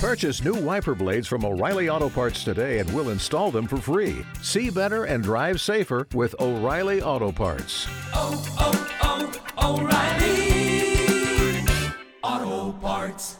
Purchase 0.00 0.42
new 0.42 0.54
wiper 0.54 0.94
blades 0.94 1.28
from 1.28 1.44
O'Reilly 1.44 1.90
Auto 1.90 2.08
Parts 2.08 2.42
today 2.42 2.78
and 2.78 2.90
we'll 2.94 3.10
install 3.10 3.50
them 3.50 3.66
for 3.66 3.76
free. 3.76 4.24
See 4.40 4.70
better 4.70 5.04
and 5.04 5.22
drive 5.22 5.60
safer 5.60 6.08
with 6.14 6.34
O'Reilly 6.40 7.02
Auto 7.02 7.30
Parts. 7.30 7.86
oh, 8.14 8.42
oh, 8.58 9.30
oh 9.58 9.78
O'Reilly 9.82 11.66
Auto 12.22 12.72
Parts. 12.78 13.36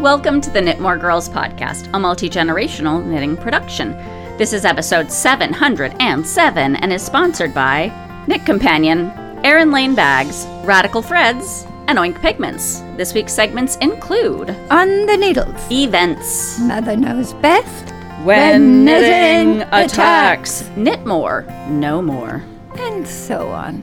Welcome 0.00 0.40
to 0.42 0.50
the 0.50 0.60
Knitmore 0.60 1.00
Girls 1.00 1.28
podcast, 1.28 1.90
a 1.92 1.98
multi 1.98 2.30
generational 2.30 3.04
knitting 3.04 3.36
production. 3.36 3.94
This 4.38 4.52
is 4.52 4.64
episode 4.64 5.10
707 5.10 6.76
and 6.76 6.92
is 6.92 7.02
sponsored 7.02 7.52
by 7.52 8.09
Knit 8.30 8.46
Companion, 8.46 9.10
Erin 9.44 9.72
Lane 9.72 9.96
Bags, 9.96 10.46
Radicle 10.62 11.04
Threads, 11.04 11.66
and 11.88 11.98
Oink 11.98 12.20
Pigments. 12.22 12.78
This 12.96 13.12
week's 13.12 13.32
segments 13.32 13.74
include 13.78 14.50
On 14.70 15.06
the 15.06 15.16
needles. 15.16 15.52
events, 15.68 16.60
Mother 16.60 16.94
knows 16.94 17.32
best. 17.32 17.86
when, 18.22 18.26
When 18.52 18.84
knitting 18.84 19.58
knitting 19.58 19.68
attacks, 19.72 20.62
knit 20.76 21.04
more, 21.04 21.44
no 21.70 22.00
more. 22.00 22.40
And 22.78 23.04
so 23.04 23.48
on. 23.48 23.82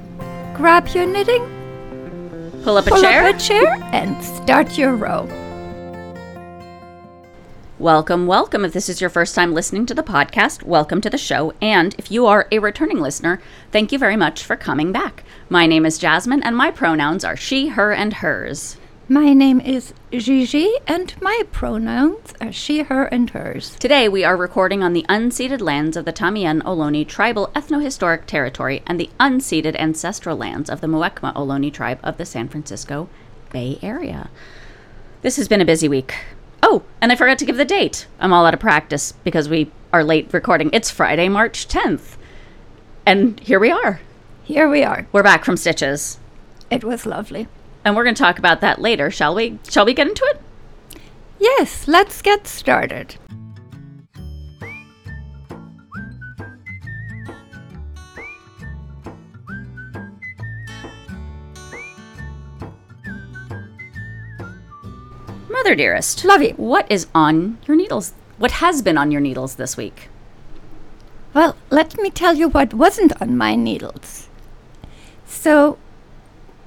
Grab 0.56 0.88
your 0.96 1.06
knitting, 1.06 1.44
Pull 2.64 2.78
up 2.78 2.88
a 2.88 2.92
pull 2.92 3.02
chair. 3.02 3.26
up 3.26 3.36
a 3.36 3.38
chair, 3.38 3.68
and 3.92 4.24
start 4.24 4.78
your 4.78 4.96
row. 4.96 5.28
Welcome, 7.80 8.26
welcome. 8.26 8.66
If 8.66 8.74
this 8.74 8.90
is 8.90 9.02
your 9.02 9.12
first 9.12 9.36
time 9.36 9.54
listening 9.54 9.86
to 9.86 9.94
the 9.94 10.02
podcast, 10.02 10.64
welcome 10.64 11.00
to 11.00 11.12
the 11.12 11.18
show. 11.20 11.54
And 11.62 11.94
if 12.00 12.10
you 12.10 12.26
are 12.26 12.48
a 12.52 12.58
returning 12.58 13.00
listener, 13.00 13.40
thank 13.72 13.92
you 13.92 14.00
very 14.00 14.16
much 14.16 14.44
for 14.44 14.56
coming 14.56 14.92
back. 14.92 15.24
My 15.48 15.68
name 15.68 15.86
is 15.86 16.00
Jasmine, 16.00 16.42
and 16.42 16.58
my 16.58 16.72
pronouns 16.72 17.24
are 17.24 17.38
she, 17.38 17.68
her, 17.68 17.94
and 17.94 18.14
hers. 18.14 18.78
My 19.08 19.32
name 19.32 19.62
is 19.62 19.94
Gigi, 20.12 20.74
and 20.88 21.14
my 21.22 21.44
pronouns 21.52 22.34
are 22.42 22.52
she, 22.52 22.80
her, 22.80 23.04
and 23.06 23.30
hers. 23.30 23.76
Today, 23.76 24.10
we 24.10 24.24
are 24.24 24.36
recording 24.36 24.82
on 24.82 24.94
the 24.94 25.06
unceded 25.08 25.62
lands 25.62 25.96
of 25.96 26.06
the 26.06 26.12
Tamien 26.12 26.64
Ohlone 26.64 27.08
tribal 27.08 27.52
ethnohistoric 27.56 28.26
territory 28.26 28.82
and 28.88 29.00
the 29.00 29.12
unceded 29.20 29.76
ancestral 29.76 30.36
lands 30.36 30.72
of 30.72 30.82
the 30.82 30.88
Muwekma 30.88 31.32
Ohlone 31.36 31.72
tribe 31.72 32.00
of 32.04 32.18
the 32.18 32.26
San 32.26 32.48
Francisco 32.48 33.08
Bay 33.52 33.78
Area. 33.84 34.32
This 35.22 35.36
has 35.36 35.48
been 35.48 35.62
a 35.62 35.66
busy 35.66 35.88
week. 35.88 36.16
Oh, 36.64 36.84
and 37.02 37.12
I 37.12 37.16
forgot 37.16 37.38
to 37.40 37.46
give 37.46 37.58
the 37.58 37.66
date. 37.66 38.08
I'm 38.20 38.34
all 38.34 38.46
out 38.46 38.54
of 38.54 38.60
practice 38.60 39.14
because 39.24 39.48
we 39.48 39.72
are 39.94 40.04
late 40.04 40.30
recording. 40.34 40.70
It's 40.74 40.90
Friday, 40.90 41.30
March 41.30 41.68
10th. 41.68 42.18
And 43.06 43.40
here 43.40 43.60
we 43.60 43.72
are. 43.72 44.02
Here 44.44 44.70
we 44.70 44.84
are. 44.84 45.08
We're 45.12 45.24
back 45.24 45.46
from 45.46 45.58
Stitches. 45.58 46.20
It 46.70 46.84
was 46.84 47.06
lovely. 47.06 47.48
And 47.86 47.96
we're 47.96 48.04
going 48.04 48.16
to 48.16 48.22
talk 48.22 48.40
about 48.40 48.62
that 48.62 48.82
later, 48.82 49.12
shall 49.12 49.36
we? 49.36 49.60
Shall 49.70 49.86
we 49.86 49.94
get 49.94 50.08
into 50.08 50.26
it? 50.26 50.42
Yes, 51.40 51.88
let's 51.88 52.22
get 52.22 52.48
started. 52.48 53.16
Mother 65.50 65.76
dearest. 65.76 66.26
Lovey. 66.26 66.52
What 66.52 66.92
is 66.92 67.08
on 67.16 67.58
your 67.68 67.78
needles? 67.78 68.14
What 68.38 68.52
has 68.52 68.82
been 68.82 68.98
on 68.98 69.12
your 69.12 69.22
needles 69.22 69.56
this 69.56 69.78
week? 69.78 70.10
Well, 71.34 71.56
let 71.70 71.98
me 72.00 72.10
tell 72.10 72.34
you 72.34 72.50
what 72.50 72.74
wasn't 72.74 73.20
on 73.22 73.38
my 73.38 73.56
needles. 73.56 74.30
So, 75.26 75.78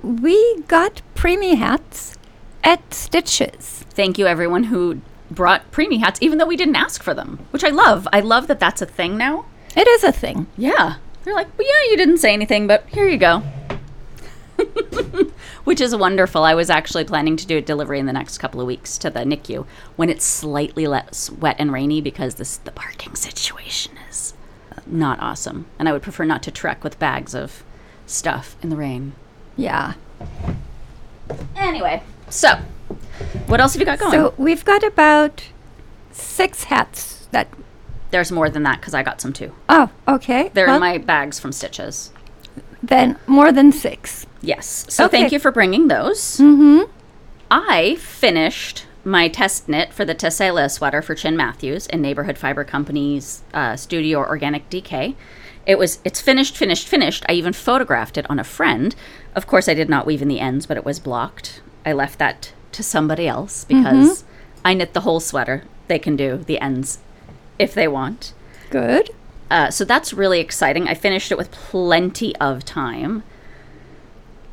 we 0.02 0.62
got 0.68 1.02
preemie 1.14 1.56
hats 1.56 2.16
at 2.62 2.94
Stitches. 2.94 3.84
Thank 3.90 4.18
you, 4.18 4.26
everyone 4.26 4.64
who 4.64 5.00
brought 5.30 5.70
preemie 5.72 6.00
hats, 6.00 6.20
even 6.22 6.38
though 6.38 6.46
we 6.46 6.56
didn't 6.56 6.76
ask 6.76 7.02
for 7.02 7.14
them, 7.14 7.46
which 7.50 7.64
I 7.64 7.68
love. 7.68 8.08
I 8.12 8.20
love 8.20 8.46
that 8.48 8.60
that's 8.60 8.82
a 8.82 8.86
thing 8.86 9.16
now. 9.16 9.46
It 9.76 9.86
is 9.86 10.04
a 10.04 10.12
thing. 10.12 10.46
Yeah. 10.56 10.96
They're 11.22 11.34
like, 11.34 11.56
well, 11.58 11.68
yeah, 11.68 11.90
you 11.90 11.96
didn't 11.96 12.18
say 12.18 12.32
anything, 12.32 12.66
but 12.66 12.86
here 12.88 13.08
you 13.08 13.18
go. 13.18 13.42
which 15.64 15.80
is 15.80 15.94
wonderful. 15.94 16.42
I 16.44 16.54
was 16.54 16.70
actually 16.70 17.04
planning 17.04 17.36
to 17.36 17.46
do 17.46 17.58
a 17.58 17.60
delivery 17.60 17.98
in 17.98 18.06
the 18.06 18.12
next 18.12 18.38
couple 18.38 18.60
of 18.60 18.66
weeks 18.66 18.98
to 18.98 19.10
the 19.10 19.20
NICU 19.20 19.66
when 19.96 20.08
it's 20.10 20.24
slightly 20.24 20.86
less 20.86 21.30
wet 21.30 21.56
and 21.58 21.72
rainy 21.72 22.00
because 22.00 22.36
this 22.36 22.56
the 22.58 22.70
parking 22.72 23.14
situation 23.14 23.92
is 24.08 24.34
uh, 24.72 24.80
not 24.86 25.20
awesome. 25.20 25.66
And 25.78 25.88
I 25.88 25.92
would 25.92 26.02
prefer 26.02 26.24
not 26.24 26.42
to 26.44 26.50
trek 26.50 26.82
with 26.84 26.98
bags 26.98 27.34
of 27.34 27.62
stuff 28.06 28.56
in 28.62 28.70
the 28.70 28.76
rain. 28.76 29.12
Yeah. 29.56 29.94
Anyway, 31.56 32.02
so 32.28 32.58
what 33.46 33.60
else 33.60 33.74
have 33.74 33.80
you 33.80 33.86
got 33.86 33.98
going? 33.98 34.12
So 34.12 34.34
we've 34.36 34.64
got 34.64 34.82
about 34.82 35.44
six 36.12 36.64
hats 36.64 37.28
that. 37.30 37.48
There's 38.10 38.32
more 38.32 38.50
than 38.50 38.64
that 38.64 38.80
because 38.80 38.92
I 38.92 39.04
got 39.04 39.20
some 39.20 39.32
too. 39.32 39.52
Oh, 39.68 39.88
okay. 40.08 40.50
They're 40.52 40.66
Well, 40.66 40.76
in 40.76 40.80
my 40.80 40.98
bags 40.98 41.38
from 41.38 41.52
Stitches. 41.52 42.10
Then 42.90 43.16
more 43.26 43.52
than 43.52 43.72
six. 43.72 44.26
Yes. 44.42 44.84
So 44.88 45.08
thank 45.08 45.32
you 45.32 45.38
for 45.38 45.50
bringing 45.50 45.88
those. 45.88 46.36
Mm-hmm. 46.38 46.90
I 47.50 47.94
finished 47.96 48.86
my 49.04 49.28
test 49.28 49.68
knit 49.68 49.92
for 49.92 50.04
the 50.04 50.14
Tessela 50.14 50.68
sweater 50.68 51.00
for 51.00 51.14
Chin 51.14 51.36
Matthews 51.36 51.86
in 51.86 52.02
Neighborhood 52.02 52.36
Fiber 52.36 52.64
Company's 52.64 53.42
uh, 53.54 53.76
Studio 53.76 54.18
Organic 54.18 54.68
DK. 54.68 55.14
It 55.66 55.78
was 55.78 56.00
it's 56.04 56.20
finished, 56.20 56.56
finished, 56.56 56.88
finished. 56.88 57.24
I 57.28 57.32
even 57.32 57.52
photographed 57.52 58.18
it 58.18 58.28
on 58.28 58.38
a 58.38 58.44
friend. 58.44 58.94
Of 59.34 59.46
course, 59.46 59.68
I 59.68 59.74
did 59.74 59.88
not 59.88 60.04
weave 60.04 60.20
in 60.20 60.28
the 60.28 60.40
ends, 60.40 60.66
but 60.66 60.76
it 60.76 60.84
was 60.84 60.98
blocked. 60.98 61.62
I 61.86 61.92
left 61.92 62.18
that 62.18 62.52
to 62.72 62.82
somebody 62.82 63.26
else 63.26 63.64
because 63.64 64.24
I 64.64 64.74
knit 64.74 64.94
the 64.94 65.00
whole 65.00 65.20
sweater. 65.20 65.64
They 65.88 65.98
can 65.98 66.16
do 66.16 66.38
the 66.38 66.60
ends 66.60 66.98
if 67.58 67.72
they 67.72 67.88
want. 67.88 68.32
Good. 68.70 69.10
Uh, 69.50 69.70
so 69.70 69.84
that's 69.84 70.12
really 70.12 70.38
exciting. 70.40 70.86
I 70.88 70.94
finished 70.94 71.32
it 71.32 71.38
with 71.38 71.50
plenty 71.50 72.36
of 72.36 72.64
time, 72.64 73.24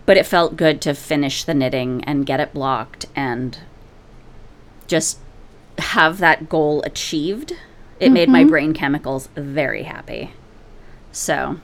but 0.07 0.17
it 0.17 0.25
felt 0.25 0.57
good 0.57 0.81
to 0.81 0.93
finish 0.95 1.43
the 1.43 1.53
knitting 1.53 2.03
and 2.05 2.25
get 2.25 2.39
it 2.39 2.53
blocked 2.53 3.05
and 3.15 3.59
just 4.87 5.19
have 5.77 6.17
that 6.17 6.49
goal 6.49 6.81
achieved. 6.83 7.53
It 7.99 8.11
made 8.11 8.29
my 8.29 8.43
brain 8.43 8.73
chemicals 8.73 9.27
very 9.35 9.83
happy. 9.83 10.31
So, 11.11 11.59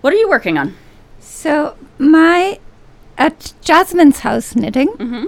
what 0.00 0.12
are 0.12 0.16
you 0.16 0.28
working 0.28 0.58
on? 0.58 0.74
So 1.20 1.76
my 1.98 2.58
at 3.16 3.52
Jasmine's 3.60 4.20
house 4.20 4.56
knitting 4.56 4.88
Mm-hmm. 4.88 5.26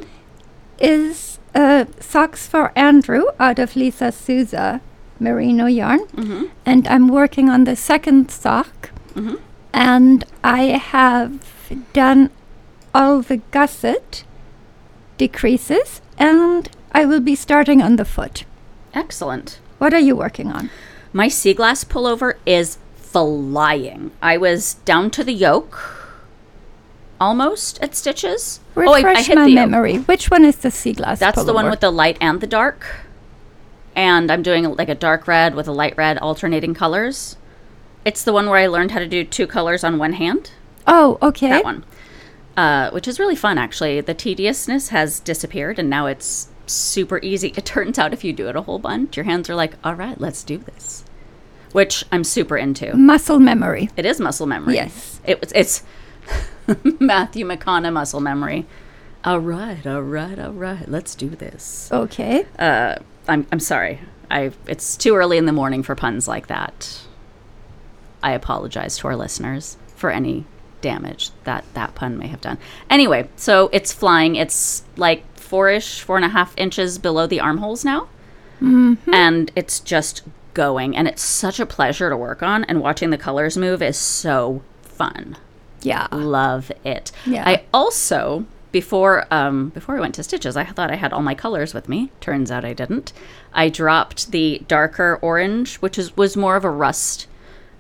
is 0.79 1.39
uh, 1.55 1.85
socks 2.01 2.47
for 2.49 2.73
Andrew 2.77 3.25
out 3.39 3.59
of 3.61 3.77
Lisa 3.77 4.11
Souza 4.11 4.81
merino 5.21 5.67
yarn, 5.67 6.01
Mm-hmm. 6.17 6.45
and 6.67 6.87
I'm 6.89 7.09
working 7.09 7.49
on 7.49 7.65
the 7.65 7.77
second 7.77 8.31
sock, 8.31 8.91
Mhm. 9.15 9.39
and 9.73 10.25
I 10.43 10.63
have 10.79 11.31
done 11.93 12.31
all 12.95 13.23
the 13.23 13.39
gusset 13.51 14.25
decreases, 15.19 16.01
and 16.19 16.69
I 16.93 17.05
will 17.05 17.21
be 17.21 17.35
starting 17.35 17.81
on 17.83 17.97
the 17.97 18.05
foot. 18.05 18.45
Excellent. 18.93 19.59
What 19.79 19.93
are 19.95 19.99
you 20.01 20.15
working 20.17 20.53
on? 20.53 20.71
My 21.13 21.29
sea 21.29 21.55
glass 21.55 21.85
pullover 21.85 22.35
is 22.47 22.79
flying. 22.97 24.11
I 24.23 24.37
was 24.37 24.75
down 24.85 25.11
to 25.13 25.25
the 25.25 25.33
yoke 25.33 25.79
almost 27.21 27.79
at 27.81 27.95
stitches. 27.95 28.61
Refresh 28.75 29.05
oh, 29.05 29.09
I, 29.09 29.13
I 29.13 29.23
hit 29.23 29.37
my 29.37 29.49
memory. 29.49 29.99
Which 29.99 30.31
one 30.31 30.45
is 30.45 30.57
the 30.57 30.71
sea 30.71 30.93
glass? 30.93 31.21
That's 31.21 31.45
the 31.45 31.53
one 31.55 31.71
with 31.71 31.81
the 31.81 31.91
light 31.93 32.19
and 32.21 32.41
the 32.41 32.47
dark. 32.47 32.85
And 33.97 34.31
I'm 34.31 34.43
doing 34.43 34.65
like 34.75 34.89
a 34.89 34.95
dark 34.95 35.29
red 35.29 35.55
with 35.55 35.69
a 35.69 35.73
light 35.73 35.97
red 35.97 36.19
alternating 36.19 36.75
colors. 36.75 37.37
It's 38.05 38.23
the 38.23 38.33
one 38.33 38.49
where 38.49 38.59
I 38.59 38.67
learned 38.67 38.91
how 38.91 38.99
to 38.99 39.07
do 39.07 39.25
two 39.25 39.47
colors 39.47 39.85
on 39.85 39.99
one 39.99 40.15
hand. 40.15 40.51
Oh, 40.87 41.19
okay. 41.23 41.49
That 41.49 41.65
one. 41.65 41.85
Uh, 42.57 42.91
which 42.91 43.09
is 43.09 43.19
really 43.19 43.37
fun, 43.37 43.59
actually. 43.59 44.01
The 44.01 44.15
tediousness 44.15 44.89
has 44.91 45.21
disappeared 45.21 45.79
and 45.79 45.89
now 45.89 46.07
it's 46.07 46.49
super 46.67 47.19
easy. 47.23 47.53
It 47.57 47.65
turns 47.65 47.99
out 47.99 48.13
if 48.13 48.25
you 48.25 48.33
do 48.33 48.49
it 48.49 48.57
a 48.57 48.63
whole 48.63 48.79
bunch, 48.79 49.17
your 49.17 49.25
hands 49.25 49.49
are 49.49 49.55
like, 49.55 49.75
all 49.83 49.95
right, 49.95 50.21
let's 50.21 50.43
do 50.43 50.59
this. 50.59 51.05
Which 51.73 52.05
I'm 52.13 52.25
super 52.25 52.57
into. 52.57 52.97
Muscle 52.97 53.41
memory. 53.41 53.91
It 53.97 54.07
is 54.07 54.21
muscle 54.21 54.47
memory. 54.47 54.75
Yes. 54.75 55.21
It 55.25 55.41
was 55.41 55.51
it's 55.53 55.83
Matthew 57.01 57.47
McConaughey 57.47 57.93
muscle 57.93 58.21
memory. 58.21 58.67
All 59.25 59.41
right, 59.41 59.85
all 59.87 60.03
right, 60.03 60.39
all 60.39 60.53
right. 60.53 60.87
Let's 60.89 61.15
do 61.15 61.31
this. 61.31 61.91
Okay. 61.91 62.47
Uh, 62.59 62.97
I'm 63.29 63.47
I'm 63.53 63.61
sorry. 63.61 64.01
I 64.31 64.53
it's 64.67 64.97
too 64.97 65.15
early 65.15 65.39
in 65.39 65.47
the 65.47 65.53
morning 65.53 65.83
for 65.83 65.95
puns 65.95 66.29
like 66.29 66.47
that. 66.49 67.01
I 68.23 68.33
apologize 68.33 68.97
to 68.99 69.09
our 69.09 69.17
listeners 69.17 69.77
for 69.97 70.11
any 70.11 70.45
damage 70.81 71.31
that 71.45 71.65
that 71.75 71.95
pun 71.95 72.19
may 72.19 72.27
have 72.29 72.41
done. 72.41 72.59
Anyway, 72.91 73.29
so 73.37 73.71
it's 73.73 73.93
flying. 73.93 74.37
It's 74.37 74.83
like 74.97 75.25
four-ish, 75.39 76.01
four 76.01 76.17
and 76.17 76.25
a 76.25 76.29
half 76.29 76.55
inches 76.57 76.99
below 76.99 77.27
the 77.27 77.41
armholes 77.41 77.85
now, 77.85 78.09
mm-hmm. 78.61 79.15
and 79.15 79.51
it's 79.55 79.81
just 79.81 80.23
going. 80.55 80.97
And 80.97 81.07
it's 81.07 81.23
such 81.23 81.61
a 81.61 81.67
pleasure 81.67 82.11
to 82.11 82.17
work 82.17 82.43
on. 82.43 82.65
And 82.65 82.81
watching 82.81 83.11
the 83.11 83.19
colors 83.19 83.57
move 83.57 83.83
is 83.83 83.97
so 83.97 84.63
fun. 84.83 85.37
Yeah. 85.83 86.09
Love 86.13 86.73
it. 86.85 87.13
Yeah. 87.27 87.45
I 87.47 87.65
also 87.75 88.47
before 88.75 89.25
um 89.31 89.69
before 89.69 89.97
I 89.97 90.01
went 90.01 90.17
to 90.17 90.25
stitches, 90.25 90.57
I 90.57 90.65
thought 90.65 90.91
I 90.91 90.97
had 90.97 91.13
all 91.13 91.23
my 91.23 91.37
colors 91.37 91.73
with 91.73 91.89
me. 91.89 92.11
Turns 92.21 92.51
out 92.51 92.65
I 92.65 92.73
didn't. 92.73 93.13
I 93.53 93.69
dropped 93.69 94.33
the 94.33 94.63
darker 94.67 95.21
orange, 95.23 95.77
which 95.77 95.97
is 95.97 96.17
was 96.17 96.37
more 96.37 96.57
of 96.57 96.65
a 96.65 96.71
rust 96.71 97.29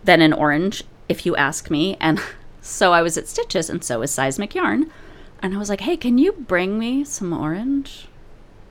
than 0.04 0.22
an 0.22 0.32
orange, 0.32 0.84
if 1.08 1.26
you 1.26 1.34
ask 1.34 1.68
me. 1.68 1.96
And 2.00 2.20
so 2.60 2.92
I 2.92 3.02
was 3.02 3.18
at 3.18 3.26
Stitches, 3.26 3.68
and 3.68 3.82
so 3.82 3.98
was 3.98 4.12
Seismic 4.12 4.54
Yarn. 4.54 4.88
And 5.42 5.52
I 5.52 5.58
was 5.58 5.68
like, 5.68 5.80
hey, 5.80 5.96
can 5.96 6.16
you 6.16 6.30
bring 6.30 6.78
me 6.78 7.02
some 7.02 7.32
orange? 7.32 8.06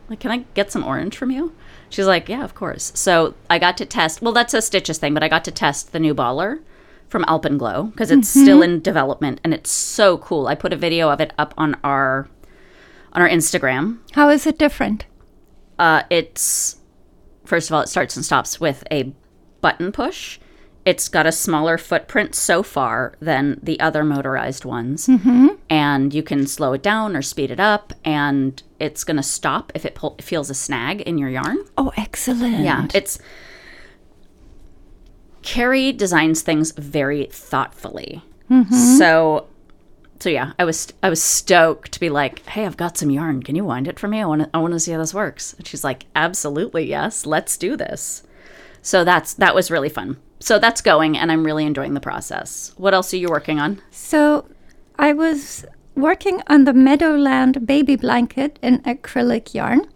Like, 0.10 0.22
can 0.22 0.32
I 0.32 0.46
get 0.54 0.72
some 0.72 0.86
orange 0.86 1.18
from 1.18 1.30
you? 1.30 1.54
She's 1.90 2.08
like, 2.08 2.30
yeah, 2.30 2.46
of 2.46 2.56
course. 2.56 2.94
So 2.96 3.36
I 3.50 3.60
got 3.60 3.76
to 3.78 3.86
test, 3.86 4.22
well, 4.22 4.32
that's 4.32 4.54
a 4.54 4.62
Stitches 4.62 4.98
thing, 4.98 5.14
but 5.14 5.24
I 5.24 5.28
got 5.28 5.44
to 5.44 5.52
test 5.52 5.92
the 5.92 6.00
new 6.00 6.16
baller 6.16 6.62
from 7.14 7.24
Alpenglow 7.26 7.92
because 7.92 8.10
it's 8.10 8.28
still 8.28 8.64
in 8.64 8.82
development 8.82 9.40
and 9.44 9.54
it's 9.54 9.70
so 9.70 10.18
cool. 10.18 10.48
I 10.48 10.56
put 10.56 10.74
a 10.74 10.76
video 10.76 11.10
of 11.12 11.22
it 11.22 11.32
up 11.38 11.54
on 11.60 11.78
our 11.84 12.28
on 13.14 13.22
our 13.22 13.30
Instagram. 13.30 14.00
How 14.14 14.30
is 14.30 14.48
it 14.48 14.58
different? 14.58 15.06
Uh, 15.78 16.02
it's 16.10 16.78
first 17.46 17.70
of 17.70 17.76
all, 17.76 17.82
it 17.82 17.88
starts 17.88 18.16
and 18.16 18.26
stops 18.26 18.60
with 18.60 18.84
a 18.90 19.14
button 19.62 19.92
push. 19.92 20.40
It's 20.86 21.08
got 21.08 21.28
a 21.28 21.32
smaller 21.32 21.78
footprint 21.78 22.34
so 22.34 22.64
far 22.64 23.14
than 23.22 23.60
the 23.62 23.80
other 23.80 24.04
motorized 24.04 24.66
ones, 24.66 25.08
and 25.70 26.14
you 26.14 26.24
can 26.24 26.48
slow 26.48 26.74
it 26.74 26.82
down 26.82 27.16
or 27.16 27.22
speed 27.22 27.52
it 27.52 27.60
up, 27.60 27.94
and 28.04 28.62
it's 28.80 29.04
gonna 29.04 29.24
stop 29.24 29.72
if 29.76 29.86
it 29.86 29.94
pull- 29.96 30.18
feels 30.20 30.50
a 30.50 30.54
snag 30.56 31.02
in 31.02 31.20
your 31.20 31.30
yarn. 31.30 31.60
Oh, 31.78 31.94
excellent. 31.96 32.60
Yeah, 32.66 32.88
it's 32.96 33.18
Carrie 35.44 35.92
designs 35.92 36.42
things 36.42 36.72
very 36.72 37.26
thoughtfully. 37.26 38.24
Mm-hmm. 38.50 38.98
So, 38.98 39.48
so 40.20 40.30
yeah, 40.30 40.54
I 40.58 40.66
was 40.66 40.92
I 41.04 41.10
was 41.10 41.22
stoked 41.22 41.92
to 41.92 42.00
be 42.00 42.10
like, 42.10 42.46
hey, 42.48 42.66
I've 42.66 42.78
got 42.78 42.98
some 42.98 43.10
yarn. 43.10 43.44
Can 43.44 43.56
you 43.56 43.66
wind 43.66 43.88
it 43.88 44.00
for 44.00 44.08
me? 44.08 44.22
I 44.22 44.26
want 44.26 44.44
to 44.44 44.50
I 44.54 44.58
want 44.60 44.74
to 44.74 44.80
see 44.80 44.92
how 44.92 45.00
this 45.00 45.14
works. 45.14 45.54
And 45.54 45.68
she's 45.68 45.84
like, 45.84 46.06
absolutely, 46.16 46.88
yes, 46.88 47.26
let's 47.26 47.58
do 47.58 47.76
this. 47.78 48.24
So 48.82 49.04
that's 49.04 49.34
that 49.36 49.56
was 49.56 49.72
really 49.72 49.90
fun. 49.90 50.18
So 50.40 50.60
that's 50.60 50.82
going, 50.82 51.18
and 51.18 51.32
I'm 51.32 51.46
really 51.46 51.66
enjoying 51.66 51.94
the 51.94 52.02
process. 52.02 52.74
What 52.76 52.94
else 52.94 53.14
are 53.14 53.18
you 53.18 53.30
working 53.30 53.60
on? 53.60 53.82
So 53.92 54.46
I 55.00 55.14
was 55.14 55.66
working 55.96 56.42
on 56.48 56.66
the 56.66 56.74
Meadowland 56.74 57.66
baby 57.66 57.96
blanket 57.96 58.60
in 58.62 58.80
acrylic 58.80 59.54
yarn. 59.54 59.88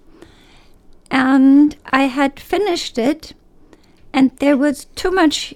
And 1.10 1.76
I 1.86 2.04
had 2.04 2.40
finished 2.40 2.98
it, 2.98 3.34
and 4.14 4.32
there 4.38 4.58
was 4.58 4.86
too 4.96 5.12
much 5.12 5.54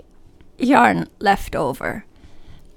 yarn 0.57 1.07
left 1.19 1.55
over. 1.55 2.05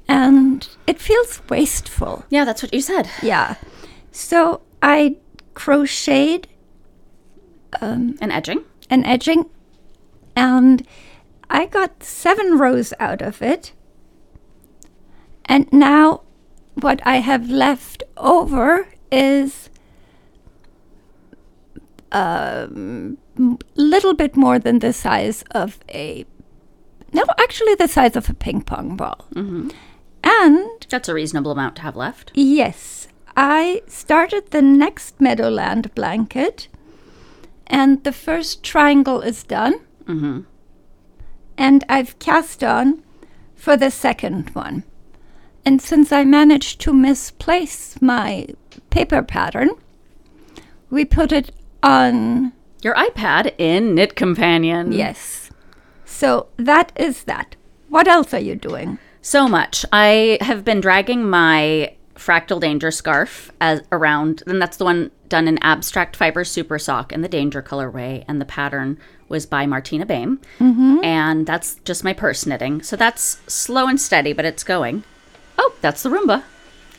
And 0.08 0.68
it 0.86 1.00
feels 1.00 1.40
wasteful. 1.48 2.24
Yeah, 2.28 2.44
that's 2.44 2.62
what 2.62 2.74
you 2.74 2.80
said. 2.80 3.08
Yeah. 3.22 3.56
So 4.12 4.60
I 4.82 5.16
crocheted 5.54 6.48
um, 7.80 8.16
an 8.20 8.30
edging. 8.30 8.64
an 8.90 9.04
edging, 9.04 9.46
and 10.36 10.86
I 11.50 11.66
got 11.66 12.02
seven 12.02 12.58
rows 12.58 12.92
out 13.00 13.22
of 13.22 13.42
it. 13.42 13.72
And 15.46 15.70
now, 15.72 16.22
what 16.74 17.00
I 17.06 17.16
have 17.16 17.50
left 17.50 18.02
over 18.16 18.88
is 19.10 19.70
little 23.74 24.14
bit 24.14 24.36
more 24.36 24.58
than 24.58 24.78
the 24.78 24.92
size 24.92 25.44
of 25.50 25.78
a. 25.92 26.24
No, 27.12 27.24
actually, 27.38 27.74
the 27.74 27.88
size 27.88 28.16
of 28.16 28.28
a 28.28 28.34
ping 28.34 28.62
pong 28.62 28.96
ball. 28.96 29.26
And 29.34 30.86
That's 30.88 31.08
a 31.08 31.14
reasonable 31.14 31.52
amount 31.52 31.76
to 31.76 31.82
have 31.82 31.96
left. 31.96 32.32
Yes, 32.34 33.08
I 33.36 33.82
started 33.86 34.50
the 34.50 34.62
next 34.62 35.20
Meadowland 35.20 35.94
blanket, 35.94 36.68
and 37.66 38.02
the 38.04 38.12
first 38.12 38.62
triangle 38.62 39.20
is 39.20 39.44
done. 39.44 39.80
Mm-hmm. 40.04 40.40
And 41.56 41.84
I've 41.88 42.18
cast 42.18 42.64
on 42.64 43.02
for 43.54 43.76
the 43.76 43.90
second 43.90 44.50
one. 44.50 44.84
And 45.64 45.80
since 45.80 46.12
I 46.12 46.24
managed 46.24 46.80
to 46.82 46.92
misplace 46.92 48.00
my 48.02 48.48
paper 48.90 49.22
pattern, 49.22 49.70
we 50.90 51.04
put 51.04 51.32
it 51.32 51.52
on. 51.82 52.52
Your 52.84 52.94
iPad 52.96 53.54
in 53.56 53.94
Knit 53.94 54.14
Companion. 54.14 54.92
Yes. 54.92 55.50
So 56.04 56.48
that 56.58 56.92
is 56.96 57.24
that. 57.24 57.56
What 57.88 58.06
else 58.06 58.34
are 58.34 58.38
you 58.38 58.54
doing? 58.54 58.98
So 59.22 59.48
much. 59.48 59.86
I 59.90 60.36
have 60.42 60.66
been 60.66 60.82
dragging 60.82 61.28
my 61.28 61.94
Fractal 62.14 62.60
Danger 62.60 62.90
scarf 62.90 63.50
as 63.58 63.80
around, 63.90 64.42
and 64.46 64.60
that's 64.60 64.76
the 64.76 64.84
one 64.84 65.10
done 65.30 65.48
in 65.48 65.56
Abstract 65.62 66.14
Fiber 66.14 66.44
Super 66.44 66.78
Sock 66.78 67.10
in 67.10 67.22
the 67.22 67.28
Danger 67.28 67.62
colorway, 67.62 68.22
and 68.28 68.38
the 68.38 68.44
pattern 68.44 68.98
was 69.30 69.46
by 69.46 69.64
Martina 69.64 70.04
Behm. 70.04 70.36
Mm-hmm. 70.58 71.02
And 71.02 71.46
that's 71.46 71.76
just 71.86 72.04
my 72.04 72.12
purse 72.12 72.44
knitting. 72.44 72.82
So 72.82 72.96
that's 72.96 73.40
slow 73.50 73.88
and 73.88 73.98
steady, 73.98 74.34
but 74.34 74.44
it's 74.44 74.62
going. 74.62 75.04
Oh, 75.56 75.74
that's 75.80 76.02
the 76.02 76.10
Roomba. 76.10 76.42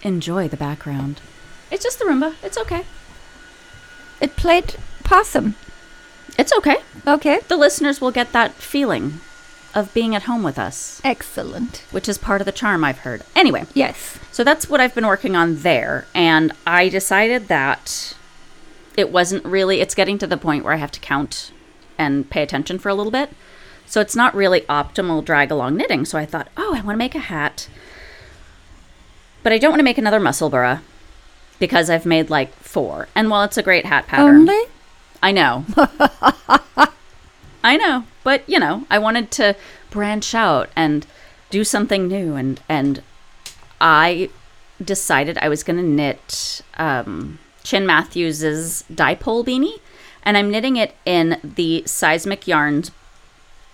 Enjoy 0.01 0.47
the 0.47 0.57
background. 0.57 1.21
It's 1.69 1.83
just 1.83 1.99
the 1.99 2.05
Roomba. 2.05 2.33
It's 2.41 2.57
okay. 2.57 2.85
It 4.19 4.35
played 4.35 4.77
possum. 5.03 5.55
It's 6.37 6.53
okay. 6.57 6.77
Okay. 7.07 7.39
The 7.47 7.57
listeners 7.57 8.01
will 8.01 8.11
get 8.11 8.31
that 8.33 8.53
feeling 8.53 9.19
of 9.73 9.93
being 9.93 10.15
at 10.15 10.23
home 10.23 10.41
with 10.43 10.57
us, 10.57 11.01
Excellent. 11.03 11.83
which 11.91 12.07
is 12.07 12.17
part 12.17 12.41
of 12.41 12.45
the 12.45 12.51
charm 12.51 12.83
I've 12.83 12.99
heard. 12.99 13.23
Anyway, 13.35 13.65
Yes. 13.73 14.17
So 14.31 14.43
that's 14.43 14.69
what 14.69 14.79
I've 14.79 14.95
been 14.95 15.07
working 15.07 15.35
on 15.35 15.57
there. 15.57 16.05
And 16.15 16.51
I 16.65 16.87
decided 16.89 17.47
that 17.49 18.15
it 18.97 19.11
wasn't 19.11 19.43
really, 19.45 19.81
it's 19.81 19.95
getting 19.95 20.17
to 20.19 20.27
the 20.27 20.37
point 20.37 20.63
where 20.63 20.73
I 20.73 20.77
have 20.77 20.91
to 20.93 20.99
count 20.99 21.51
and 21.97 22.29
pay 22.29 22.41
attention 22.41 22.79
for 22.79 22.89
a 22.89 22.93
little 22.95 23.11
bit. 23.11 23.31
So 23.85 24.01
it's 24.01 24.15
not 24.15 24.33
really 24.33 24.61
optimal 24.61 25.23
drag 25.23 25.51
along 25.51 25.75
knitting. 25.77 26.05
So 26.05 26.17
I 26.17 26.25
thought, 26.25 26.49
oh, 26.57 26.73
I 26.75 26.81
want 26.81 26.95
to 26.95 26.97
make 26.97 27.15
a 27.15 27.19
hat. 27.19 27.67
But 29.43 29.53
I 29.53 29.57
don't 29.57 29.71
want 29.71 29.79
to 29.79 29.83
make 29.85 29.97
another 29.97 30.19
muscle 30.19 30.49
Musselburgh 30.49 30.79
because 31.59 31.89
I've 31.89 32.05
made 32.05 32.29
like 32.29 32.53
four. 32.55 33.07
And 33.15 33.29
while 33.29 33.43
it's 33.43 33.57
a 33.57 33.63
great 33.63 33.85
hat 33.85 34.07
pattern, 34.07 34.49
Only? 34.49 34.59
I 35.25 35.31
know. 35.31 35.65
I 37.63 37.77
know, 37.77 38.03
but 38.23 38.47
you 38.47 38.59
know, 38.59 38.85
I 38.91 38.99
wanted 38.99 39.31
to 39.31 39.55
branch 39.89 40.35
out 40.35 40.69
and 40.75 41.07
do 41.49 41.63
something 41.63 42.07
new 42.07 42.35
and 42.35 42.61
and 42.69 43.01
I 43.81 44.29
decided 44.83 45.39
I 45.39 45.49
was 45.49 45.63
going 45.63 45.77
to 45.77 45.83
knit 45.83 46.61
um, 46.77 47.39
Chin 47.63 47.87
Matthews's 47.87 48.83
dipole 48.93 49.43
beanie 49.43 49.79
and 50.21 50.37
I'm 50.37 50.51
knitting 50.51 50.75
it 50.75 50.95
in 51.05 51.39
the 51.43 51.81
Seismic 51.87 52.47
Yarns 52.47 52.91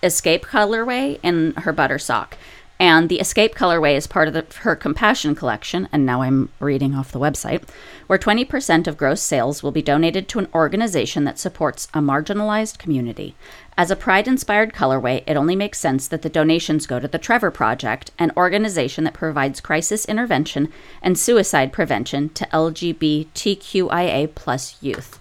Escape 0.02 0.46
colorway 0.46 1.20
in 1.22 1.52
her 1.58 1.72
butter 1.74 1.98
sock. 1.98 2.38
And 2.82 3.08
the 3.08 3.20
Escape 3.20 3.54
colorway 3.54 3.96
is 3.96 4.08
part 4.08 4.26
of 4.26 4.34
the, 4.34 4.44
her 4.62 4.74
Compassion 4.74 5.36
collection, 5.36 5.88
and 5.92 6.04
now 6.04 6.22
I'm 6.22 6.48
reading 6.58 6.96
off 6.96 7.12
the 7.12 7.20
website, 7.20 7.62
where 8.08 8.18
20% 8.18 8.88
of 8.88 8.96
gross 8.96 9.22
sales 9.22 9.62
will 9.62 9.70
be 9.70 9.82
donated 9.82 10.26
to 10.26 10.40
an 10.40 10.48
organization 10.52 11.22
that 11.22 11.38
supports 11.38 11.86
a 11.94 12.00
marginalized 12.00 12.78
community. 12.78 13.36
As 13.78 13.92
a 13.92 13.96
pride 13.96 14.26
inspired 14.26 14.72
colorway, 14.72 15.22
it 15.28 15.36
only 15.36 15.54
makes 15.54 15.78
sense 15.78 16.08
that 16.08 16.22
the 16.22 16.28
donations 16.28 16.88
go 16.88 16.98
to 16.98 17.06
the 17.06 17.20
Trevor 17.20 17.52
Project, 17.52 18.10
an 18.18 18.32
organization 18.36 19.04
that 19.04 19.14
provides 19.14 19.60
crisis 19.60 20.04
intervention 20.06 20.68
and 21.00 21.16
suicide 21.16 21.72
prevention 21.72 22.30
to 22.30 22.46
LGBTQIA 22.46 24.34
plus 24.34 24.76
youth. 24.80 25.20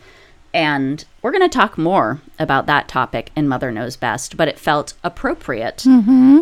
And 0.53 1.05
we're 1.21 1.31
going 1.31 1.47
to 1.47 1.57
talk 1.57 1.77
more 1.77 2.21
about 2.39 2.65
that 2.65 2.87
topic 2.87 3.31
in 3.35 3.47
Mother 3.47 3.71
Knows 3.71 3.95
Best, 3.95 4.35
but 4.35 4.47
it 4.47 4.59
felt 4.59 4.93
appropriate. 5.03 5.85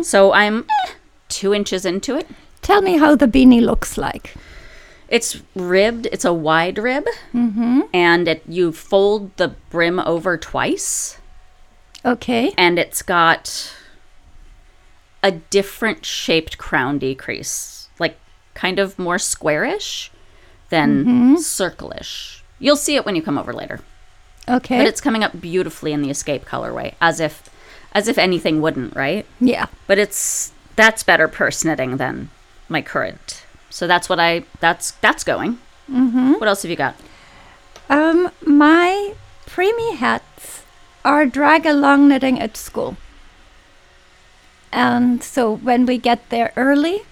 So 0.02 0.32
I'm 0.32 0.60
eh, 0.60 0.92
two 1.30 1.54
inches 1.54 1.84
into 1.84 2.16
it. 2.16 2.26
Tell 2.62 2.82
me 2.82 2.98
how 2.98 3.16
the 3.16 3.26
beanie 3.26 3.62
looks 3.62 3.96
like. 3.96 4.34
It's 5.08 5.40
ribbed. 5.54 6.06
It's 6.12 6.24
a 6.24 6.32
wide 6.32 6.78
rib, 6.78 7.06
mm-hmm. 7.34 7.80
and 7.92 8.28
it 8.28 8.42
you 8.46 8.70
fold 8.72 9.36
the 9.36 9.54
brim 9.70 9.98
over 9.98 10.36
twice, 10.36 11.18
Okay. 12.04 12.52
and 12.56 12.78
it's 12.78 13.02
got 13.02 13.74
a 15.22 15.32
different 15.32 16.06
shaped 16.06 16.58
crown 16.58 16.98
decrease, 16.98 17.88
like 17.98 18.18
kind 18.54 18.78
of 18.78 18.98
more 18.98 19.18
squarish 19.18 20.12
than 20.68 21.04
mm-hmm. 21.04 21.36
circle-ish. 21.36 22.44
You'll 22.60 22.76
see 22.76 22.94
it 22.94 23.04
when 23.04 23.16
you 23.16 23.22
come 23.22 23.38
over 23.38 23.52
later. 23.52 23.80
Okay. 24.48 24.78
but 24.78 24.86
it's 24.86 25.00
coming 25.00 25.22
up 25.22 25.40
beautifully 25.40 25.92
in 25.92 26.02
the 26.02 26.10
escape 26.10 26.44
colorway 26.44 26.94
as 27.00 27.20
if 27.20 27.48
as 27.92 28.08
if 28.08 28.18
anything 28.18 28.60
wouldn't 28.60 28.96
right 28.96 29.24
yeah. 29.38 29.66
but 29.86 29.98
it's 29.98 30.52
that's 30.80 31.02
better 31.10 31.28
purse 31.28 31.60
knitting 31.64 31.92
than 32.02 32.30
my 32.68 32.82
current 32.92 33.44
so 33.68 33.86
that's 33.86 34.08
what 34.08 34.20
i 34.28 34.30
that's 34.64 34.86
that's 35.04 35.24
going 35.24 35.52
mm-hmm. 35.90 36.32
what 36.40 36.48
else 36.48 36.62
have 36.62 36.70
you 36.70 36.80
got 36.86 36.94
Um, 37.90 38.30
my 38.46 39.14
preemie 39.46 39.96
hats 39.96 40.62
are 41.04 41.26
drag 41.26 41.66
along 41.66 42.08
knitting 42.08 42.38
at 42.40 42.56
school. 42.56 42.96
And 44.70 45.24
so 45.24 45.56
when 45.56 45.86
we 45.86 45.98
get 45.98 46.28
there 46.30 46.52
early, 46.56 47.02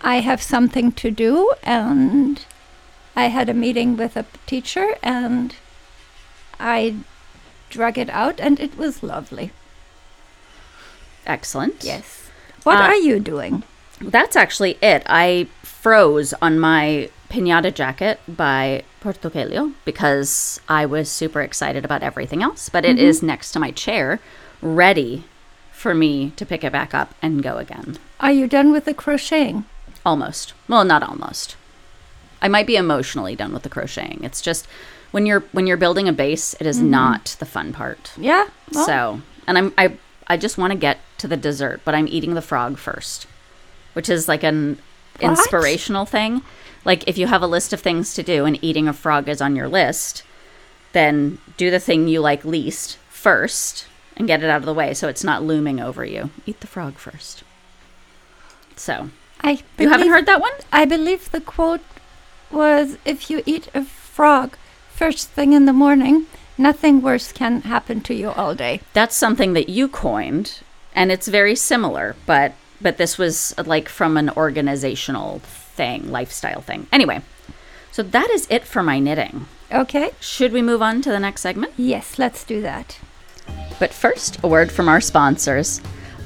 I 0.00 0.16
have 0.26 0.42
something 0.42 0.90
to 1.02 1.10
do, 1.12 1.54
and 1.62 2.44
I 3.14 3.26
had 3.36 3.48
a 3.48 3.54
meeting 3.54 3.96
with 3.96 4.16
a 4.16 4.26
teacher, 4.46 4.96
and 5.04 5.54
I 6.58 6.96
drug 7.70 7.96
it 7.96 8.10
out, 8.10 8.40
and 8.40 8.58
it 8.58 8.76
was 8.76 9.02
lovely. 9.04 9.52
Excellent. 11.26 11.82
Yes. 11.84 12.28
What 12.64 12.78
Uh, 12.78 12.82
are 12.82 12.96
you 12.96 13.20
doing? 13.20 13.62
That's 14.00 14.36
actually 14.36 14.72
it. 14.82 15.02
I 15.06 15.46
froze 15.62 16.32
on 16.42 16.58
my 16.58 17.08
pinata 17.30 17.72
jacket 17.72 18.20
by 18.28 18.82
Portokelio 19.02 19.72
because 19.84 20.60
I 20.68 20.86
was 20.86 21.08
super 21.10 21.40
excited 21.40 21.84
about 21.84 22.02
everything 22.02 22.42
else, 22.42 22.68
but 22.68 22.84
it 22.84 22.98
is 22.98 23.22
next 23.22 23.52
to 23.52 23.58
my 23.60 23.70
chair, 23.70 24.20
ready 24.60 25.24
for 25.72 25.94
me 25.94 26.30
to 26.36 26.46
pick 26.46 26.62
it 26.62 26.72
back 26.72 26.94
up 26.94 27.14
and 27.22 27.42
go 27.42 27.56
again. 27.58 27.98
Are 28.20 28.30
you 28.32 28.46
done 28.46 28.70
with 28.70 28.84
the 28.84 28.94
crocheting? 28.94 29.64
Almost. 30.04 30.52
Well, 30.68 30.84
not 30.84 31.02
almost. 31.02 31.56
I 32.40 32.48
might 32.48 32.66
be 32.66 32.76
emotionally 32.76 33.34
done 33.36 33.52
with 33.52 33.62
the 33.62 33.68
crocheting. 33.68 34.20
It's 34.22 34.40
just 34.40 34.66
when 35.12 35.26
you're 35.26 35.40
when 35.52 35.66
you're 35.66 35.76
building 35.76 36.08
a 36.08 36.12
base, 36.12 36.54
it 36.60 36.66
is 36.66 36.80
not 36.80 37.36
the 37.38 37.46
fun 37.46 37.72
part. 37.72 38.12
Yeah. 38.16 38.48
well, 38.72 38.84
So, 38.86 39.22
and 39.46 39.56
I'm 39.58 39.72
I 39.78 39.96
I 40.26 40.36
just 40.36 40.58
want 40.58 40.72
to 40.72 40.78
get 40.78 40.98
to 41.18 41.28
the 41.28 41.36
dessert, 41.36 41.80
but 41.84 41.94
I'm 41.94 42.08
eating 42.08 42.34
the 42.34 42.42
frog 42.42 42.78
first, 42.78 43.26
which 43.92 44.08
is 44.08 44.28
like 44.28 44.42
an 44.42 44.78
What? 45.18 45.30
inspirational 45.30 46.06
thing. 46.06 46.42
Like 46.84 47.06
if 47.08 47.18
you 47.18 47.26
have 47.26 47.42
a 47.42 47.46
list 47.46 47.72
of 47.72 47.80
things 47.80 48.14
to 48.14 48.22
do 48.22 48.44
and 48.44 48.62
eating 48.62 48.88
a 48.88 48.92
frog 48.92 49.28
is 49.28 49.40
on 49.40 49.56
your 49.56 49.68
list, 49.68 50.22
then 50.92 51.38
do 51.56 51.70
the 51.70 51.80
thing 51.80 52.08
you 52.08 52.20
like 52.20 52.44
least 52.44 52.96
first 53.08 53.86
and 54.16 54.26
get 54.26 54.42
it 54.42 54.50
out 54.50 54.58
of 54.58 54.64
the 54.66 54.74
way 54.74 54.92
so 54.94 55.08
it's 55.08 55.24
not 55.24 55.42
looming 55.42 55.80
over 55.80 56.04
you. 56.04 56.30
Eat 56.46 56.60
the 56.60 56.66
frog 56.66 56.94
first. 56.94 57.44
So, 58.76 59.10
I 59.42 59.62
you 59.78 59.88
haven't 59.88 60.08
heard 60.08 60.26
that 60.26 60.40
one? 60.40 60.52
I 60.72 60.84
believe 60.84 61.30
the 61.30 61.40
quote 61.40 61.80
was 62.50 62.96
if 63.04 63.30
you 63.30 63.42
eat 63.46 63.68
a 63.74 63.84
frog 63.84 64.56
first 64.90 65.28
thing 65.30 65.52
in 65.52 65.66
the 65.66 65.72
morning, 65.72 66.26
nothing 66.58 67.00
worse 67.02 67.32
can 67.32 67.62
happen 67.62 68.00
to 68.00 68.14
you 68.14 68.30
all 68.30 68.54
day. 68.54 68.80
that's 68.92 69.16
something 69.16 69.52
that 69.54 69.68
you 69.68 69.88
coined 69.88 70.60
and 70.94 71.10
it's 71.10 71.28
very 71.28 71.54
similar 71.56 72.14
but 72.26 72.52
but 72.80 72.96
this 72.98 73.16
was 73.16 73.54
uh, 73.58 73.62
like 73.66 73.88
from 73.88 74.16
an 74.16 74.28
organizational 74.30 75.38
thing 75.40 76.10
lifestyle 76.10 76.60
thing 76.60 76.86
anyway 76.92 77.20
so 77.90 78.02
that 78.02 78.28
is 78.30 78.46
it 78.50 78.64
for 78.64 78.82
my 78.82 78.98
knitting 78.98 79.46
Okay? 79.72 80.10
should 80.20 80.52
we 80.52 80.60
move 80.60 80.82
on 80.82 81.00
to 81.02 81.10
the 81.10 81.18
next 81.20 81.40
segment 81.40 81.72
Yes, 81.78 82.18
let's 82.18 82.44
do 82.44 82.60
that. 82.60 82.98
but 83.78 83.92
first 83.94 84.38
a 84.44 84.48
word 84.48 84.70
from 84.70 84.88
our 84.88 85.00
sponsors 85.00 85.80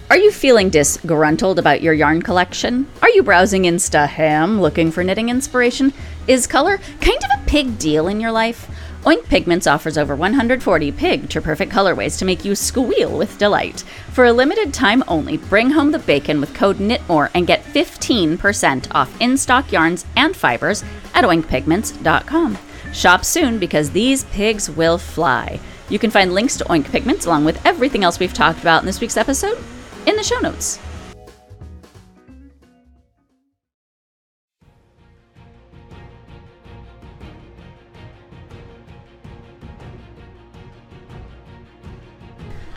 are 0.09 0.17
you 0.19 0.31
feeling 0.31 0.71
disgruntled 0.71 1.59
about 1.59 1.83
your 1.83 1.93
yarn 1.93 2.23
collection? 2.23 2.87
Are 3.03 3.09
you 3.11 3.25
browsing 3.25 3.65
Insta 3.65 4.07
Ham 4.07 4.61
looking 4.61 4.93
for 4.93 5.03
knitting 5.03 5.31
inspiration? 5.31 5.93
Is 6.29 6.47
color 6.47 6.79
kind 7.01 7.19
of 7.25 7.41
a 7.41 7.45
pig 7.47 7.77
deal 7.77 8.07
in 8.07 8.21
your 8.21 8.31
life? 8.31 8.71
Oink 9.07 9.29
Pigments 9.29 9.69
offers 9.69 9.97
over 9.97 10.17
140 10.17 10.91
pig 10.91 11.29
to 11.31 11.41
perfect 11.41 11.71
colorways 11.71 12.19
to 12.19 12.25
make 12.25 12.45
you 12.45 12.57
squeal 12.57 13.17
with 13.17 13.39
delight. 13.39 13.85
For 14.11 14.25
a 14.25 14.33
limited 14.33 14.75
time 14.75 15.05
only, 15.07 15.37
bring 15.37 15.71
home 15.71 15.93
the 15.93 16.01
bacon 16.01 16.41
with 16.41 16.53
code 16.55 16.81
KNITMORE 16.81 17.31
and 17.33 17.47
get 17.47 17.63
15% 17.63 18.89
off 18.91 19.21
in 19.21 19.37
stock 19.37 19.71
yarns 19.71 20.05
and 20.17 20.35
fibers 20.35 20.83
at 21.15 21.23
oinkpigments.com. 21.23 22.59
Shop 22.93 23.25
soon 23.25 23.61
because 23.61 23.91
these 23.91 24.25
pigs 24.25 24.69
will 24.69 24.99
fly. 24.99 25.61
You 25.89 26.01
can 26.01 26.11
find 26.11 26.35
links 26.35 26.57
to 26.57 26.65
Oink 26.65 26.91
Pigments 26.91 27.27
along 27.27 27.45
with 27.45 27.65
everything 27.65 28.03
else 28.03 28.19
we've 28.19 28.35
talked 28.35 28.61
about 28.61 28.83
in 28.83 28.87
this 28.87 29.01
week's 29.01 29.17
episode 29.17 29.63
in 30.09 30.17
the 30.17 30.25
show 30.25 30.41
notes. 30.41 30.81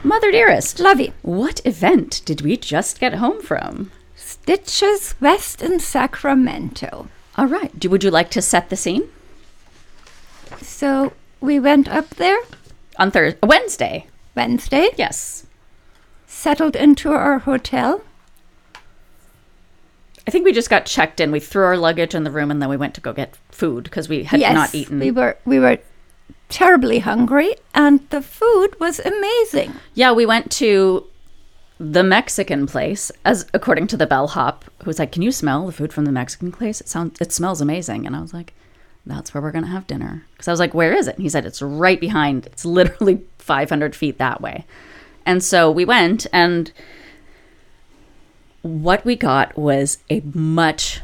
Mother 0.10 0.32
dearest, 0.32 0.80
Lovey. 0.80 1.14
what 1.22 1.62
event 1.66 2.24
did 2.26 2.42
we 2.42 2.58
just 2.58 3.00
get 3.00 3.14
home 3.14 3.40
from? 3.44 3.92
Stitches 4.16 5.14
West 5.22 5.62
in 5.62 5.80
Sacramento. 5.80 7.10
All 7.38 7.46
right, 7.46 7.80
do, 7.80 7.92
would 7.92 8.04
you 8.04 8.10
like 8.10 8.32
to 8.32 8.42
set 8.42 8.72
the 8.72 8.76
scene? 8.76 9.08
So 10.64 11.14
we 11.40 11.60
went 11.60 11.88
up 11.88 12.10
there 12.16 12.40
On 12.98 13.12
Thursday, 13.12 13.38
Wednesday, 13.44 14.08
Wednesday, 14.34 14.90
yes. 14.98 15.46
settled 16.26 16.76
into 16.76 17.12
our 17.12 17.38
hotel. 17.38 18.02
I 20.26 20.32
think 20.32 20.44
we 20.44 20.54
just 20.54 20.72
got 20.72 20.88
checked 20.88 21.20
in. 21.20 21.32
We 21.32 21.40
threw 21.40 21.66
our 21.66 21.78
luggage 21.78 22.16
in 22.16 22.24
the 22.24 22.32
room 22.32 22.50
and 22.50 22.60
then 22.60 22.70
we 22.70 22.78
went 22.78 22.96
to 22.96 23.02
go 23.02 23.14
get 23.14 23.38
food 23.52 23.84
because 23.84 24.10
we 24.10 24.24
had 24.24 24.40
yes, 24.40 24.56
not 24.56 24.74
eaten. 24.74 25.00
We 25.00 25.12
were 25.12 25.38
we 25.46 25.60
were 25.60 25.78
terribly 26.50 27.00
hungry, 27.00 27.56
and 27.74 28.08
the 28.10 28.22
food 28.22 28.80
was 28.80 29.00
amazing. 29.00 29.74
Yeah, 29.94 30.12
we 30.12 30.26
went 30.26 30.52
to 30.54 31.06
the 31.80 32.04
Mexican 32.04 32.68
place, 32.68 33.12
as 33.24 33.46
according 33.54 33.88
to 33.88 33.98
the 33.98 34.08
bellhop, 34.08 34.66
who 34.80 34.86
was 34.88 35.00
like, 35.00 35.12
"Can 35.12 35.22
you 35.22 35.32
smell 35.32 35.66
the 35.66 35.72
food 35.72 35.94
from 35.94 36.06
the 36.06 36.12
Mexican 36.12 36.52
place? 36.52 36.82
It 36.82 36.90
sounds, 36.90 37.22
it 37.22 37.32
smells 37.32 37.62
amazing." 37.62 38.06
And 38.06 38.16
I 38.16 38.22
was 38.22 38.34
like, 38.34 38.54
"That's 39.06 39.34
where 39.34 39.42
we're 39.42 39.52
gonna 39.52 39.68
have 39.68 39.88
dinner." 39.88 40.26
Because 40.34 40.48
I 40.48 40.52
was 40.52 40.60
like, 40.60 40.74
"Where 40.74 40.92
is 40.92 41.08
it?" 41.08 41.16
And 41.16 41.24
he 41.24 41.30
said, 41.30 41.46
"It's 41.46 41.62
right 41.62 42.00
behind. 42.00 42.48
It's 42.48 42.66
literally 42.66 43.22
500 43.38 43.96
feet 43.96 44.18
that 44.18 44.42
way." 44.42 44.66
And 45.26 45.44
so 45.44 45.72
we 45.72 45.86
went, 45.86 46.28
and 46.34 46.72
what 48.62 49.06
we 49.06 49.16
got 49.16 49.58
was 49.58 50.00
a 50.10 50.22
much 50.34 51.02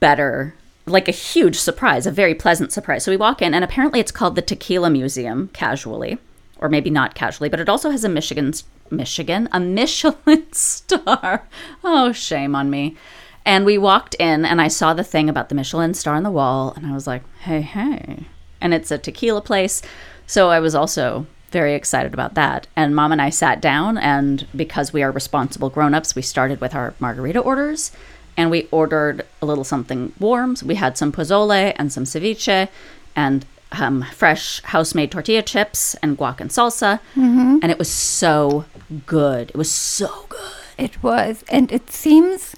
better 0.00 0.54
like 0.86 1.08
a 1.08 1.12
huge 1.12 1.56
surprise, 1.56 2.06
a 2.06 2.12
very 2.12 2.34
pleasant 2.34 2.72
surprise. 2.72 3.04
So 3.04 3.10
we 3.10 3.16
walk 3.16 3.42
in, 3.42 3.54
and 3.54 3.64
apparently 3.64 4.00
it's 4.00 4.12
called 4.12 4.36
the 4.36 4.42
Tequila 4.42 4.88
Museum, 4.88 5.50
casually, 5.52 6.18
or 6.58 6.68
maybe 6.68 6.90
not 6.90 7.14
casually, 7.14 7.48
but 7.48 7.60
it 7.60 7.68
also 7.68 7.90
has 7.90 8.04
a 8.04 8.08
Michigan, 8.08 8.52
Michigan, 8.90 9.48
a 9.52 9.58
Michelin 9.58 10.46
star. 10.52 11.46
Oh, 11.82 12.12
shame 12.12 12.54
on 12.54 12.70
me. 12.70 12.96
And 13.44 13.64
we 13.64 13.78
walked 13.78 14.14
in, 14.14 14.44
and 14.44 14.60
I 14.60 14.68
saw 14.68 14.94
the 14.94 15.04
thing 15.04 15.28
about 15.28 15.48
the 15.48 15.54
Michelin 15.54 15.94
star 15.94 16.14
on 16.14 16.22
the 16.22 16.30
wall, 16.30 16.72
and 16.76 16.86
I 16.86 16.94
was 16.94 17.06
like, 17.06 17.22
hey, 17.40 17.60
hey. 17.60 18.26
And 18.60 18.72
it's 18.72 18.90
a 18.90 18.98
tequila 18.98 19.40
place. 19.40 19.82
So 20.26 20.50
I 20.50 20.60
was 20.60 20.74
also 20.74 21.26
very 21.50 21.74
excited 21.74 22.12
about 22.12 22.34
that. 22.34 22.66
And 22.76 22.94
mom 22.94 23.12
and 23.12 23.22
I 23.22 23.30
sat 23.30 23.60
down, 23.60 23.98
and 23.98 24.46
because 24.54 24.92
we 24.92 25.02
are 25.02 25.10
responsible 25.10 25.70
grown 25.70 25.94
ups, 25.94 26.14
we 26.14 26.22
started 26.22 26.60
with 26.60 26.74
our 26.74 26.94
margarita 27.00 27.40
orders 27.40 27.92
and 28.36 28.50
we 28.50 28.68
ordered 28.70 29.24
a 29.40 29.46
little 29.46 29.64
something 29.64 30.12
warm. 30.18 30.56
So 30.56 30.66
we 30.66 30.74
had 30.76 30.96
some 30.98 31.12
pozole 31.12 31.72
and 31.76 31.92
some 31.92 32.04
ceviche 32.04 32.68
and 33.14 33.44
um, 33.72 34.02
fresh 34.12 34.62
house 34.62 34.94
made 34.94 35.10
tortilla 35.10 35.42
chips 35.42 35.94
and 36.02 36.16
guac 36.18 36.40
and 36.40 36.50
salsa. 36.50 37.00
And 37.14 37.64
it 37.64 37.78
was 37.78 37.90
so 37.90 38.64
good. 39.06 39.50
It 39.50 39.56
was 39.56 39.70
so 39.70 40.26
good. 40.28 40.52
It 40.78 41.02
was, 41.02 41.42
and 41.48 41.72
it 41.72 41.90
seems, 41.90 42.54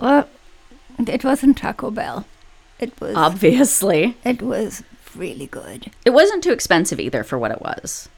well, 0.00 0.26
it 0.98 1.22
wasn't 1.22 1.58
Taco 1.58 1.90
Bell. 1.90 2.24
It 2.80 2.98
was. 3.00 3.14
Obviously. 3.14 4.16
it 4.24 4.40
was 4.40 4.82
really 5.14 5.46
good. 5.46 5.90
It 6.04 6.10
wasn't 6.10 6.42
too 6.42 6.52
expensive 6.52 6.98
either 6.98 7.22
for 7.24 7.38
what 7.38 7.50
it 7.50 7.60
was. 7.60 8.08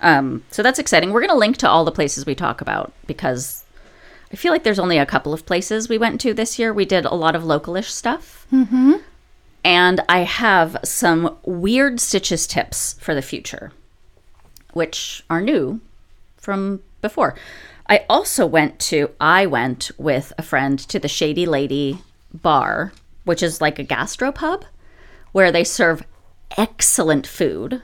Um, 0.00 0.44
so 0.50 0.62
that's 0.62 0.78
exciting. 0.78 1.12
We're 1.12 1.20
going 1.20 1.30
to 1.30 1.36
link 1.36 1.56
to 1.58 1.68
all 1.68 1.84
the 1.84 1.90
places 1.92 2.24
we 2.24 2.34
talk 2.34 2.60
about 2.60 2.92
because 3.06 3.64
I 4.32 4.36
feel 4.36 4.52
like 4.52 4.62
there's 4.62 4.78
only 4.78 4.98
a 4.98 5.06
couple 5.06 5.32
of 5.32 5.46
places 5.46 5.88
we 5.88 5.98
went 5.98 6.20
to 6.20 6.34
this 6.34 6.58
year. 6.58 6.72
We 6.72 6.84
did 6.84 7.04
a 7.04 7.14
lot 7.14 7.34
of 7.34 7.42
localish 7.42 7.90
stuff. 7.90 8.46
Mm-hmm. 8.52 8.94
And 9.64 10.00
I 10.08 10.20
have 10.20 10.76
some 10.84 11.36
weird 11.44 12.00
stitches 12.00 12.46
tips 12.46 12.94
for 13.00 13.14
the 13.14 13.22
future, 13.22 13.72
which 14.72 15.24
are 15.28 15.40
new 15.40 15.80
from 16.36 16.80
before. 17.00 17.34
I 17.88 18.04
also 18.08 18.46
went 18.46 18.78
to, 18.80 19.10
I 19.20 19.46
went 19.46 19.90
with 19.96 20.32
a 20.36 20.42
friend 20.42 20.78
to 20.78 20.98
the 20.98 21.08
Shady 21.08 21.46
Lady 21.46 22.02
bar, 22.32 22.92
which 23.24 23.42
is 23.42 23.60
like 23.60 23.78
a 23.78 23.84
gastropub 23.84 24.64
where 25.32 25.50
they 25.50 25.64
serve 25.64 26.04
excellent 26.56 27.26
food. 27.26 27.82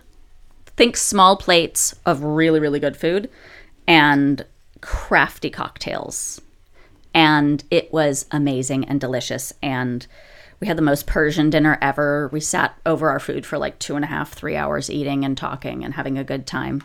Think 0.77 0.97
small 0.97 1.37
plates 1.37 1.95
of 2.05 2.23
really, 2.23 2.61
really 2.61 2.81
good 2.81 2.97
food 2.97 3.31
and 3.87 4.45
crafty 4.85 5.51
cocktails. 5.51 6.41
And 7.15 7.65
it 7.71 7.93
was 7.93 8.27
amazing 8.31 8.85
and 8.85 9.01
delicious. 9.01 9.53
And 9.63 10.07
we 10.61 10.67
had 10.67 10.77
the 10.77 10.83
most 10.83 11.07
Persian 11.07 11.49
dinner 11.51 11.79
ever. 11.81 12.29
We 12.33 12.41
sat 12.41 12.79
over 12.85 13.09
our 13.11 13.21
food 13.21 13.47
for 13.47 13.57
like 13.57 13.79
two 13.79 13.97
and 13.97 14.05
a 14.05 14.09
half, 14.09 14.33
three 14.33 14.57
hours 14.57 14.91
eating 14.91 15.25
and 15.25 15.37
talking 15.37 15.85
and 15.85 15.95
having 15.95 16.19
a 16.19 16.25
good 16.25 16.47
time. 16.47 16.83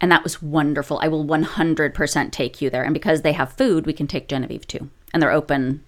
And 0.00 0.10
that 0.10 0.22
was 0.22 0.42
wonderful. 0.42 0.98
I 1.02 1.08
will 1.08 1.24
100% 1.24 2.32
take 2.32 2.60
you 2.62 2.70
there. 2.70 2.82
And 2.84 2.94
because 2.94 3.22
they 3.22 3.32
have 3.32 3.52
food, 3.52 3.86
we 3.86 3.92
can 3.92 4.06
take 4.06 4.28
Genevieve 4.28 4.66
too. 4.66 4.90
And 5.12 5.22
they're 5.22 5.30
open, 5.30 5.82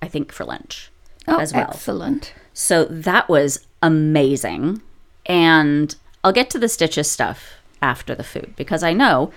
I 0.00 0.08
think, 0.08 0.32
for 0.32 0.44
lunch 0.44 0.90
Oh, 1.28 1.38
as 1.38 1.52
well. 1.52 1.68
excellent. 1.72 2.34
So 2.52 2.84
that 2.86 3.28
was 3.28 3.66
amazing. 3.82 4.82
And 5.26 5.94
I'll 6.24 6.32
get 6.32 6.50
to 6.50 6.58
the 6.58 6.68
stitches 6.68 7.10
stuff 7.10 7.54
after 7.80 8.14
the 8.14 8.24
food 8.24 8.54
because 8.56 8.82
I 8.82 8.92
know 8.92 9.32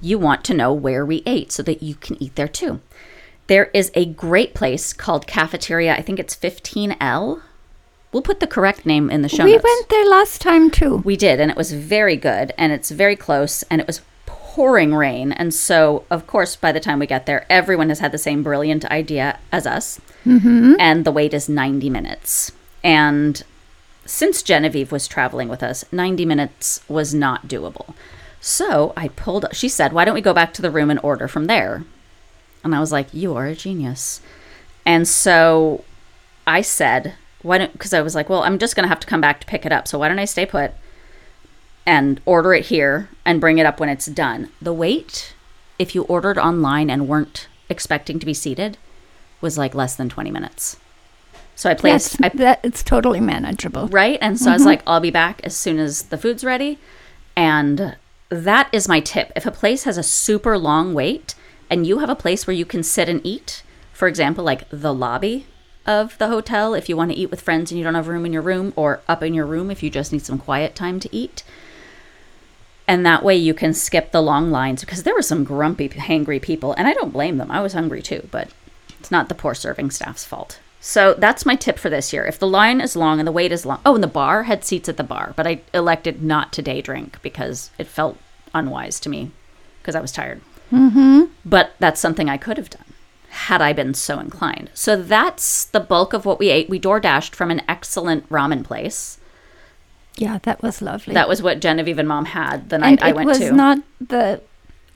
you 0.00 0.18
want 0.18 0.44
to 0.44 0.54
know 0.54 0.72
where 0.72 1.04
we 1.04 1.22
ate 1.26 1.52
so 1.52 1.62
that 1.62 1.82
you 1.82 1.94
can 1.94 2.20
eat 2.22 2.34
there 2.36 2.48
too. 2.48 2.80
there 3.46 3.70
is 3.74 3.90
a 3.94 4.04
great 4.06 4.54
place 4.54 4.92
called 4.92 5.26
Cafeteria. 5.26 5.94
I 5.94 6.02
think 6.02 6.20
it's 6.20 6.36
15L. 6.36 7.42
We'll 8.12 8.22
put 8.22 8.38
the 8.40 8.46
correct 8.46 8.86
name 8.86 9.10
in 9.10 9.22
the 9.22 9.28
show 9.28 9.38
notes. 9.38 9.46
we 9.46 9.52
notes. 9.54 9.64
went 9.64 9.88
there 9.88 10.06
last 10.08 10.40
time 10.40 10.70
too. 10.70 10.98
We 10.98 11.16
did, 11.16 11.40
and 11.40 11.50
it 11.50 11.56
was 11.56 11.72
very 11.72 12.16
good, 12.16 12.52
and 12.56 12.72
it's 12.72 12.90
very 12.92 13.16
close, 13.16 13.64
and 13.64 13.80
it 13.80 13.86
was 13.88 14.02
pouring 14.26 14.94
rain. 14.94 15.32
And 15.32 15.52
so, 15.52 16.04
of 16.10 16.26
course, 16.26 16.54
by 16.56 16.70
the 16.72 16.80
time 16.80 16.98
we 17.00 17.06
get 17.06 17.26
there, 17.26 17.44
everyone 17.50 17.88
has 17.88 17.98
had 17.98 18.12
the 18.12 18.18
same 18.18 18.42
brilliant 18.42 18.84
idea 18.86 19.38
as 19.50 19.66
us. 19.66 20.00
Mm-hmm. 20.24 20.74
And 20.78 21.04
the 21.04 21.12
wait 21.12 21.34
is 21.34 21.48
90 21.48 21.90
minutes. 21.90 22.52
And 22.84 23.42
since 24.04 24.42
Genevieve 24.42 24.92
was 24.92 25.06
traveling 25.08 25.48
with 25.48 25.62
us, 25.62 25.84
90 25.92 26.24
minutes 26.24 26.82
was 26.88 27.14
not 27.14 27.46
doable. 27.48 27.94
So 28.40 28.92
I 28.96 29.08
pulled, 29.08 29.46
she 29.52 29.68
said, 29.68 29.92
Why 29.92 30.04
don't 30.04 30.14
we 30.14 30.20
go 30.20 30.32
back 30.34 30.52
to 30.54 30.62
the 30.62 30.70
room 30.70 30.90
and 30.90 31.00
order 31.02 31.28
from 31.28 31.44
there? 31.44 31.84
And 32.64 32.74
I 32.74 32.80
was 32.80 32.92
like, 32.92 33.12
You 33.12 33.34
are 33.36 33.46
a 33.46 33.54
genius. 33.54 34.20
And 34.86 35.06
so 35.06 35.84
I 36.46 36.62
said, 36.62 37.14
Why 37.42 37.58
don't, 37.58 37.72
because 37.72 37.92
I 37.92 38.00
was 38.00 38.14
like, 38.14 38.28
Well, 38.28 38.42
I'm 38.42 38.58
just 38.58 38.74
going 38.74 38.84
to 38.84 38.88
have 38.88 39.00
to 39.00 39.06
come 39.06 39.20
back 39.20 39.40
to 39.40 39.46
pick 39.46 39.66
it 39.66 39.72
up. 39.72 39.86
So 39.86 39.98
why 39.98 40.08
don't 40.08 40.18
I 40.18 40.24
stay 40.24 40.46
put 40.46 40.72
and 41.86 42.20
order 42.24 42.54
it 42.54 42.66
here 42.66 43.08
and 43.24 43.40
bring 43.40 43.58
it 43.58 43.66
up 43.66 43.78
when 43.78 43.88
it's 43.90 44.06
done? 44.06 44.50
The 44.60 44.72
wait, 44.72 45.34
if 45.78 45.94
you 45.94 46.02
ordered 46.04 46.38
online 46.38 46.88
and 46.88 47.08
weren't 47.08 47.48
expecting 47.68 48.18
to 48.18 48.26
be 48.26 48.34
seated, 48.34 48.78
was 49.40 49.58
like 49.58 49.74
less 49.74 49.96
than 49.96 50.08
20 50.08 50.30
minutes. 50.30 50.78
So 51.56 51.68
I 51.68 51.72
Yes, 51.72 51.80
placed, 52.16 52.22
I 52.22 52.28
that 52.38 52.60
it's 52.62 52.82
totally 52.82 53.20
manageable. 53.20 53.88
right? 53.88 54.18
And 54.22 54.38
so 54.38 54.50
I 54.50 54.54
was 54.54 54.62
mm-hmm. 54.62 54.68
like, 54.68 54.82
I'll 54.86 55.00
be 55.00 55.10
back 55.10 55.42
as 55.44 55.54
soon 55.54 55.78
as 55.78 56.04
the 56.04 56.16
food's 56.16 56.42
ready. 56.42 56.78
And 57.36 57.96
that 58.30 58.68
is 58.72 58.88
my 58.88 59.00
tip. 59.00 59.32
If 59.36 59.44
a 59.44 59.50
place 59.50 59.84
has 59.84 59.98
a 59.98 60.02
super 60.02 60.56
long 60.56 60.94
wait 60.94 61.34
and 61.68 61.86
you 61.86 61.98
have 61.98 62.08
a 62.08 62.16
place 62.16 62.46
where 62.46 62.54
you 62.54 62.64
can 62.64 62.82
sit 62.82 63.08
and 63.08 63.20
eat, 63.24 63.62
for 63.92 64.08
example, 64.08 64.42
like 64.42 64.68
the 64.70 64.94
lobby 64.94 65.46
of 65.84 66.16
the 66.18 66.28
hotel, 66.28 66.74
if 66.74 66.88
you 66.88 66.96
want 66.96 67.10
to 67.10 67.16
eat 67.16 67.30
with 67.30 67.40
friends 67.40 67.70
and 67.70 67.78
you 67.78 67.84
don't 67.84 67.94
have 67.94 68.08
room 68.08 68.24
in 68.24 68.32
your 68.32 68.42
room, 68.42 68.72
or 68.76 69.00
up 69.08 69.22
in 69.22 69.34
your 69.34 69.46
room 69.46 69.70
if 69.70 69.82
you 69.82 69.90
just 69.90 70.12
need 70.12 70.22
some 70.22 70.38
quiet 70.38 70.74
time 70.74 71.00
to 71.00 71.14
eat. 71.14 71.42
And 72.86 73.04
that 73.04 73.24
way 73.24 73.36
you 73.36 73.52
can 73.52 73.74
skip 73.74 74.10
the 74.10 74.22
long 74.22 74.50
lines 74.50 74.80
because 74.80 75.02
there 75.02 75.14
were 75.14 75.22
some 75.22 75.44
grumpy, 75.44 75.88
hangry 75.88 76.40
people, 76.40 76.72
and 76.74 76.86
I 76.86 76.92
don't 76.92 77.12
blame 77.12 77.36
them. 77.36 77.50
I 77.50 77.60
was 77.60 77.72
hungry 77.72 78.02
too, 78.02 78.28
but 78.30 78.48
it's 78.98 79.10
not 79.10 79.28
the 79.28 79.34
poor 79.34 79.54
serving 79.54 79.90
staff's 79.90 80.24
fault. 80.24 80.59
So 80.80 81.14
that's 81.14 81.44
my 81.44 81.56
tip 81.56 81.78
for 81.78 81.90
this 81.90 82.12
year. 82.12 82.24
If 82.24 82.38
the 82.38 82.46
line 82.46 82.80
is 82.80 82.96
long 82.96 83.20
and 83.20 83.26
the 83.28 83.32
wait 83.32 83.52
is 83.52 83.66
long, 83.66 83.80
oh, 83.84 83.94
and 83.94 84.02
the 84.02 84.08
bar 84.08 84.44
had 84.44 84.64
seats 84.64 84.88
at 84.88 84.96
the 84.96 85.04
bar, 85.04 85.34
but 85.36 85.46
I 85.46 85.60
elected 85.74 86.22
not 86.22 86.52
to 86.54 86.62
day 86.62 86.80
drink 86.80 87.18
because 87.22 87.70
it 87.78 87.86
felt 87.86 88.18
unwise 88.54 88.98
to 89.00 89.10
me 89.10 89.30
because 89.82 89.94
I 89.94 90.00
was 90.00 90.10
tired. 90.10 90.40
Mm-hmm. 90.72 91.24
But 91.44 91.74
that's 91.78 92.00
something 92.00 92.28
I 92.28 92.38
could 92.38 92.56
have 92.56 92.70
done 92.70 92.84
had 93.28 93.62
I 93.62 93.72
been 93.72 93.94
so 93.94 94.18
inclined. 94.18 94.70
So 94.74 95.00
that's 95.00 95.64
the 95.66 95.80
bulk 95.80 96.12
of 96.12 96.24
what 96.24 96.38
we 96.38 96.50
ate. 96.50 96.68
We 96.68 96.78
door 96.78 96.98
dashed 96.98 97.34
from 97.36 97.50
an 97.50 97.62
excellent 97.68 98.28
ramen 98.28 98.64
place. 98.64 99.18
Yeah, 100.16 100.38
that 100.42 100.62
was 100.62 100.82
lovely. 100.82 101.14
That 101.14 101.28
was 101.28 101.40
what 101.42 101.60
Genevieve 101.60 101.98
and 101.98 102.08
Mom 102.08 102.24
had 102.26 102.70
the 102.70 102.76
and 102.76 102.82
night 102.82 103.02
I 103.02 103.10
it 103.10 103.14
went 103.14 103.28
was 103.28 103.38
to. 103.38 103.52
not 103.52 103.78
the 104.00 104.40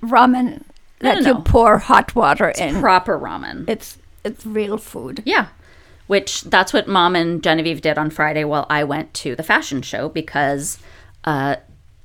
ramen 0.02 0.64
that 0.98 1.22
no, 1.22 1.28
you 1.28 1.34
no. 1.34 1.40
pour 1.42 1.78
hot 1.78 2.14
water 2.14 2.50
in. 2.50 2.80
proper 2.80 3.18
ramen. 3.18 3.68
it's 3.68 3.98
it's 4.24 4.44
real 4.44 4.78
food. 4.78 5.22
Yeah. 5.24 5.48
Which 6.06 6.42
that's 6.42 6.72
what 6.72 6.86
mom 6.86 7.16
and 7.16 7.42
Genevieve 7.42 7.80
did 7.80 7.96
on 7.96 8.10
Friday 8.10 8.44
while 8.44 8.66
I 8.68 8.84
went 8.84 9.14
to 9.14 9.34
the 9.34 9.42
fashion 9.42 9.80
show 9.80 10.08
because 10.08 10.78
uh, 11.24 11.56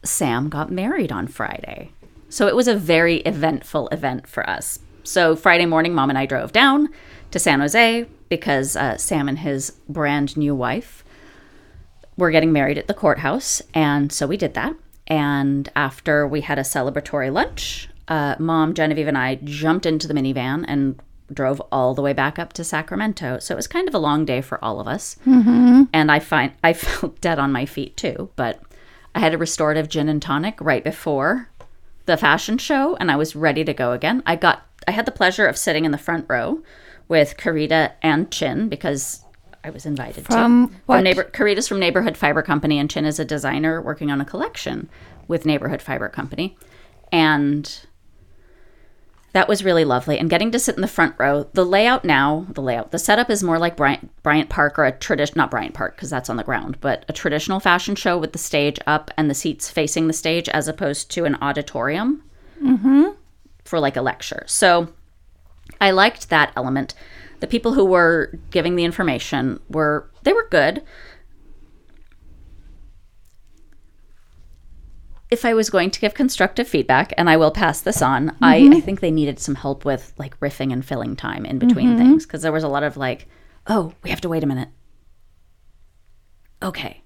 Sam 0.03 0.50
got 0.50 0.72
married 0.72 1.12
on 1.12 1.27
Friday. 1.27 1.91
So 2.29 2.48
it 2.48 2.56
was 2.56 2.68
a 2.68 2.75
very 2.75 3.18
eventful 3.18 3.89
event 3.89 4.27
for 4.27 4.50
us. 4.50 4.79
So 5.03 5.36
Friday 5.36 5.65
morning, 5.65 5.94
mom 5.94 6.10
and 6.10 6.18
I 6.18 6.25
drove 6.25 6.51
down 6.53 6.89
to 7.32 7.39
San 7.39 7.60
Jose 7.60 8.06
because 8.29 8.75
uh, 8.75 8.98
Sam 8.98 9.27
and 9.27 9.39
his 9.39 9.71
brand 9.89 10.38
new 10.38 10.54
wife 10.56 11.04
were 12.15 12.32
getting 12.32 12.52
married 12.52 12.78
at 12.78 12.88
the 12.88 12.93
courthouse. 12.93 13.62
And 13.74 14.12
so 14.12 14.28
we 14.28 14.38
did 14.38 14.54
that. 14.54 14.76
And 15.08 15.69
after 15.76 16.28
we 16.28 16.41
had 16.41 16.60
a 16.60 16.63
celebratory 16.63 17.34
lunch, 17.34 17.89
uh, 18.08 18.36
mom, 18.38 18.74
Genevieve, 18.74 19.08
and 19.08 19.17
I 19.17 19.36
jumped 19.43 19.86
into 19.86 20.08
the 20.08 20.13
minivan 20.13 20.65
and 20.67 21.02
drove 21.34 21.62
all 21.72 21.94
the 21.94 22.02
way 22.02 22.13
back 22.13 22.39
up 22.39 22.54
to 22.54 22.63
Sacramento. 22.63 23.39
So 23.39 23.54
it 23.54 23.58
was 23.58 23.68
kind 23.68 23.88
of 23.88 23.94
a 23.94 24.00
long 24.00 24.26
day 24.26 24.42
for 24.42 24.63
all 24.63 24.80
of 24.80 24.88
us. 24.88 25.18
Mm-hmm. 25.26 25.84
And 25.94 26.12
I 26.12 26.20
find 26.20 26.54
I 26.63 26.74
felt 26.74 27.22
dead 27.22 27.39
on 27.39 27.52
my 27.52 27.65
feet 27.65 27.98
too. 27.98 28.30
But 28.36 28.62
I 29.15 29.20
had 29.20 29.34
a 29.34 29.38
restorative 29.38 29.89
gin 29.89 30.10
and 30.10 30.22
tonic 30.22 30.60
right 30.62 30.84
before 30.84 31.50
the 32.06 32.18
fashion 32.18 32.58
show, 32.58 32.96
and 32.96 33.12
I 33.12 33.15
was 33.15 33.36
ready 33.36 33.63
to 33.63 33.74
go 33.74 33.92
again. 33.92 34.24
I 34.26 34.36
got 34.36 34.65
I 34.88 34.92
had 34.92 35.06
the 35.06 35.12
pleasure 35.12 35.46
of 35.46 35.58
sitting 35.58 35.86
in 35.86 35.92
the 35.92 35.98
front 35.98 36.26
row 36.28 36.62
with 37.08 37.38
Karida 37.38 37.94
and 38.02 38.32
Chin 38.32 38.70
because 38.70 39.24
I 39.63 39.70
was 39.70 39.86
invited 39.86 40.26
From 40.26 40.70
to. 40.70 40.74
what? 40.86 40.96
From 40.98 41.04
neighbor, 41.04 41.24
Karida's 41.26 41.68
from 41.68 41.80
Neighborhood 41.80 42.18
Fiber 42.18 42.42
Company, 42.42 42.80
and 42.80 42.89
Chin 42.89 43.06
is 43.06 43.20
a 43.20 43.26
designer 43.26 43.82
working 43.82 44.10
on 44.10 44.22
a 44.22 44.26
collection 44.26 44.89
with 45.28 45.46
Neighborhood 45.46 45.82
Fiber 45.82 46.10
Company, 46.10 46.58
and 47.12 47.82
that 49.34 49.48
was 49.48 49.63
really 49.63 49.86
lovely. 49.86 50.18
And 50.18 50.30
getting 50.30 50.52
to 50.52 50.60
sit 50.60 50.76
in 50.76 50.82
the 50.82 50.88
front 50.88 51.15
row, 51.18 51.48
the 51.54 51.65
layout 51.65 52.04
now, 52.04 52.48
the 52.50 52.62
layout, 52.62 52.92
the 52.92 53.00
setup 53.00 53.30
is 53.30 53.44
more 53.44 53.60
like 53.60 53.78
Bryant, 53.78 54.12
Bryant 54.24 54.50
Park 54.50 54.80
or 54.80 54.86
a 54.86 54.92
tradition, 54.92 55.36
not 55.38 55.52
Bryant 55.52 55.74
Park 55.74 55.96
because 55.96 56.10
that's 56.10 56.30
on 56.30 56.38
the 56.38 56.44
ground, 56.44 56.78
but 56.82 57.06
a 57.08 57.13
traditional 57.13 57.60
fashion 57.60 57.96
show 57.96 58.18
with 58.18 58.34
the 58.34 58.39
stage 58.39 58.80
up 58.88 59.12
and 59.18 59.30
the 59.30 59.36
seats 59.36 59.70
facing 59.70 60.08
the 60.08 60.13
stage 60.13 60.50
as 60.50 60.68
opposed 60.68 61.12
to 61.12 61.26
an 61.26 61.36
auditorium 61.42 62.24
mm-hmm. 62.62 63.10
for 63.65 63.80
like 63.80 63.96
a 63.96 64.02
lecture. 64.02 64.44
So 64.48 64.89
I 65.80 65.92
liked 65.92 66.30
that 66.30 66.52
element. 66.56 66.96
The 67.39 67.48
people 67.48 67.74
who 67.74 67.86
were 67.86 68.38
giving 68.52 68.76
the 68.76 68.84
information 68.84 69.60
were 69.70 70.10
they 70.24 70.34
were 70.34 70.48
good. 70.50 70.84
If 75.30 75.46
I 75.46 75.54
was 75.54 75.70
going 75.70 75.92
to 75.92 76.00
give 76.00 76.15
constructive 76.15 76.68
feedback, 76.68 77.13
and 77.18 77.30
I 77.30 77.38
will 77.38 77.52
pass 77.52 77.82
this 77.82 78.02
on, 78.02 78.36
I, 78.42 78.56
I 78.56 78.62
mm-hmm. 78.62 78.80
think 78.80 79.00
they 79.00 79.12
needed 79.12 79.39
some 79.39 79.56
help 79.56 79.86
with 79.86 80.13
like 80.18 80.39
riffing 80.39 80.74
and 80.74 80.84
filling 80.84 81.15
time 81.15 81.46
in 81.46 81.60
between 81.60 81.89
mm-hmm. 81.89 81.98
things 81.98 82.26
because 82.26 82.42
there 82.42 82.52
was 82.52 82.63
a 82.63 82.68
lot 82.68 82.84
of 82.84 82.98
like, 82.98 83.28
oh, 83.68 83.94
we 84.04 84.10
have 84.10 84.22
to 84.22 84.30
wait 84.30 84.44
a 84.44 84.48
minute. 84.48 84.70
Okay. 86.63 87.04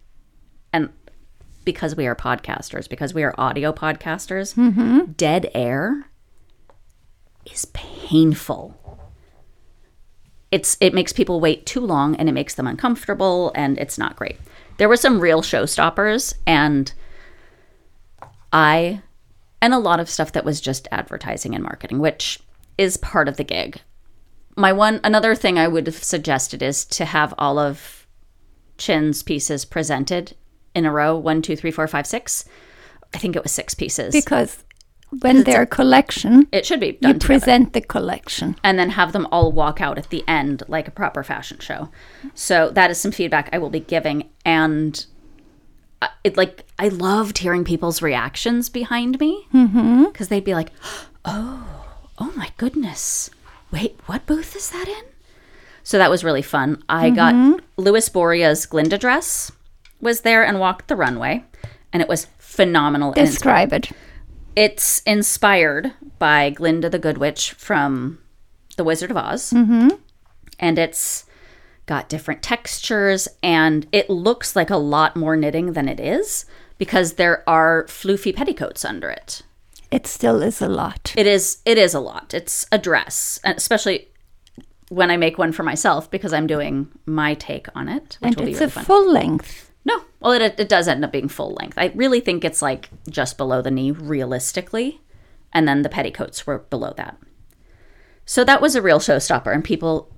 And 0.71 0.89
because 1.65 1.95
we 1.95 2.07
are 2.07 2.15
podcasters, 2.15 2.89
because 2.89 3.13
we 3.13 3.23
are 3.23 3.35
audio 3.37 3.71
podcasters, 3.71 4.55
mm-hmm. 4.55 5.11
dead 5.13 5.49
air 5.53 6.09
is 7.51 7.65
painful. 7.65 8.79
It's 10.51 10.77
it 10.79 10.93
makes 10.93 11.13
people 11.13 11.39
wait 11.39 11.65
too 11.65 11.81
long 11.81 12.15
and 12.15 12.29
it 12.29 12.33
makes 12.33 12.55
them 12.55 12.67
uncomfortable 12.67 13.51
and 13.55 13.77
it's 13.77 13.97
not 13.97 14.15
great. 14.15 14.37
There 14.77 14.89
were 14.89 14.97
some 14.97 15.19
real 15.19 15.41
showstoppers 15.41 16.33
and 16.45 16.93
I 18.53 19.01
and 19.61 19.73
a 19.73 19.79
lot 19.79 19.99
of 19.99 20.09
stuff 20.09 20.31
that 20.33 20.45
was 20.45 20.61
just 20.61 20.87
advertising 20.91 21.55
and 21.55 21.63
marketing, 21.63 21.99
which 21.99 22.39
is 22.77 22.97
part 22.97 23.27
of 23.27 23.37
the 23.37 23.43
gig. 23.43 23.81
My 24.55 24.71
one 24.71 24.99
another 25.03 25.35
thing 25.35 25.57
I 25.57 25.67
would 25.67 25.87
have 25.87 26.03
suggested 26.03 26.61
is 26.61 26.85
to 26.85 27.05
have 27.05 27.33
all 27.37 27.57
of 27.57 28.05
Chin's 28.77 29.23
pieces 29.23 29.65
presented 29.65 30.35
in 30.75 30.85
a 30.85 30.91
row 30.91 31.17
one, 31.17 31.41
two, 31.41 31.55
three, 31.55 31.71
four, 31.71 31.87
five, 31.87 32.05
six. 32.05 32.45
I 33.13 33.17
think 33.17 33.35
it 33.35 33.43
was 33.43 33.51
six 33.51 33.73
pieces. 33.73 34.13
Because 34.13 34.63
when 35.21 35.43
they're 35.43 35.61
a 35.63 35.67
collection, 35.67 36.47
it 36.51 36.65
should 36.65 36.79
be 36.79 36.93
done 36.93 37.13
you 37.13 37.19
together. 37.19 37.25
present 37.25 37.73
the 37.73 37.81
collection. 37.81 38.55
and 38.63 38.77
then 38.79 38.89
have 38.91 39.11
them 39.13 39.27
all 39.31 39.51
walk 39.51 39.79
out 39.79 39.97
at 39.97 40.09
the 40.09 40.23
end 40.27 40.63
like 40.67 40.87
a 40.87 40.91
proper 40.91 41.23
fashion 41.23 41.59
show. 41.59 41.89
So 42.33 42.69
that 42.71 42.91
is 42.91 42.99
some 42.99 43.11
feedback 43.11 43.49
I 43.53 43.59
will 43.59 43.69
be 43.69 43.79
giving 43.79 44.29
and 44.43 45.05
it 46.23 46.37
like 46.37 46.65
I 46.79 46.87
loved 46.89 47.37
hearing 47.37 47.63
people's 47.63 48.01
reactions 48.01 48.69
behind 48.69 49.19
me 49.19 49.47
because 49.51 50.27
they'd 50.29 50.43
be 50.43 50.53
like, 50.53 50.71
"Oh, 51.25 51.85
oh 52.19 52.31
my 52.35 52.49
goodness! 52.57 53.29
Wait, 53.71 53.99
what 54.05 54.25
booth 54.25 54.55
is 54.55 54.69
that 54.71 54.87
in?" 54.87 55.03
So 55.83 55.97
that 55.97 56.09
was 56.09 56.23
really 56.23 56.41
fun. 56.41 56.81
I 56.87 57.09
got 57.09 57.61
Louis 57.77 58.07
Boria's 58.09 58.65
Glinda 58.65 58.97
dress 58.97 59.51
was 59.99 60.21
there 60.21 60.43
and 60.45 60.59
walked 60.59 60.87
the 60.87 60.95
runway, 60.95 61.43
and 61.91 62.01
it 62.01 62.07
was 62.07 62.27
phenomenal. 62.37 63.13
Describe 63.13 63.73
it. 63.73 63.91
it's 64.55 65.01
inspired 65.05 65.93
by 66.19 66.49
Glinda 66.51 66.89
the 66.89 66.99
Good 66.99 67.17
Witch 67.17 67.51
from 67.53 68.19
The 68.77 68.83
Wizard 68.83 69.11
of 69.11 69.17
Oz. 69.17 69.51
Mm-hmm. 69.51 69.89
And 70.59 70.77
it's 70.79 71.25
got 71.85 72.09
different 72.09 72.41
textures 72.41 73.27
and 73.41 73.87
it 73.91 74.09
looks 74.09 74.55
like 74.55 74.69
a 74.69 74.77
lot 74.77 75.15
more 75.15 75.35
knitting 75.35 75.73
than 75.73 75.87
it 75.89 75.99
is 75.99 76.45
because 76.77 77.13
there 77.13 77.47
are 77.47 77.83
floofy 77.85 78.35
petticoats 78.35 78.85
under 78.85 79.09
it. 79.09 79.41
It 79.91 80.07
still 80.07 80.41
is 80.41 80.61
a 80.61 80.67
lot. 80.67 81.13
It 81.15 81.27
is 81.27 81.59
it 81.65 81.77
is 81.77 81.93
a 81.93 81.99
lot. 81.99 82.33
It's 82.33 82.65
a 82.71 82.77
dress, 82.79 83.39
especially 83.43 84.07
when 84.89 85.11
I 85.11 85.17
make 85.17 85.37
one 85.37 85.51
for 85.51 85.63
myself 85.63 86.09
because 86.09 86.33
I'm 86.33 86.47
doing 86.47 86.89
my 87.05 87.33
take 87.35 87.67
on 87.75 87.87
it, 87.89 88.17
which 88.21 88.29
And 88.29 88.35
will 88.35 88.45
be 88.45 88.51
it's 88.51 88.59
really 88.59 88.67
a 88.69 88.71
fun. 88.71 88.85
full 88.85 89.11
length. 89.11 89.71
No, 89.85 90.01
well, 90.19 90.31
it, 90.31 90.59
it 90.59 90.69
does 90.69 90.87
end 90.87 91.03
up 91.03 91.11
being 91.11 91.27
full 91.27 91.53
length. 91.59 91.77
I 91.77 91.91
really 91.93 92.21
think 92.21 92.43
it's 92.45 92.61
like 92.61 92.89
just 93.09 93.37
below 93.37 93.61
the 93.61 93.69
knee, 93.71 93.91
realistically, 93.91 95.01
and 95.51 95.67
then 95.67 95.81
the 95.81 95.89
petticoats 95.89 96.47
were 96.47 96.59
below 96.59 96.93
that. 96.97 97.17
So 98.25 98.43
that 98.45 98.61
was 98.61 98.75
a 98.75 98.81
real 98.81 98.99
showstopper, 98.99 99.53
and 99.53 99.63
people, 99.63 100.09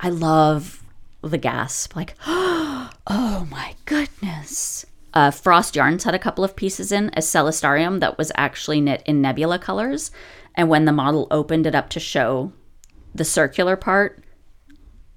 I 0.00 0.08
love 0.10 0.82
the 1.30 1.38
gasp, 1.38 1.96
like, 1.96 2.14
oh 2.26 3.46
my 3.50 3.74
goodness. 3.84 4.86
Uh, 5.12 5.30
Frost 5.30 5.76
Yarns 5.76 6.04
had 6.04 6.14
a 6.14 6.18
couple 6.18 6.42
of 6.42 6.56
pieces 6.56 6.90
in 6.90 7.08
a 7.10 7.20
Celestarium 7.20 8.00
that 8.00 8.18
was 8.18 8.32
actually 8.34 8.80
knit 8.80 9.02
in 9.06 9.22
nebula 9.22 9.58
colors, 9.58 10.10
and 10.56 10.68
when 10.68 10.84
the 10.84 10.92
model 10.92 11.28
opened 11.30 11.66
it 11.66 11.74
up 11.74 11.88
to 11.90 12.00
show 12.00 12.52
the 13.14 13.24
circular 13.24 13.76
part, 13.76 14.24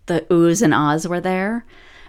the 0.05 0.21
oohs 0.29 0.61
and 0.61 0.73
ahs 0.73 1.07
were 1.07 1.19
there, 1.19 1.65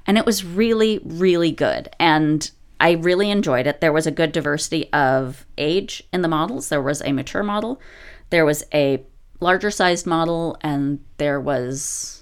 and 0.07 0.19
it 0.19 0.27
was 0.27 0.45
really, 0.45 1.01
really 1.03 1.51
good. 1.51 1.89
And 1.99 2.51
I 2.79 2.93
really 2.93 3.31
enjoyed 3.31 3.67
it. 3.67 3.81
There 3.81 3.93
was 3.93 4.07
a 4.07 4.13
good 4.13 4.33
diversity 4.33 4.93
of 4.93 5.47
age 5.57 6.03
in 6.13 6.23
the 6.23 6.29
models. 6.29 6.69
There 6.69 6.83
was 6.83 7.03
a 7.03 7.13
mature 7.13 7.43
model, 7.43 7.81
there 8.31 8.45
was 8.45 8.65
a 8.73 9.03
larger 9.41 9.71
sized 9.71 10.07
model, 10.07 10.59
and 10.61 11.01
there 11.17 11.41
was 11.41 12.18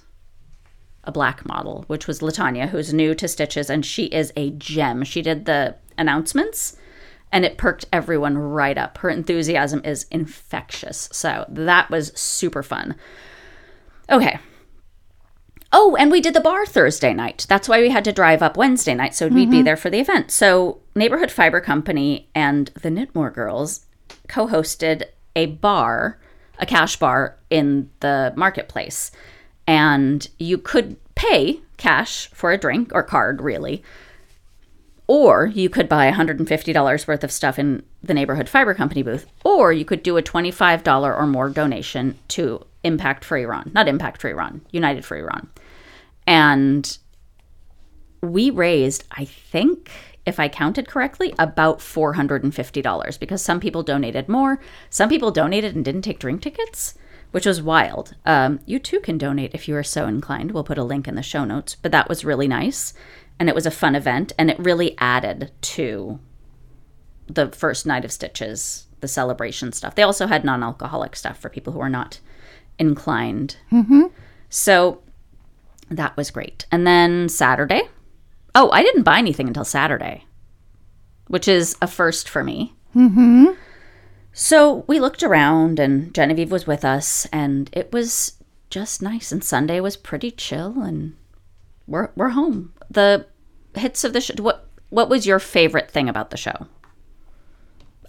a 1.06 1.12
black 1.12 1.46
model, 1.46 1.84
which 1.86 2.06
was 2.06 2.20
Latanya, 2.20 2.68
who's 2.68 2.92
new 2.92 3.14
to 3.14 3.28
Stitches, 3.28 3.70
and 3.70 3.84
she 3.84 4.06
is 4.06 4.32
a 4.36 4.50
gem. 4.50 5.04
She 5.04 5.22
did 5.22 5.44
the 5.44 5.76
announcements 5.96 6.76
and 7.32 7.44
it 7.44 7.58
perked 7.58 7.86
everyone 7.92 8.38
right 8.38 8.78
up. 8.78 8.98
Her 8.98 9.10
enthusiasm 9.10 9.82
is 9.84 10.06
infectious. 10.10 11.08
So 11.12 11.44
that 11.48 11.90
was 11.90 12.12
super 12.18 12.62
fun. 12.62 12.96
Okay. 14.10 14.38
Oh, 15.72 15.96
and 15.96 16.10
we 16.10 16.20
did 16.20 16.34
the 16.34 16.40
bar 16.40 16.64
Thursday 16.64 17.12
night. 17.12 17.44
That's 17.48 17.68
why 17.68 17.80
we 17.80 17.90
had 17.90 18.04
to 18.04 18.12
drive 18.12 18.42
up 18.42 18.56
Wednesday 18.56 18.94
night 18.94 19.14
so 19.14 19.26
we'd 19.26 19.50
be 19.50 19.56
mm-hmm. 19.56 19.64
there 19.64 19.76
for 19.76 19.90
the 19.90 19.98
event. 19.98 20.30
So, 20.30 20.80
Neighborhood 20.94 21.30
Fiber 21.30 21.60
Company 21.60 22.30
and 22.34 22.68
the 22.80 22.88
Knitmore 22.88 23.34
Girls 23.34 23.84
co 24.28 24.46
hosted 24.46 25.02
a 25.34 25.46
bar, 25.46 26.20
a 26.58 26.66
cash 26.66 26.96
bar 26.96 27.36
in 27.50 27.90
the 28.00 28.32
marketplace. 28.36 29.10
And 29.66 30.28
you 30.38 30.58
could 30.58 30.96
pay 31.14 31.60
cash 31.76 32.28
for 32.28 32.52
a 32.52 32.58
drink 32.58 32.90
or 32.94 33.02
card, 33.02 33.40
really. 33.40 33.82
Or 35.08 35.46
you 35.46 35.68
could 35.68 35.88
buy 35.88 36.10
$150 36.10 37.08
worth 37.08 37.24
of 37.24 37.30
stuff 37.30 37.58
in 37.58 37.84
the 38.02 38.14
Neighborhood 38.14 38.48
Fiber 38.48 38.74
Company 38.74 39.02
booth. 39.02 39.26
Or 39.44 39.72
you 39.72 39.84
could 39.84 40.02
do 40.02 40.16
a 40.16 40.22
$25 40.22 40.86
or 41.02 41.26
more 41.26 41.48
donation 41.48 42.18
to 42.28 42.64
Impact 42.82 43.24
for 43.24 43.36
Iran. 43.36 43.70
Not 43.74 43.88
Impact 43.88 44.20
for 44.20 44.28
Iran, 44.28 44.60
United 44.70 45.04
for 45.04 45.16
Iran. 45.16 45.48
And 46.26 46.98
we 48.20 48.50
raised, 48.50 49.04
I 49.12 49.24
think, 49.24 49.90
if 50.24 50.40
I 50.40 50.48
counted 50.48 50.88
correctly, 50.88 51.32
about 51.38 51.78
$450 51.78 53.18
because 53.20 53.42
some 53.42 53.60
people 53.60 53.84
donated 53.84 54.28
more. 54.28 54.60
Some 54.90 55.08
people 55.08 55.30
donated 55.30 55.76
and 55.76 55.84
didn't 55.84 56.02
take 56.02 56.18
drink 56.18 56.42
tickets, 56.42 56.94
which 57.36 57.44
was 57.44 57.60
wild. 57.60 58.14
Um, 58.24 58.60
you 58.64 58.78
too 58.78 58.98
can 58.98 59.18
donate 59.18 59.50
if 59.52 59.68
you 59.68 59.76
are 59.76 59.82
so 59.82 60.06
inclined. 60.06 60.52
We'll 60.52 60.64
put 60.64 60.78
a 60.78 60.82
link 60.82 61.06
in 61.06 61.16
the 61.16 61.22
show 61.22 61.44
notes, 61.44 61.74
but 61.74 61.92
that 61.92 62.08
was 62.08 62.24
really 62.24 62.48
nice. 62.48 62.94
And 63.38 63.50
it 63.50 63.54
was 63.54 63.66
a 63.66 63.70
fun 63.70 63.94
event, 63.94 64.32
and 64.38 64.50
it 64.50 64.58
really 64.58 64.96
added 64.96 65.52
to 65.60 66.18
the 67.26 67.48
first 67.48 67.84
night 67.84 68.06
of 68.06 68.10
Stitches, 68.10 68.86
the 69.00 69.06
celebration 69.06 69.72
stuff. 69.72 69.94
They 69.94 70.02
also 70.02 70.26
had 70.26 70.46
non 70.46 70.62
alcoholic 70.62 71.14
stuff 71.14 71.36
for 71.38 71.50
people 71.50 71.74
who 71.74 71.80
are 71.80 71.90
not 71.90 72.20
inclined. 72.78 73.58
So 74.48 75.02
that 75.90 76.16
was 76.16 76.30
great. 76.30 76.64
And 76.72 76.86
then 76.86 77.28
Saturday. 77.28 77.82
Oh, 78.54 78.70
I 78.70 78.80
didn't 78.80 79.02
buy 79.02 79.18
anything 79.18 79.46
until 79.46 79.66
Saturday, 79.66 80.24
which 81.26 81.48
is 81.48 81.76
a 81.82 81.86
first 81.86 82.30
for 82.30 82.42
me. 82.42 82.72
Mm-hmm. 82.94 83.48
So 84.38 84.84
we 84.86 85.00
looked 85.00 85.22
around, 85.22 85.80
and 85.80 86.12
Genevieve 86.12 86.52
was 86.52 86.66
with 86.66 86.84
us, 86.84 87.26
and 87.32 87.70
it 87.72 87.90
was 87.90 88.36
just 88.68 89.00
nice. 89.00 89.32
And 89.32 89.42
Sunday 89.42 89.80
was 89.80 89.96
pretty 89.96 90.30
chill, 90.30 90.82
and 90.82 91.16
we're 91.86 92.10
we're 92.16 92.28
home. 92.28 92.74
The 92.90 93.24
hits 93.76 94.04
of 94.04 94.12
the 94.12 94.20
show. 94.20 94.34
What 94.34 94.68
what 94.90 95.08
was 95.08 95.26
your 95.26 95.38
favorite 95.38 95.90
thing 95.90 96.06
about 96.06 96.28
the 96.28 96.36
show, 96.36 96.66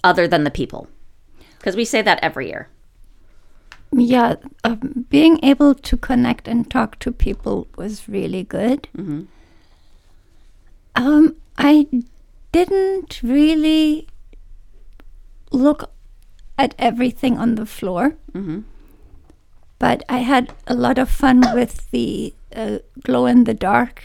other 0.03 0.27
than 0.27 0.43
the 0.43 0.51
people? 0.51 0.89
Because 1.59 1.77
we 1.77 1.85
say 1.85 2.01
that 2.01 2.19
every 2.21 2.49
year. 2.49 2.67
Yeah, 3.93 4.35
um, 4.65 5.05
being 5.09 5.39
able 5.43 5.75
to 5.75 5.95
connect 5.95 6.49
and 6.49 6.69
talk 6.69 6.99
to 6.99 7.11
people 7.13 7.69
was 7.77 8.09
really 8.09 8.43
good. 8.43 8.89
Um, 10.93 11.37
I 11.57 11.87
didn't 12.51 13.21
really 13.23 14.07
look 15.53 15.89
at 16.57 16.73
everything 16.79 17.37
on 17.37 17.55
the 17.55 17.65
floor, 17.65 18.15
but 19.79 20.03
I 20.09 20.19
had 20.19 20.53
a 20.65 20.73
lot 20.73 20.97
of 20.97 21.09
fun 21.09 21.41
with 21.53 21.89
the 21.91 22.33
uh, 22.55 22.79
glow 23.03 23.25
in 23.25 23.43
the 23.43 23.53
dark, 23.53 24.01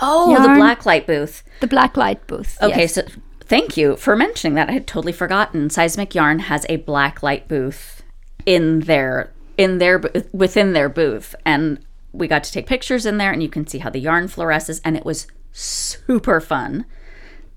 Oh, 0.00 0.34
the 0.34 0.42
Yarn. 0.42 0.58
black 0.58 0.84
light 0.86 1.06
booth. 1.06 1.42
the 1.60 1.66
black 1.68 1.96
light 1.96 2.26
booth. 2.26 2.58
Okay, 2.60 2.80
yes. 2.82 2.94
so 2.94 3.02
thank 3.44 3.76
you 3.76 3.96
for 3.96 4.16
mentioning 4.16 4.54
that. 4.54 4.68
I 4.68 4.72
had 4.72 4.86
totally 4.88 5.12
forgotten. 5.12 5.70
Seismic 5.70 6.14
Yarn 6.16 6.40
has 6.40 6.66
a 6.68 6.76
black 6.76 7.22
light 7.22 7.46
booth 7.46 8.02
in 8.44 8.80
their 8.80 9.32
in 9.56 9.78
their 9.78 10.02
within 10.32 10.72
their 10.72 10.88
booth, 10.88 11.34
and 11.44 11.78
we 12.12 12.26
got 12.26 12.42
to 12.44 12.50
take 12.52 12.66
pictures 12.66 13.06
in 13.06 13.18
there, 13.18 13.30
and 13.32 13.40
you 13.42 13.48
can 13.48 13.66
see 13.68 13.78
how 13.78 13.90
the 13.90 14.00
yarn 14.00 14.26
fluoresces, 14.26 14.80
and 14.84 14.96
it 14.96 15.04
was 15.04 15.28
super 15.52 16.40
fun. 16.40 16.86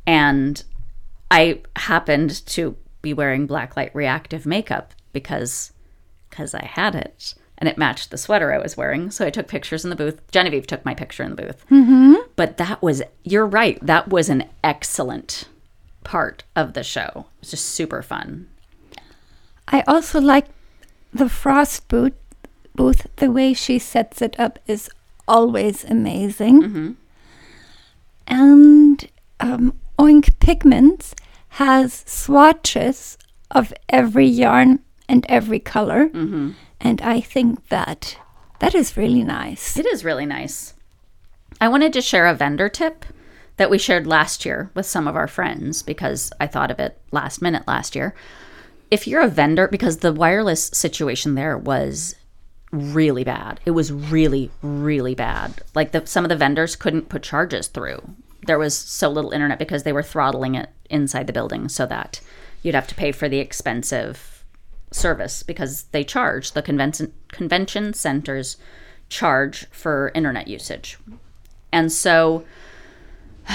And 0.06 0.64
I 1.32 1.62
happened 1.76 2.46
to 2.48 2.78
be 3.02 3.14
wearing 3.14 3.48
blacklight 3.48 3.94
reactive 3.94 4.46
makeup 4.46 4.94
because 5.14 5.72
because 6.30 6.54
I 6.54 6.66
had 6.66 6.94
it 6.96 7.34
and 7.58 7.68
it 7.68 7.78
matched 7.78 8.12
the 8.12 8.18
sweater 8.18 8.54
I 8.54 8.60
was 8.60 8.78
wearing. 8.78 9.10
So 9.10 9.26
I 9.26 9.30
took 9.32 9.48
pictures 9.48 9.84
in 9.84 9.90
the 9.90 9.96
booth. 9.96 10.22
Genevieve 10.32 10.68
took 10.68 10.86
my 10.86 10.94
picture 10.94 11.24
in 11.24 11.36
the 11.36 11.42
booth. 11.42 11.66
But 12.36 12.58
that 12.58 12.82
was, 12.82 13.02
you're 13.24 13.48
right, 13.48 13.80
that 13.84 14.10
was 14.10 14.30
an 14.30 14.44
excellent 14.64 15.46
part 16.04 16.44
of 16.56 16.74
the 16.74 16.84
show. 16.84 17.10
It 17.16 17.40
was 17.42 17.52
just 17.52 17.66
super 17.66 18.04
fun. 18.04 18.48
I 19.68 19.82
also 19.88 20.22
like 20.22 20.46
the 21.12 21.30
frost 21.30 21.88
boot 21.88 22.14
booth. 22.76 23.08
The 23.16 23.32
way 23.32 23.54
she 23.54 23.80
sets 23.80 24.22
it 24.22 24.40
up 24.40 24.60
is 24.68 24.90
always 25.28 25.84
amazing. 25.86 26.62
And 28.28 29.10
um, 29.40 29.80
Oink 29.98 30.38
Pigments 30.40 31.16
has 31.58 32.04
swatches 32.06 33.18
of 33.50 33.74
every 33.90 34.28
yarn 34.28 34.80
and 35.10 35.26
every 35.28 35.60
color. 35.60 36.08
Mm-hmm. 36.10 36.52
And 36.80 37.02
I 37.02 37.20
think 37.20 37.70
that 37.70 38.16
that 38.60 38.76
is 38.76 38.96
really 38.96 39.24
nice. 39.24 39.76
It 39.76 39.88
is 39.88 40.06
really 40.06 40.28
nice. 40.28 40.76
I 41.60 41.68
wanted 41.68 41.94
to 41.94 42.02
share 42.02 42.28
a 42.28 42.36
vendor 42.36 42.70
tip 42.70 43.06
that 43.56 43.72
we 43.72 43.80
shared 43.80 44.06
last 44.06 44.46
year 44.46 44.70
with 44.76 44.86
some 44.86 45.08
of 45.08 45.16
our 45.16 45.28
friends 45.28 45.82
because 45.82 46.32
I 46.40 46.46
thought 46.46 46.70
of 46.70 46.80
it 46.80 47.02
last 47.12 47.42
minute 47.42 47.68
last 47.68 47.96
year. 47.96 48.14
If 48.92 49.08
you're 49.08 49.22
a 49.22 49.28
vendor, 49.28 49.68
because 49.68 49.98
the 49.98 50.14
wireless 50.14 50.68
situation 50.68 51.34
there 51.34 51.58
was 51.58 52.16
really 52.72 53.24
bad. 53.24 53.60
It 53.66 53.72
was 53.72 53.92
really, 53.92 54.52
really 54.62 55.16
bad. 55.16 55.64
Like 55.74 55.92
the, 55.92 56.06
some 56.06 56.24
of 56.24 56.30
the 56.30 56.36
vendors 56.36 56.76
couldn't 56.76 57.10
put 57.10 57.24
charges 57.24 57.68
through. 57.68 58.02
There 58.48 58.60
was 58.60 58.76
so 58.76 59.10
little 59.10 59.32
internet 59.32 59.60
because 59.60 59.84
they 59.84 59.94
were 59.94 60.04
throttling 60.04 60.56
it 60.56 60.70
inside 60.90 61.28
the 61.28 61.34
building 61.34 61.70
so 61.70 61.86
that 61.86 62.22
you'd 62.64 62.76
have 62.76 62.88
to 62.88 62.96
pay 62.96 63.12
for 63.12 63.30
the 63.30 63.40
expensive 63.40 64.44
service 64.92 65.44
because 65.44 65.84
they 65.92 66.04
charge 66.04 66.54
the 66.54 66.62
convention 66.62 67.14
convention 67.28 67.94
centers 67.94 68.58
charge 69.10 69.66
for 69.70 70.12
internet 70.16 70.48
usage. 70.48 70.98
And 71.72 71.92
so 71.92 72.46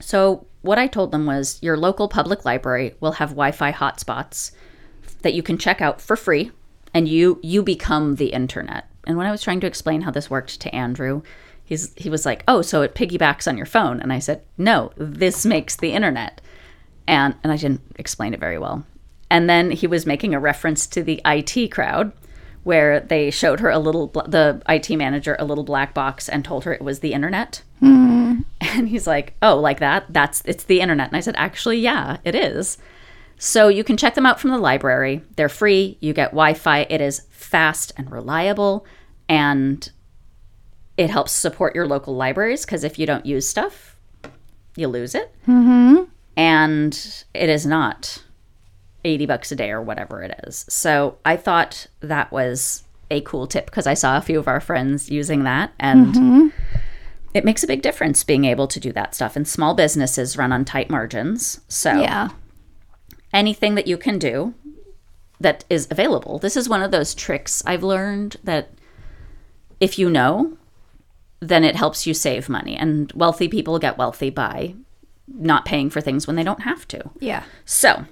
so 0.00 0.46
what 0.62 0.78
I 0.78 0.86
told 0.86 1.12
them 1.12 1.26
was 1.26 1.58
your 1.62 1.76
local 1.76 2.08
public 2.08 2.44
library 2.44 2.94
will 3.00 3.12
have 3.12 3.30
Wi-Fi 3.30 3.72
hotspots 3.72 4.52
that 5.22 5.34
you 5.34 5.42
can 5.42 5.58
check 5.58 5.80
out 5.80 6.00
for 6.00 6.16
free 6.16 6.50
and 6.92 7.08
you 7.08 7.38
you 7.42 7.62
become 7.62 8.16
the 8.16 8.28
internet. 8.28 8.88
And 9.06 9.16
when 9.16 9.26
I 9.26 9.30
was 9.30 9.42
trying 9.42 9.60
to 9.60 9.66
explain 9.66 10.02
how 10.02 10.10
this 10.10 10.30
worked 10.30 10.60
to 10.60 10.74
Andrew, 10.74 11.22
he's 11.64 11.92
he 11.96 12.10
was 12.10 12.24
like, 12.26 12.44
"Oh, 12.46 12.62
so 12.62 12.82
it 12.82 12.94
piggybacks 12.94 13.48
on 13.48 13.56
your 13.56 13.66
phone." 13.66 14.00
And 14.00 14.12
I 14.12 14.18
said, 14.18 14.42
"No, 14.56 14.92
this 14.96 15.44
makes 15.44 15.76
the 15.76 15.92
internet." 15.92 16.40
And 17.06 17.34
and 17.42 17.52
I 17.52 17.56
didn't 17.56 17.82
explain 17.96 18.34
it 18.34 18.40
very 18.40 18.58
well. 18.58 18.84
And 19.30 19.48
then 19.48 19.70
he 19.70 19.86
was 19.86 20.06
making 20.06 20.34
a 20.34 20.40
reference 20.40 20.86
to 20.88 21.02
the 21.02 21.20
IT 21.24 21.70
crowd 21.72 22.12
where 22.62 23.00
they 23.00 23.30
showed 23.30 23.60
her 23.60 23.70
a 23.70 23.78
little 23.78 24.08
the 24.08 24.62
IT 24.68 24.90
manager 24.96 25.36
a 25.38 25.44
little 25.44 25.64
black 25.64 25.94
box 25.94 26.28
and 26.28 26.44
told 26.44 26.64
her 26.64 26.72
it 26.72 26.82
was 26.82 27.00
the 27.00 27.12
internet. 27.12 27.62
Hmm. 27.80 28.40
And 28.60 28.88
he's 28.88 29.06
like, 29.06 29.34
"Oh, 29.40 29.56
like 29.56 29.78
that? 29.80 30.06
That's 30.08 30.42
it's 30.44 30.64
the 30.64 30.80
internet." 30.80 31.08
And 31.08 31.16
I 31.16 31.20
said, 31.20 31.36
"Actually, 31.36 31.78
yeah, 31.78 32.16
it 32.24 32.34
is." 32.34 32.78
So 33.38 33.68
you 33.68 33.84
can 33.84 33.96
check 33.96 34.14
them 34.14 34.26
out 34.26 34.40
from 34.40 34.50
the 34.50 34.58
library. 34.58 35.22
They're 35.36 35.48
free. 35.48 35.98
You 36.00 36.12
get 36.12 36.30
Wi-Fi. 36.30 36.86
It 36.88 37.00
is 37.00 37.22
fast 37.30 37.92
and 37.96 38.10
reliable, 38.10 38.86
and 39.28 39.90
it 40.96 41.10
helps 41.10 41.32
support 41.32 41.74
your 41.74 41.86
local 41.86 42.14
libraries 42.14 42.64
because 42.64 42.84
if 42.84 42.98
you 42.98 43.06
don't 43.06 43.26
use 43.26 43.48
stuff, 43.48 43.96
you 44.76 44.88
lose 44.88 45.14
it. 45.14 45.32
Mm-hmm. 45.48 46.04
And 46.36 47.24
it 47.34 47.48
is 47.48 47.66
not 47.66 48.22
80 49.04 49.26
bucks 49.26 49.52
a 49.52 49.56
day 49.56 49.70
or 49.70 49.82
whatever 49.82 50.22
it 50.22 50.40
is. 50.46 50.64
So 50.68 51.18
I 51.24 51.36
thought 51.36 51.86
that 52.00 52.32
was 52.32 52.84
a 53.10 53.20
cool 53.22 53.46
tip 53.46 53.66
because 53.66 53.86
I 53.86 53.94
saw 53.94 54.16
a 54.16 54.22
few 54.22 54.38
of 54.38 54.48
our 54.48 54.60
friends 54.60 55.10
using 55.10 55.44
that 55.44 55.72
and 55.78 56.52
it 57.34 57.44
makes 57.44 57.62
a 57.62 57.66
big 57.66 57.82
difference 57.82 58.24
being 58.24 58.44
able 58.44 58.66
to 58.68 58.80
do 58.80 58.92
that 58.92 59.14
stuff. 59.14 59.36
And 59.36 59.46
small 59.46 59.74
businesses 59.74 60.36
run 60.36 60.52
on 60.52 60.64
tight 60.64 60.90
margins. 60.90 61.60
So 61.68 61.92
Yeah. 62.00 62.30
anything 63.32 63.74
that 63.74 63.86
you 63.86 63.96
can 63.96 64.18
do 64.18 64.54
that 65.40 65.64
is 65.68 65.86
available. 65.90 66.38
This 66.38 66.56
is 66.56 66.68
one 66.68 66.82
of 66.82 66.90
those 66.92 67.14
tricks 67.14 67.62
I've 67.66 67.82
learned 67.82 68.36
that 68.44 68.70
if 69.80 69.98
you 69.98 70.08
know, 70.08 70.56
then 71.48 71.64
it 71.64 71.76
helps 71.76 72.06
you 72.06 72.14
save 72.14 72.48
money. 72.48 72.76
And 72.76 73.12
wealthy 73.12 73.48
people 73.48 73.78
get 73.78 73.98
wealthy 73.98 74.30
by 74.30 74.74
not 75.28 75.64
paying 75.64 75.90
for 75.90 76.00
things 76.00 76.26
when 76.26 76.36
they 76.36 76.42
don't 76.42 76.62
have 76.62 76.86
to. 76.88 77.10
Yeah. 77.20 77.44
So 77.64 78.04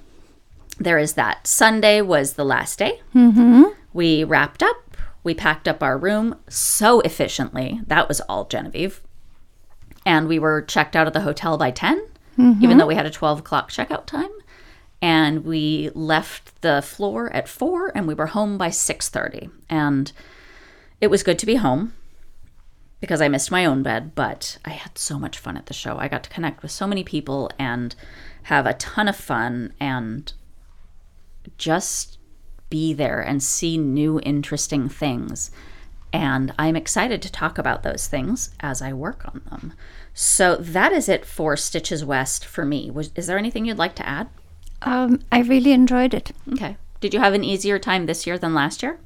there 0.79 0.99
is 0.99 1.15
that. 1.15 1.47
Sunday 1.47 2.01
was 2.01 2.35
the 2.35 2.45
last 2.45 2.79
day. 2.79 3.01
Mm-hmm. 3.15 3.65
We 3.93 4.25
wrapped 4.25 4.63
up. 4.63 4.97
We 5.25 5.35
packed 5.35 5.69
up 5.69 5.83
our 5.83 5.97
room 5.97 6.37
so 6.49 7.01
efficiently. 7.01 7.81
That 7.87 8.09
was 8.09 8.21
all 8.23 8.45
Genevieve. 8.47 9.03
And 10.05 10.27
we 10.27 10.39
were 10.39 10.63
checked 10.63 10.97
out 10.97 11.07
of 11.07 11.13
the 11.13 11.21
hotel 11.21 11.57
by 11.57 11.71
10, 11.71 12.05
even 12.61 12.79
though 12.79 12.89
we 12.89 12.97
had 12.97 13.07
a 13.07 13.11
12 13.11 13.39
o'clock 13.39 13.71
checkout 13.71 14.05
time. 14.07 14.31
And 15.01 15.45
we 15.45 15.91
left 15.95 16.61
the 16.61 16.83
floor 16.83 17.33
at 17.33 17.49
4 17.49 17.93
and 17.95 18.09
we 18.09 18.15
were 18.15 18.27
home 18.27 18.59
by 18.59 18.69
6.30. 18.69 19.51
And 19.71 20.11
it 21.01 21.07
was 21.07 21.23
good 21.23 21.39
to 21.39 21.47
be 21.47 21.57
home 21.57 21.93
because 23.03 23.21
I 23.21 23.27
missed 23.27 23.51
my 23.51 23.67
own 23.67 23.83
bed, 23.83 24.15
but 24.15 24.59
I 24.65 24.71
had 24.71 24.97
so 24.97 25.19
much 25.19 25.37
fun 25.37 25.57
at 25.57 25.67
the 25.67 25.75
show. 25.75 25.99
I 25.99 26.07
got 26.07 26.23
to 26.23 26.31
connect 26.31 26.63
with 26.63 26.71
so 26.71 26.87
many 26.87 27.03
people 27.03 27.51
and 27.59 27.97
have 28.45 28.65
a 28.65 28.75
ton 28.75 29.09
of 29.09 29.17
fun 29.17 29.75
and 29.81 30.33
just 31.59 32.19
be 32.71 32.95
there 32.95 33.21
and 33.21 33.43
see 33.43 33.77
new 33.77 34.21
interesting 34.23 34.89
things. 34.89 35.51
And 36.13 36.55
I'm 36.61 36.77
excited 36.77 37.21
to 37.23 37.33
talk 37.33 37.59
about 37.59 37.83
those 37.83 38.07
things 38.07 38.51
as 38.61 38.81
I 38.81 38.93
work 38.93 39.27
on 39.27 39.43
them. 39.51 39.73
So 40.15 40.55
that 40.55 40.93
is 40.93 41.09
it 41.09 41.27
for 41.27 41.57
Stitches 41.57 42.05
West 42.05 42.45
for 42.45 42.65
me. 42.65 42.89
Was, 42.89 43.11
is 43.17 43.27
there 43.27 43.37
anything 43.37 43.65
you'd 43.65 43.79
like 43.79 43.97
to 43.97 44.09
add? 44.09 44.29
Um, 44.83 45.23
I 45.33 45.41
really 45.41 45.73
enjoyed 45.73 46.15
it. 46.15 46.31
Okay. 46.53 46.77
Did 47.01 47.15
you 47.15 47.19
have 47.19 47.35
an 47.35 47.43
easier 47.43 47.81
time 47.81 48.07
this 48.07 48.29
year 48.29 48.39
than 48.39 48.55
last 48.55 48.81
year? 48.81 49.01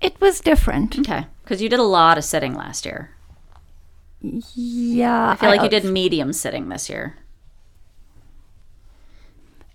It 0.00 0.20
was 0.20 0.40
different. 0.40 0.98
Okay. 0.98 1.26
Because 1.44 1.60
you 1.60 1.68
did 1.68 1.78
a 1.80 1.84
lot 1.84 2.16
of 2.18 2.24
sitting 2.24 2.54
last 2.54 2.86
year. 2.86 3.10
Yeah. 4.22 5.30
I 5.30 5.36
feel 5.36 5.48
like 5.50 5.62
you 5.62 5.68
did 5.68 5.84
medium 5.84 6.32
sitting 6.32 6.68
this 6.68 6.88
year. 6.90 7.16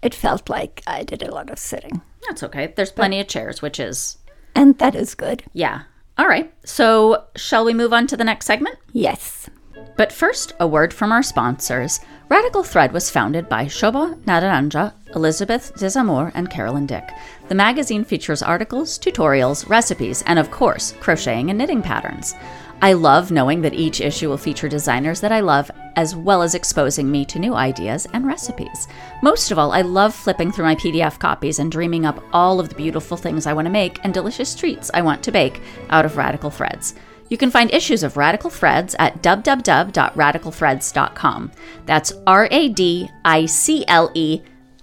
It 0.01 0.13
felt 0.13 0.49
like 0.49 0.83
I 0.85 1.03
did 1.03 1.23
a 1.23 1.33
lot 1.33 1.49
of 1.49 1.57
sitting. 1.59 2.01
That's 2.27 2.43
okay. 2.43 2.73
There's 2.75 2.91
plenty 2.91 3.19
of 3.19 3.27
chairs, 3.27 3.61
which 3.61 3.79
is, 3.79 4.17
And 4.55 4.77
that 4.79 4.95
is 4.95 5.15
good. 5.15 5.43
yeah. 5.53 5.83
All 6.17 6.27
right. 6.27 6.53
So, 6.63 7.25
shall 7.35 7.65
we 7.65 7.73
move 7.73 7.91
on 7.91 8.07
to 8.07 8.15
the 8.15 8.23
next 8.23 8.45
segment? 8.45 8.77
Yes. 8.93 9.49
But 9.97 10.11
first, 10.11 10.53
a 10.59 10.67
word 10.67 10.93
from 10.93 11.11
our 11.11 11.23
sponsors. 11.23 11.99
Radicle 12.29 12.65
Thread 12.65 12.91
was 12.91 13.09
founded 13.09 13.47
by 13.47 13.65
Shoba 13.65 14.15
Nadaranja, 14.23 14.93
Elizabeth 15.15 15.73
Desamour, 15.75 16.31
and 16.35 16.49
Carolyn 16.49 16.85
Dick. 16.85 17.09
The 17.47 17.55
magazine 17.55 18.03
features 18.03 18.41
articles, 18.41 18.99
tutorials, 18.99 19.69
recipes, 19.69 20.23
and 20.27 20.37
of 20.37 20.51
course, 20.51 20.93
crocheting 20.99 21.49
and 21.49 21.57
knitting 21.57 21.81
patterns. 21.81 22.35
I 22.81 22.91
love 22.91 23.31
knowing 23.31 23.61
that 23.61 23.73
each 23.73 24.01
issue 24.01 24.27
will 24.27 24.37
feature 24.37 24.67
designers 24.67 25.21
that 25.21 25.31
I 25.31 25.39
love, 25.39 25.71
as 25.95 26.13
well 26.13 26.41
as 26.41 26.55
exposing 26.55 27.09
me 27.09 27.23
to 27.25 27.39
new 27.39 27.53
ideas 27.55 28.05
and 28.11 28.27
recipes. 28.27 28.87
Most 29.21 29.49
of 29.49 29.57
all, 29.57 29.71
I 29.71 29.81
love 29.81 30.13
flipping 30.13 30.51
through 30.51 30.65
my 30.65 30.75
PDF 30.75 31.17
copies 31.17 31.59
and 31.59 31.71
dreaming 31.71 32.05
up 32.05 32.21
all 32.33 32.59
of 32.59 32.67
the 32.67 32.75
beautiful 32.75 33.15
things 33.15 33.47
I 33.47 33.53
want 33.53 33.65
to 33.65 33.71
make 33.71 34.03
and 34.03 34.13
delicious 34.13 34.53
treats 34.55 34.91
I 34.93 35.01
want 35.01 35.23
to 35.23 35.31
bake 35.31 35.61
out 35.89 36.05
of 36.05 36.13
Radicle 36.13 36.51
Threads. 36.51 36.95
You 37.29 37.37
can 37.37 37.49
find 37.49 37.71
issues 37.71 38.03
of 38.03 38.13
Radicle 38.13 38.51
Threads 38.51 38.95
at 38.99 39.23
www.radiclethreads.com. 39.23 41.51
That's 41.85 42.13
R 42.27 42.47
A 42.51 42.69
D 42.69 43.09
I 43.23 43.45
C 43.45 43.85
L 43.87 44.11
E 44.13 44.41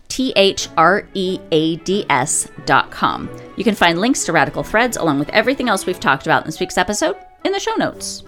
T 0.08 0.32
H 0.36 0.68
R 0.76 1.08
E 1.14 1.38
A 1.52 1.76
D 1.76 2.04
S 2.10 2.48
dot 2.66 2.90
com. 2.90 3.30
You 3.56 3.64
can 3.64 3.74
find 3.74 4.00
links 4.00 4.24
to 4.26 4.32
Radicle 4.32 4.66
Threads 4.66 4.96
along 4.96 5.18
with 5.18 5.28
everything 5.30 5.68
else 5.68 5.86
we've 5.86 6.00
talked 6.00 6.26
about 6.26 6.42
in 6.42 6.46
this 6.46 6.60
week's 6.60 6.78
episode 6.78 7.16
in 7.44 7.52
the 7.52 7.60
show 7.60 7.74
notes. 7.76 8.24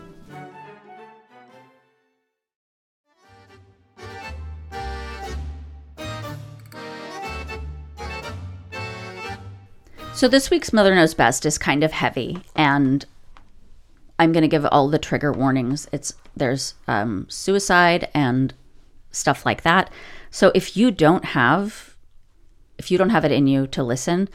So 10.15 10.29
this 10.29 10.49
week's 10.49 10.73
Mother 10.73 10.95
Knows 10.95 11.13
Best 11.13 11.45
is 11.45 11.59
kind 11.59 11.83
of 11.83 11.91
heavy, 11.91 12.39
and 12.55 13.05
I'm 14.19 14.33
going 14.33 14.43
to 14.43 14.49
give 14.49 14.65
all 14.67 14.89
the 14.89 14.99
trigger 14.99 15.33
warnings. 15.33 15.89
It's 15.93 16.15
there's 16.37 16.75
um, 16.89 17.27
suicide 17.29 18.09
and 18.15 18.55
stuff 19.11 19.47
like 19.47 19.63
that. 19.63 19.91
So 20.31 20.51
if 20.55 20.77
you 20.77 20.91
don't 20.91 21.25
have, 21.25 21.97
if 22.79 22.91
you 22.91 22.99
don't 22.99 23.11
have 23.11 23.25
it 23.25 23.33
in 23.33 23.47
you 23.47 23.67
to 23.69 23.83
listen, 23.83 24.29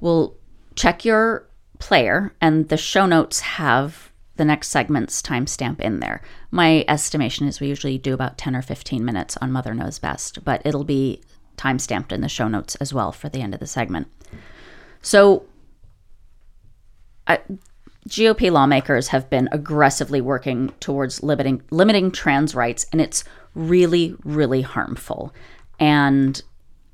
well, 0.00 0.34
check 0.74 1.04
your 1.04 1.48
player, 1.78 2.34
and 2.40 2.68
the 2.68 2.76
show 2.76 3.06
notes 3.06 3.40
have 3.40 4.12
the 4.36 4.44
next 4.44 4.68
segment's 4.68 5.20
timestamp 5.20 5.80
in 5.80 6.00
there. 6.00 6.22
My 6.50 6.84
estimation 6.88 7.46
is 7.46 7.60
we 7.60 7.68
usually 7.68 7.98
do 7.98 8.14
about 8.14 8.38
10 8.38 8.56
or 8.56 8.62
15 8.62 9.04
minutes 9.04 9.36
on 9.38 9.52
Mother 9.52 9.74
Knows 9.74 9.98
Best, 9.98 10.44
but 10.44 10.62
it'll 10.64 10.84
be 10.84 11.20
timestamped 11.56 12.12
in 12.12 12.22
the 12.22 12.28
show 12.28 12.48
notes 12.48 12.74
as 12.76 12.94
well 12.94 13.12
for 13.12 13.28
the 13.28 13.42
end 13.42 13.52
of 13.52 13.60
the 13.60 13.66
segment. 13.66 14.08
So, 15.02 15.44
I, 17.26 17.40
GOP 18.08 18.50
lawmakers 18.50 19.08
have 19.08 19.28
been 19.28 19.48
aggressively 19.52 20.20
working 20.20 20.72
towards 20.80 21.22
limiting 21.22 21.62
limiting 21.70 22.10
trans 22.10 22.54
rights, 22.54 22.86
and 22.92 23.00
it's 23.00 23.24
really, 23.54 24.16
really 24.24 24.62
harmful. 24.62 25.34
And 25.78 26.42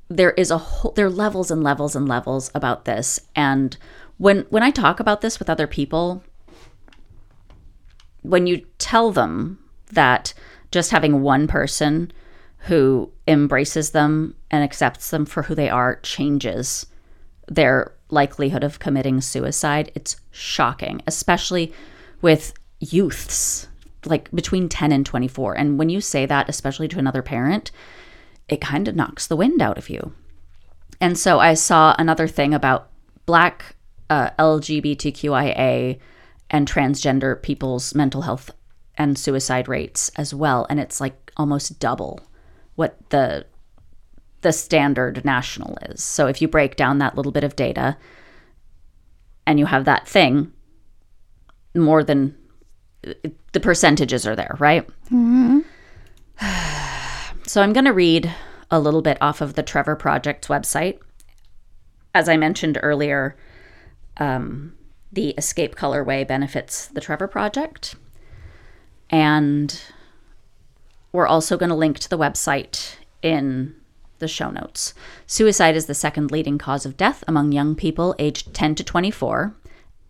there 0.09 0.31
is 0.31 0.51
a 0.51 0.57
whole 0.57 0.91
there 0.91 1.05
are 1.05 1.09
levels 1.09 1.49
and 1.49 1.63
levels 1.63 1.95
and 1.95 2.07
levels 2.07 2.51
about 2.53 2.85
this. 2.85 3.19
And 3.35 3.77
when 4.17 4.45
when 4.49 4.63
I 4.63 4.71
talk 4.71 4.99
about 4.99 5.21
this 5.21 5.39
with 5.39 5.49
other 5.49 5.67
people, 5.67 6.23
when 8.21 8.47
you 8.47 8.65
tell 8.77 9.11
them 9.11 9.59
that 9.93 10.33
just 10.71 10.91
having 10.91 11.21
one 11.21 11.47
person 11.47 12.11
who 12.61 13.09
embraces 13.27 13.91
them 13.91 14.35
and 14.51 14.63
accepts 14.63 15.09
them 15.09 15.25
for 15.25 15.43
who 15.43 15.55
they 15.55 15.69
are 15.69 15.99
changes 16.01 16.85
their 17.47 17.93
likelihood 18.09 18.63
of 18.63 18.79
committing 18.79 19.21
suicide, 19.21 19.91
it's 19.95 20.17
shocking, 20.31 21.01
especially 21.07 21.73
with 22.21 22.53
youths 22.79 23.67
like 24.05 24.31
between 24.31 24.69
10 24.69 24.91
and 24.91 25.05
24. 25.05 25.57
And 25.57 25.77
when 25.77 25.89
you 25.89 26.01
say 26.01 26.25
that, 26.25 26.49
especially 26.49 26.87
to 26.89 26.99
another 26.99 27.21
parent, 27.21 27.71
it 28.47 28.61
kind 28.61 28.87
of 28.87 28.95
knocks 28.95 29.27
the 29.27 29.35
wind 29.35 29.61
out 29.61 29.77
of 29.77 29.89
you. 29.89 30.13
And 31.01 31.17
so 31.17 31.39
I 31.39 31.53
saw 31.53 31.95
another 31.97 32.27
thing 32.27 32.53
about 32.53 32.89
black 33.25 33.75
uh, 34.09 34.29
LGBTQIA 34.39 35.99
and 36.49 36.67
transgender 36.67 37.41
people's 37.41 37.93
mental 37.93 38.21
health 38.21 38.51
and 38.97 39.17
suicide 39.17 39.67
rates 39.67 40.11
as 40.15 40.33
well. 40.33 40.65
And 40.69 40.79
it's 40.79 41.01
like 41.01 41.31
almost 41.37 41.79
double 41.79 42.21
what 42.75 42.97
the 43.09 43.45
the 44.41 44.51
standard 44.51 45.25
national 45.25 45.77
is. 45.83 46.03
So 46.03 46.27
if 46.27 46.41
you 46.41 46.47
break 46.47 46.75
down 46.75 46.99
that 46.99 47.15
little 47.15 47.31
bit 47.31 47.43
of 47.43 47.55
data 47.55 47.97
and 49.45 49.59
you 49.59 49.65
have 49.65 49.85
that 49.85 50.07
thing, 50.07 50.51
more 51.75 52.03
than 52.03 52.35
the 53.51 53.59
percentages 53.59 54.27
are 54.27 54.35
there, 54.35 54.55
right? 54.59 54.87
So 57.47 57.61
I'm 57.61 57.71
going 57.71 57.85
to 57.85 57.93
read 57.93 58.35
a 58.69 58.77
little 58.77 59.01
bit 59.01 59.17
off 59.21 59.39
of 59.39 59.53
the 59.53 59.63
Trevor 59.63 59.95
Project's 59.95 60.49
website. 60.49 60.99
As 62.13 62.27
I 62.27 62.35
mentioned 62.35 62.77
earlier, 62.83 63.37
um, 64.17 64.73
the 65.13 65.29
Escape 65.29 65.75
Colorway 65.75 66.27
benefits 66.27 66.87
the 66.87 66.99
Trevor 66.99 67.29
Project. 67.29 67.95
And 69.09 69.81
we're 71.13 71.25
also 71.25 71.57
going 71.57 71.69
to 71.69 71.75
link 71.75 71.99
to 71.99 72.09
the 72.09 72.17
website 72.17 72.97
in 73.21 73.76
the 74.19 74.27
show 74.27 74.49
notes. 74.49 74.93
Suicide 75.25 75.75
is 75.75 75.85
the 75.85 75.93
second 75.93 76.31
leading 76.31 76.57
cause 76.57 76.85
of 76.85 76.97
death 76.97 77.23
among 77.27 77.51
young 77.51 77.75
people 77.75 78.15
aged 78.19 78.53
10 78.53 78.75
to 78.75 78.83
24, 78.83 79.55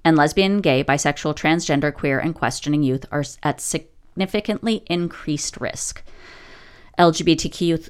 and 0.04 0.16
lesbian, 0.16 0.62
gay, 0.62 0.84
bisexual, 0.84 1.36
transgender, 1.36 1.94
queer, 1.94 2.20
and 2.20 2.34
questioning 2.34 2.84
youth 2.84 3.06
are 3.12 3.24
at 3.44 3.60
significantly 3.60 4.84
increased 4.88 5.58
risk. 5.58 6.04
LGBTQ 6.98 7.62
youth, 7.62 7.90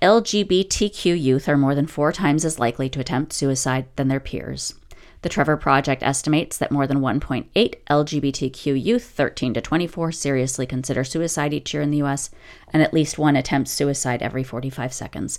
LGBTQ 0.00 1.20
youth 1.20 1.48
are 1.48 1.56
more 1.56 1.74
than 1.74 1.86
four 1.86 2.12
times 2.12 2.44
as 2.44 2.58
likely 2.58 2.88
to 2.90 3.00
attempt 3.00 3.32
suicide 3.32 3.86
than 3.96 4.08
their 4.08 4.20
peers. 4.20 4.74
The 5.24 5.30
Trevor 5.30 5.56
Project 5.56 6.02
estimates 6.02 6.58
that 6.58 6.70
more 6.70 6.86
than 6.86 7.00
1.8 7.00 7.46
LGBTQ 7.88 8.84
youth 8.84 9.04
13 9.04 9.54
to 9.54 9.62
24 9.62 10.12
seriously 10.12 10.66
consider 10.66 11.02
suicide 11.02 11.54
each 11.54 11.72
year 11.72 11.82
in 11.82 11.90
the 11.90 12.02
US, 12.02 12.28
and 12.70 12.82
at 12.82 12.92
least 12.92 13.16
one 13.16 13.34
attempts 13.34 13.70
suicide 13.70 14.20
every 14.20 14.42
45 14.42 14.92
seconds. 14.92 15.38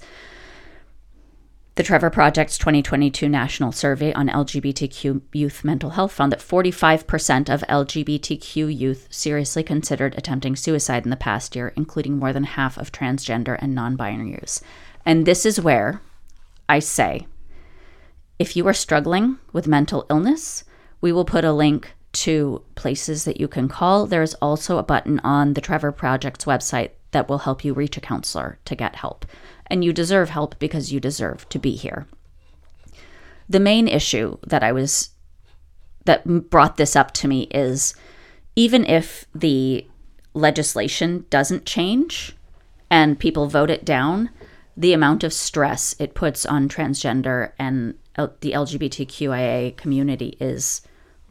The 1.75 1.83
Trevor 1.83 2.09
Project's 2.09 2.57
2022 2.57 3.29
National 3.29 3.71
Survey 3.71 4.11
on 4.13 4.27
LGBTQ 4.27 5.21
youth 5.33 5.63
mental 5.63 5.91
health 5.91 6.13
found 6.13 6.31
that 6.31 6.39
45% 6.39 7.47
of 7.53 7.61
LGBTQ 7.69 8.75
youth 8.75 9.07
seriously 9.11 9.61
considered 9.61 10.15
attempting 10.17 10.55
suicide 10.55 11.03
in 11.03 11.11
the 11.11 11.15
past 11.15 11.55
year, 11.55 11.73
including 11.75 12.17
more 12.17 12.33
than 12.33 12.45
half 12.45 12.79
of 12.79 12.91
transgender 12.91 13.55
and 13.59 13.75
non 13.75 13.95
binary 13.95 14.31
youths. 14.31 14.61
And 15.05 15.27
this 15.27 15.45
is 15.45 15.61
where 15.61 16.01
I 16.67 16.79
say 16.79 17.27
if 18.39 18.55
you 18.55 18.67
are 18.67 18.73
struggling 18.73 19.37
with 19.53 19.67
mental 19.67 20.05
illness, 20.09 20.63
we 21.01 21.11
will 21.11 21.25
put 21.25 21.45
a 21.45 21.53
link 21.53 21.93
to 22.13 22.63
places 22.75 23.25
that 23.25 23.39
you 23.39 23.47
can 23.47 23.67
call. 23.67 24.05
There 24.05 24.21
is 24.21 24.33
also 24.35 24.77
a 24.77 24.83
button 24.83 25.19
on 25.19 25.53
the 25.53 25.61
Trevor 25.61 25.91
Project's 25.91 26.45
website 26.45 26.91
that 27.11 27.29
will 27.29 27.39
help 27.39 27.63
you 27.63 27.73
reach 27.73 27.97
a 27.97 28.01
counselor 28.01 28.59
to 28.65 28.75
get 28.75 28.95
help. 28.95 29.25
And 29.67 29.83
you 29.83 29.93
deserve 29.93 30.29
help 30.29 30.57
because 30.59 30.91
you 30.91 30.99
deserve 30.99 31.47
to 31.49 31.59
be 31.59 31.71
here. 31.71 32.07
The 33.47 33.59
main 33.59 33.87
issue 33.87 34.37
that 34.47 34.63
I 34.63 34.71
was 34.71 35.09
that 36.05 36.49
brought 36.49 36.77
this 36.77 36.95
up 36.95 37.11
to 37.13 37.27
me 37.27 37.43
is 37.51 37.95
even 38.55 38.85
if 38.85 39.25
the 39.33 39.87
legislation 40.33 41.25
doesn't 41.29 41.65
change 41.65 42.35
and 42.89 43.19
people 43.19 43.47
vote 43.47 43.69
it 43.69 43.83
down, 43.83 44.29
the 44.77 44.93
amount 44.93 45.23
of 45.23 45.33
stress 45.33 45.95
it 45.99 46.13
puts 46.13 46.45
on 46.45 46.69
transgender 46.69 47.51
and 47.57 47.95
The 48.15 48.51
LGBTQIA 48.51 49.75
community 49.75 50.37
is 50.39 50.81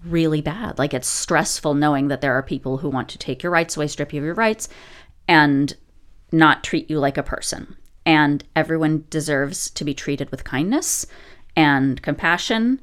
really 0.05 0.43
bad. 0.43 0.79
Like 0.79 0.93
it's 0.93 1.09
stressful 1.09 1.75
knowing 1.75 2.09
that 2.09 2.21
there 2.21 2.35
are 2.35 2.43
people 2.43 2.79
who 2.79 2.91
want 2.91 3.09
to 3.11 3.19
take 3.19 3.43
your 3.43 3.53
rights 3.53 3.77
away, 3.77 3.89
strip 3.89 4.13
you 4.13 4.21
of 4.21 4.25
your 4.25 4.35
rights, 4.35 4.69
and 5.27 5.75
not 6.31 6.63
treat 6.65 6.91
you 6.91 6.99
like 6.99 7.17
a 7.17 7.23
person. 7.23 7.77
And 8.05 8.45
everyone 8.55 9.05
deserves 9.09 9.71
to 9.71 9.85
be 9.85 9.95
treated 9.95 10.31
with 10.31 10.45
kindness 10.45 11.07
and 11.57 12.03
compassion. 12.03 12.81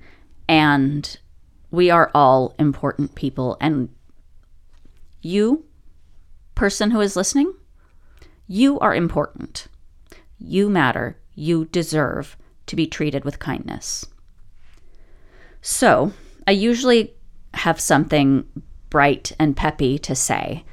And 0.48 1.18
we 1.70 1.92
are 1.92 2.10
all 2.16 2.56
important 2.58 3.14
people. 3.14 3.58
And 3.62 3.90
you, 5.22 5.66
person 6.56 6.92
who 6.92 7.02
is 7.02 7.16
listening, 7.16 7.54
you 8.48 8.80
are 8.80 8.96
important. 8.96 9.68
You 10.40 10.70
matter. 10.70 11.18
You 11.36 11.66
deserve 11.66 12.36
to 12.72 12.76
be 12.78 12.88
treated 12.88 13.26
with 13.26 13.38
kindness. 13.38 14.06
So, 15.62 16.14
I 16.48 16.52
usually 16.52 17.14
have 17.54 17.82
something 17.82 18.46
bright 18.90 19.34
and 19.38 19.58
peppy 19.58 20.00
to 20.00 20.16
say 20.16 20.64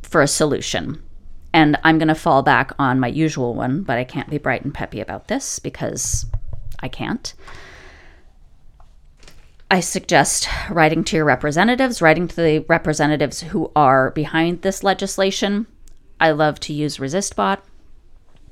for 0.00 0.22
a 0.22 0.28
solution. 0.28 1.02
And 1.52 1.76
I'm 1.82 1.98
going 1.98 2.06
to 2.06 2.14
fall 2.14 2.44
back 2.44 2.70
on 2.78 3.00
my 3.00 3.08
usual 3.08 3.52
one, 3.54 3.82
but 3.82 3.98
I 3.98 4.04
can't 4.04 4.30
be 4.30 4.38
bright 4.38 4.62
and 4.62 4.72
peppy 4.72 5.00
about 5.00 5.26
this 5.26 5.58
because 5.58 6.24
I 6.78 6.86
can't. 6.86 7.34
I 9.68 9.80
suggest 9.80 10.48
writing 10.70 11.02
to 11.02 11.16
your 11.16 11.24
representatives, 11.24 12.00
writing 12.00 12.28
to 12.28 12.36
the 12.36 12.60
representatives 12.68 13.40
who 13.40 13.72
are 13.74 14.12
behind 14.12 14.62
this 14.62 14.84
legislation. 14.84 15.66
I 16.20 16.30
love 16.30 16.60
to 16.60 16.72
use 16.72 16.98
ResistBot. 16.98 17.58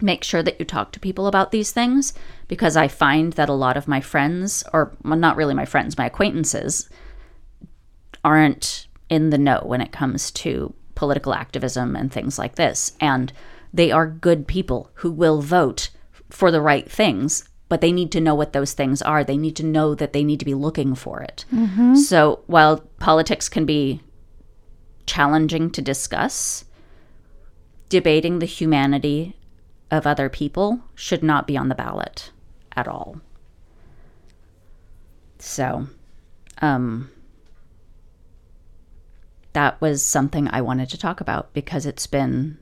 Make 0.00 0.24
sure 0.24 0.42
that 0.42 0.58
you 0.58 0.64
talk 0.64 0.92
to 0.92 1.00
people 1.00 1.26
about 1.26 1.50
these 1.50 1.72
things 1.72 2.14
because 2.48 2.76
I 2.76 2.88
find 2.88 3.34
that 3.34 3.48
a 3.48 3.54
lot 3.54 3.76
of 3.76 3.88
my 3.88 4.00
friends, 4.00 4.64
or 4.72 4.96
well, 5.04 5.16
not 5.16 5.36
really 5.36 5.54
my 5.54 5.64
friends, 5.64 5.98
my 5.98 6.06
acquaintances, 6.06 6.88
aren't 8.24 8.86
in 9.08 9.30
the 9.30 9.38
know 9.38 9.62
when 9.64 9.80
it 9.80 9.92
comes 9.92 10.30
to 10.30 10.74
political 10.94 11.34
activism 11.34 11.96
and 11.96 12.12
things 12.12 12.38
like 12.38 12.54
this. 12.54 12.92
And 13.00 13.32
they 13.72 13.90
are 13.90 14.06
good 14.06 14.46
people 14.46 14.90
who 14.94 15.10
will 15.10 15.40
vote 15.40 15.90
for 16.30 16.50
the 16.50 16.60
right 16.60 16.90
things, 16.90 17.48
but 17.68 17.80
they 17.80 17.92
need 17.92 18.12
to 18.12 18.20
know 18.20 18.34
what 18.34 18.52
those 18.52 18.72
things 18.72 19.02
are. 19.02 19.24
They 19.24 19.36
need 19.36 19.56
to 19.56 19.66
know 19.66 19.94
that 19.94 20.12
they 20.12 20.24
need 20.24 20.38
to 20.40 20.44
be 20.44 20.54
looking 20.54 20.94
for 20.94 21.22
it. 21.22 21.44
Mm-hmm. 21.52 21.96
So 21.96 22.40
while 22.46 22.78
politics 22.98 23.48
can 23.48 23.64
be 23.64 24.00
challenging 25.06 25.70
to 25.70 25.82
discuss, 25.82 26.64
debating 27.88 28.38
the 28.38 28.46
humanity 28.46 29.36
of 29.90 30.06
other 30.06 30.28
people 30.28 30.80
should 30.94 31.22
not 31.22 31.46
be 31.46 31.56
on 31.56 31.68
the 31.68 31.74
ballot 31.74 32.30
at 32.76 32.86
all. 32.86 33.20
So, 35.38 35.86
um, 36.60 37.10
that 39.52 39.80
was 39.80 40.04
something 40.04 40.48
I 40.48 40.60
wanted 40.60 40.90
to 40.90 40.98
talk 40.98 41.20
about 41.20 41.52
because 41.52 41.86
it's 41.86 42.06
been 42.06 42.58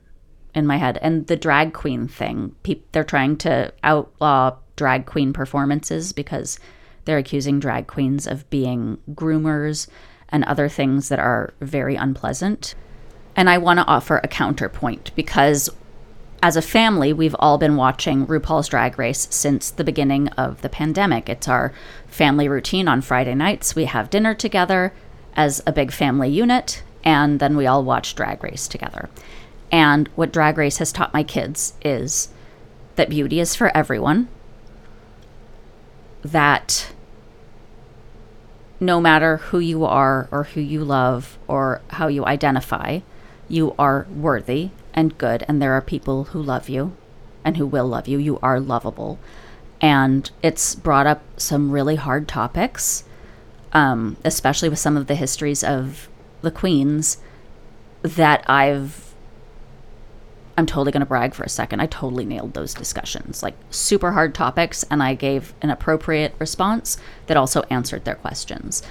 in 0.55 0.65
my 0.65 0.77
head. 0.77 0.97
And 1.01 1.27
the 1.27 1.35
drag 1.35 1.73
queen 1.73 2.07
thing, 2.07 2.55
peop 2.63 2.91
they're 2.91 3.03
trying 3.03 3.37
to 3.37 3.71
outlaw 3.83 4.57
drag 4.75 5.05
queen 5.05 5.33
performances 5.33 6.13
because 6.13 6.59
they're 7.05 7.17
accusing 7.17 7.59
drag 7.59 7.87
queens 7.87 8.25
of 8.25 8.49
being 8.49 8.97
groomers 9.11 9.87
and 10.29 10.43
other 10.43 10.69
things 10.69 11.09
that 11.09 11.19
are 11.19 11.53
very 11.59 11.95
unpleasant. 11.95 12.75
And 13.35 13.49
I 13.49 13.57
want 13.57 13.79
to 13.79 13.85
offer 13.85 14.19
a 14.23 14.27
counterpoint 14.27 15.11
because 15.15 15.69
as 16.41 16.55
a 16.55 16.61
family, 16.61 17.11
we've 17.11 17.35
all 17.39 17.57
been 17.57 17.75
watching 17.75 18.25
RuPaul's 18.25 18.69
Drag 18.69 18.97
Race 18.97 19.27
since 19.29 19.69
the 19.69 19.83
beginning 19.83 20.29
of 20.29 20.61
the 20.61 20.69
pandemic. 20.69 21.27
It's 21.27 21.47
our 21.47 21.73
family 22.07 22.47
routine 22.47 22.87
on 22.87 23.01
Friday 23.01 23.35
nights. 23.35 23.75
We 23.75 23.85
have 23.85 24.09
dinner 24.09 24.33
together 24.33 24.93
as 25.35 25.61
a 25.67 25.73
big 25.73 25.91
family 25.91 26.29
unit, 26.29 26.81
and 27.03 27.39
then 27.39 27.57
we 27.57 27.67
all 27.67 27.83
watch 27.83 28.15
Drag 28.15 28.41
Race 28.41 28.67
together. 28.67 29.09
And 29.71 30.07
what 30.15 30.31
Drag 30.31 30.57
Race 30.57 30.77
has 30.77 30.93
taught 30.93 31.13
my 31.13 31.23
kids 31.23 31.73
is 31.83 32.29
that 32.95 33.09
beauty 33.09 33.39
is 33.39 33.55
for 33.55 33.75
everyone, 33.75 34.29
that 36.21 36.93
no 38.79 39.01
matter 39.01 39.37
who 39.37 39.59
you 39.59 39.83
are 39.83 40.29
or 40.31 40.45
who 40.45 40.61
you 40.61 40.85
love 40.85 41.37
or 41.49 41.81
how 41.89 42.07
you 42.07 42.25
identify, 42.25 42.99
you 43.49 43.75
are 43.77 44.07
worthy 44.15 44.71
and 44.99 45.17
good, 45.17 45.45
and 45.47 45.61
there 45.61 45.71
are 45.71 45.81
people 45.81 46.25
who 46.25 46.41
love 46.41 46.67
you 46.67 46.93
and 47.45 47.55
who 47.55 47.65
will 47.65 47.87
love 47.87 48.05
you. 48.05 48.17
You 48.17 48.37
are 48.43 48.59
lovable. 48.59 49.17
And 49.79 50.29
it's 50.43 50.75
brought 50.75 51.07
up 51.07 51.21
some 51.37 51.71
really 51.71 51.95
hard 51.95 52.27
topics, 52.27 53.05
um, 53.71 54.17
especially 54.25 54.67
with 54.67 54.77
some 54.77 54.97
of 54.97 55.07
the 55.07 55.15
histories 55.15 55.63
of 55.63 56.09
the 56.41 56.51
queens 56.51 57.17
that 58.01 58.43
I've. 58.49 59.15
I'm 60.57 60.65
totally 60.65 60.91
going 60.91 60.99
to 60.99 61.05
brag 61.05 61.33
for 61.33 61.43
a 61.43 61.49
second. 61.49 61.79
I 61.79 61.85
totally 61.85 62.25
nailed 62.25 62.53
those 62.53 62.73
discussions. 62.73 63.41
Like 63.41 63.55
super 63.69 64.11
hard 64.11 64.35
topics, 64.35 64.83
and 64.91 65.01
I 65.01 65.13
gave 65.13 65.53
an 65.61 65.69
appropriate 65.69 66.33
response 66.39 66.97
that 67.27 67.37
also 67.37 67.61
answered 67.69 68.03
their 68.03 68.15
questions. 68.15 68.83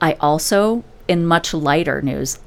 I 0.00 0.14
also, 0.14 0.82
in 1.06 1.24
much 1.24 1.54
lighter 1.54 2.02
news, 2.02 2.40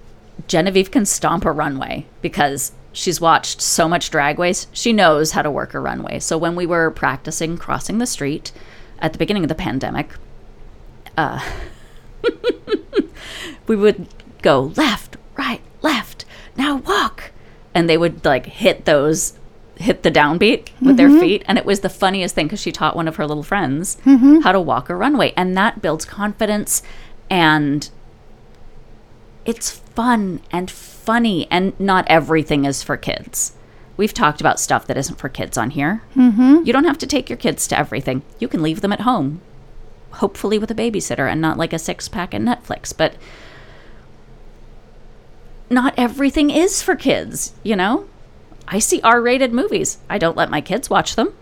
Genevieve 0.48 0.92
can 0.92 1.06
stomp 1.06 1.46
a 1.46 1.52
runway 1.52 2.06
because 2.22 2.72
she's 2.94 3.22
watched 3.22 3.62
so 3.62 3.88
much 3.88 4.10
drag 4.10 4.40
race. 4.40 4.68
She 4.72 4.94
knows 4.94 5.32
how 5.32 5.42
to 5.42 5.52
work 5.52 5.74
a 5.74 5.80
runway. 5.80 6.20
So 6.20 6.38
when 6.38 6.56
we 6.56 6.66
were 6.66 6.92
practicing 6.92 7.58
crossing 7.58 7.98
the 7.98 8.06
street 8.06 8.52
at 9.00 9.14
the 9.14 9.20
beginning 9.20 9.44
of 9.44 9.50
the 9.50 9.56
pandemic, 9.56 10.12
uh, 11.16 11.44
we 13.68 13.76
would 13.76 14.08
go 14.42 14.72
left, 14.76 15.18
right, 15.38 15.62
left, 15.82 16.26
now 16.56 16.78
walk. 16.78 17.32
And 17.74 17.90
they 17.90 17.98
would 17.98 18.26
like 18.26 18.46
hit 18.48 18.86
those, 18.86 19.34
hit 19.76 20.02
the 20.02 20.10
downbeat 20.12 20.70
with 20.82 20.98
their 20.98 21.10
feet. 21.20 21.44
And 21.48 21.60
it 21.60 21.66
was 21.66 21.82
the 21.82 21.90
funniest 21.90 22.34
thing 22.34 22.48
because 22.48 22.60
she 22.62 22.72
taught 22.72 22.96
one 22.96 23.08
of 23.08 23.18
her 23.18 23.28
little 23.28 23.44
friends 23.44 23.98
how 24.42 24.52
to 24.52 24.60
walk 24.60 24.90
a 24.90 24.96
runway. 24.96 25.34
And 25.38 25.56
that 25.58 25.82
builds 25.82 26.04
confidence 26.06 26.82
and 27.30 27.88
it's 29.48 29.72
fun 29.72 30.42
and 30.52 30.70
funny 30.70 31.48
and 31.50 31.78
not 31.80 32.06
everything 32.08 32.66
is 32.66 32.84
for 32.84 32.98
kids. 32.98 33.54
We've 33.96 34.14
talked 34.14 34.42
about 34.42 34.60
stuff 34.60 34.86
that 34.86 34.98
isn't 34.98 35.18
for 35.18 35.30
kids 35.30 35.58
on 35.58 35.72
here. 35.72 36.04
Mm-hmm. 36.16 36.66
you 36.66 36.74
don't 36.74 36.84
have 36.84 37.00
to 37.00 37.08
take 37.08 37.30
your 37.30 37.38
kids 37.38 37.68
to 37.70 37.80
everything. 37.80 38.22
You 38.38 38.48
can 38.48 38.62
leave 38.62 38.82
them 38.82 38.94
at 38.94 39.02
home 39.02 39.42
hopefully 40.12 40.58
with 40.58 40.72
a 40.72 40.76
babysitter 40.76 41.30
and 41.30 41.42
not 41.42 41.58
like 41.58 41.74
a 41.74 41.80
six 41.80 42.08
pack 42.08 42.34
and 42.34 42.48
netflix 42.48 42.96
but 42.96 43.16
not 45.70 45.94
everything 45.98 46.50
is 46.50 46.82
for 46.82 46.96
kids 46.96 47.54
you 47.64 47.76
know? 47.76 48.08
I 48.70 48.80
see 48.80 49.00
r-rated 49.02 49.54
movies. 49.54 49.98
I 50.10 50.18
don't 50.18 50.36
let 50.36 50.50
my 50.50 50.62
kids 50.62 50.90
watch 50.90 51.16
them 51.16 51.34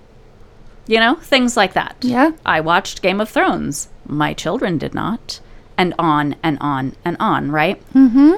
you 0.88 1.00
know? 1.00 1.16
Things 1.16 1.58
like 1.58 1.74
that. 1.74 1.96
Yeah. 2.02 2.32
i 2.46 2.62
watched 2.62 3.02
game 3.02 3.20
of 3.20 3.30
thrones. 3.30 3.90
My 4.06 4.34
children 4.34 4.78
did 4.78 4.94
not 4.94 5.40
and 5.78 5.94
on 6.00 6.36
and 6.44 6.58
on 6.60 6.96
and 7.04 7.18
on, 7.20 7.52
right? 7.52 7.82
Mm-hmm. 7.94 8.34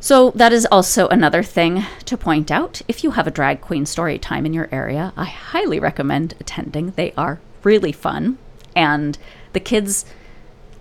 So 0.00 0.32
that 0.32 0.52
is 0.52 0.66
also 0.70 1.08
another 1.08 1.42
thing 1.42 1.84
to 2.04 2.16
point 2.16 2.50
out. 2.50 2.82
If 2.86 3.02
you 3.02 3.12
have 3.12 3.26
a 3.26 3.30
drag 3.30 3.60
queen 3.60 3.86
story 3.86 4.18
time 4.18 4.44
in 4.44 4.52
your 4.52 4.68
area, 4.70 5.12
I 5.16 5.24
highly 5.24 5.78
recommend 5.78 6.34
attending. 6.40 6.90
They 6.90 7.12
are 7.16 7.40
really 7.62 7.92
fun, 7.92 8.38
and 8.76 9.16
the 9.54 9.60
kids 9.60 10.04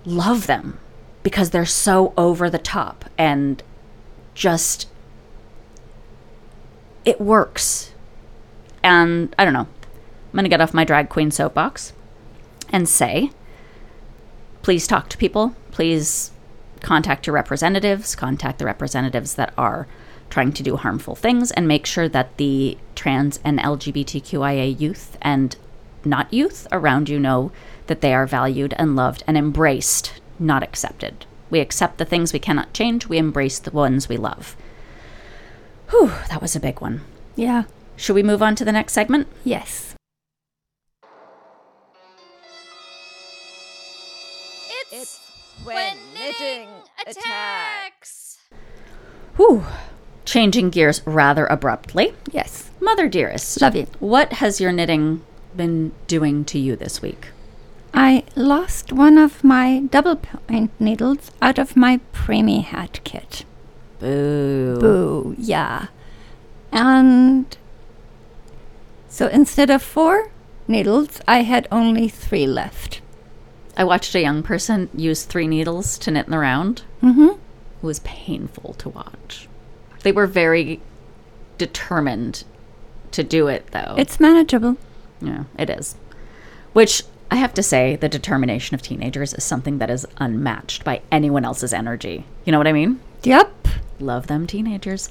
love 0.05 0.47
them 0.47 0.79
because 1.21 1.51
they're 1.51 1.65
so 1.65 2.13
over 2.17 2.49
the 2.49 2.59
top 2.59 3.05
and 3.17 3.63
just 4.35 4.89
it 7.05 7.21
works. 7.21 7.93
And 8.83 9.33
I 9.39 9.45
don't 9.45 9.53
know. 9.53 9.59
I'm 9.59 10.33
going 10.33 10.43
to 10.43 10.49
get 10.49 10.59
off 10.59 10.73
my 10.73 10.83
drag 10.83 11.07
queen 11.09 11.31
soapbox 11.31 11.93
and 12.69 12.89
say 12.89 13.29
please 14.63 14.87
talk 14.87 15.09
to 15.09 15.17
people. 15.17 15.55
Please 15.73 16.29
contact 16.81 17.25
your 17.25 17.33
representatives, 17.33 18.15
contact 18.15 18.59
the 18.59 18.65
representatives 18.65 19.33
that 19.33 19.51
are 19.57 19.87
trying 20.29 20.53
to 20.53 20.61
do 20.61 20.77
harmful 20.77 21.15
things, 21.15 21.49
and 21.51 21.67
make 21.67 21.87
sure 21.87 22.07
that 22.07 22.37
the 22.37 22.77
trans 22.93 23.39
and 23.43 23.57
LGBTQIA 23.57 24.79
youth 24.79 25.17
and 25.19 25.55
not 26.05 26.31
youth 26.31 26.67
around 26.71 27.09
you 27.09 27.19
know 27.19 27.51
that 27.87 28.01
they 28.01 28.13
are 28.13 28.27
valued 28.27 28.75
and 28.77 28.95
loved 28.95 29.23
and 29.25 29.35
embraced, 29.35 30.21
not 30.37 30.61
accepted. 30.61 31.25
We 31.49 31.59
accept 31.59 31.97
the 31.97 32.05
things 32.05 32.33
we 32.33 32.39
cannot 32.39 32.73
change, 32.73 33.07
we 33.07 33.17
embrace 33.17 33.57
the 33.57 33.71
ones 33.71 34.07
we 34.07 34.17
love. 34.17 34.55
Whew, 35.89 36.11
that 36.29 36.41
was 36.41 36.55
a 36.55 36.59
big 36.59 36.81
one. 36.81 37.01
Yeah. 37.35 37.63
Should 37.95 38.15
we 38.15 38.21
move 38.21 38.43
on 38.43 38.55
to 38.57 38.65
the 38.65 38.71
next 38.71 38.93
segment? 38.93 39.27
Yes. 39.43 39.92
It's 45.57 45.65
when 45.65 45.97
knitting 46.13 46.69
attacks. 47.07 48.39
Whew. 49.37 49.63
Changing 50.25 50.69
gears 50.69 51.01
rather 51.05 51.45
abruptly. 51.47 52.13
Yes. 52.31 52.69
Mother 52.79 53.07
dearest, 53.07 53.61
Love 53.61 53.75
you. 53.75 53.87
what 53.99 54.33
has 54.33 54.59
your 54.61 54.71
knitting 54.71 55.21
been 55.55 55.91
doing 56.07 56.43
to 56.45 56.59
you 56.59 56.75
this 56.75 57.01
week? 57.01 57.27
I 57.93 58.23
lost 58.35 58.91
one 58.91 59.17
of 59.17 59.43
my 59.43 59.81
double 59.91 60.15
point 60.15 60.71
needles 60.79 61.31
out 61.41 61.59
of 61.59 61.75
my 61.75 61.99
preemie 62.13 62.63
hat 62.63 62.99
kit. 63.03 63.45
Boo. 63.99 64.79
Boo, 64.79 65.35
yeah. 65.37 65.87
And 66.71 67.55
so 69.07 69.27
instead 69.27 69.69
of 69.69 69.83
four 69.83 70.31
needles, 70.67 71.21
I 71.27 71.43
had 71.43 71.67
only 71.71 72.09
three 72.09 72.47
left. 72.47 73.01
I 73.75 73.83
watched 73.83 74.13
a 74.15 74.21
young 74.21 74.43
person 74.43 74.89
use 74.95 75.23
three 75.23 75.47
needles 75.47 75.97
to 75.99 76.11
knit 76.11 76.25
in 76.25 76.31
the 76.31 76.37
round. 76.37 76.83
Mm-hmm. 77.01 77.29
It 77.29 77.37
was 77.81 77.99
painful 77.99 78.73
to 78.75 78.89
watch. 78.89 79.47
They 80.01 80.11
were 80.11 80.27
very 80.27 80.81
determined 81.57 82.43
to 83.11 83.23
do 83.23 83.47
it, 83.47 83.67
though. 83.71 83.95
It's 83.97 84.19
manageable. 84.19 84.77
yeah, 85.21 85.45
it 85.57 85.69
is. 85.69 85.95
Which 86.73 87.03
I 87.31 87.35
have 87.35 87.53
to 87.55 87.63
say, 87.63 87.95
the 87.95 88.09
determination 88.09 88.75
of 88.75 88.81
teenagers 88.81 89.33
is 89.33 89.43
something 89.43 89.79
that 89.79 89.89
is 89.89 90.05
unmatched 90.17 90.83
by 90.83 91.01
anyone 91.11 91.45
else's 91.45 91.73
energy. 91.73 92.25
You 92.45 92.51
know 92.51 92.57
what 92.57 92.67
I 92.67 92.73
mean? 92.73 92.99
Yep. 93.23 93.67
Love 93.99 94.27
them, 94.27 94.45
teenagers. 94.45 95.09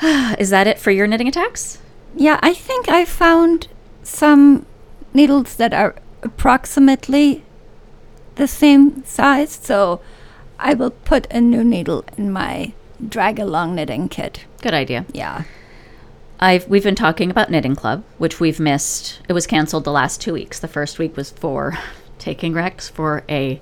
is 0.38 0.50
that 0.50 0.66
it 0.66 0.78
for 0.78 0.90
your 0.90 1.06
knitting 1.06 1.28
attacks? 1.28 1.78
Yeah, 2.14 2.38
I 2.42 2.54
think 2.54 2.88
I 2.88 3.04
found 3.04 3.68
some 4.02 4.66
needles 5.12 5.56
that 5.56 5.74
are 5.74 5.94
approximately 6.22 7.44
the 8.40 8.48
same 8.48 9.04
size, 9.04 9.52
so 9.52 10.00
I 10.58 10.74
will 10.74 10.90
put 10.90 11.30
a 11.30 11.40
new 11.40 11.62
needle 11.62 12.04
in 12.16 12.32
my 12.32 12.72
drag 13.06 13.38
along 13.38 13.74
knitting 13.74 14.08
kit. 14.08 14.46
Good 14.62 14.74
idea. 14.74 15.04
Yeah. 15.12 15.44
I've 16.40 16.66
we've 16.66 16.82
been 16.82 16.94
talking 16.94 17.30
about 17.30 17.50
knitting 17.50 17.76
club, 17.76 18.02
which 18.16 18.40
we've 18.40 18.58
missed. 18.58 19.20
It 19.28 19.34
was 19.34 19.46
canceled 19.46 19.84
the 19.84 19.92
last 19.92 20.22
two 20.22 20.32
weeks. 20.32 20.58
The 20.58 20.68
first 20.68 20.98
week 20.98 21.16
was 21.16 21.30
for 21.30 21.78
taking 22.18 22.54
Rex 22.54 22.88
for 22.88 23.24
a 23.28 23.60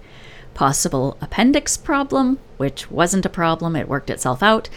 possible 0.54 1.18
appendix 1.20 1.76
problem, 1.76 2.38
which 2.56 2.90
wasn't 2.90 3.26
a 3.26 3.30
problem. 3.30 3.74
It 3.74 3.88
worked 3.88 4.10
itself 4.10 4.44
out, 4.44 4.68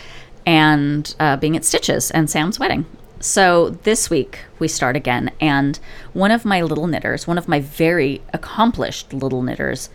and 0.47 1.15
uh, 1.19 1.37
being 1.37 1.55
at 1.55 1.63
Stitches 1.63 2.09
and 2.09 2.27
Sam's 2.27 2.59
wedding. 2.59 2.85
So 3.21 3.69
this 3.69 4.09
week 4.09 4.39
we 4.57 4.67
start 4.67 4.95
again, 4.95 5.31
and 5.39 5.79
one 6.13 6.31
of 6.31 6.43
my 6.43 6.61
little 6.63 6.87
knitters, 6.87 7.27
one 7.27 7.37
of 7.37 7.47
my 7.47 7.59
very 7.59 8.21
accomplished 8.33 9.13
little 9.13 9.43
knitters, 9.43 9.89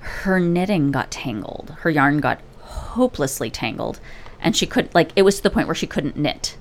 her 0.00 0.40
knitting 0.40 0.90
got 0.90 1.12
tangled. 1.12 1.76
Her 1.80 1.90
yarn 1.90 2.18
got 2.18 2.40
hopelessly 2.60 3.50
tangled, 3.50 4.00
and 4.40 4.56
she 4.56 4.66
could 4.66 4.92
like 4.94 5.12
it 5.14 5.22
was 5.22 5.36
to 5.36 5.44
the 5.44 5.50
point 5.50 5.68
where 5.68 5.76
she 5.76 5.86
couldn't 5.86 6.16
knit. 6.16 6.56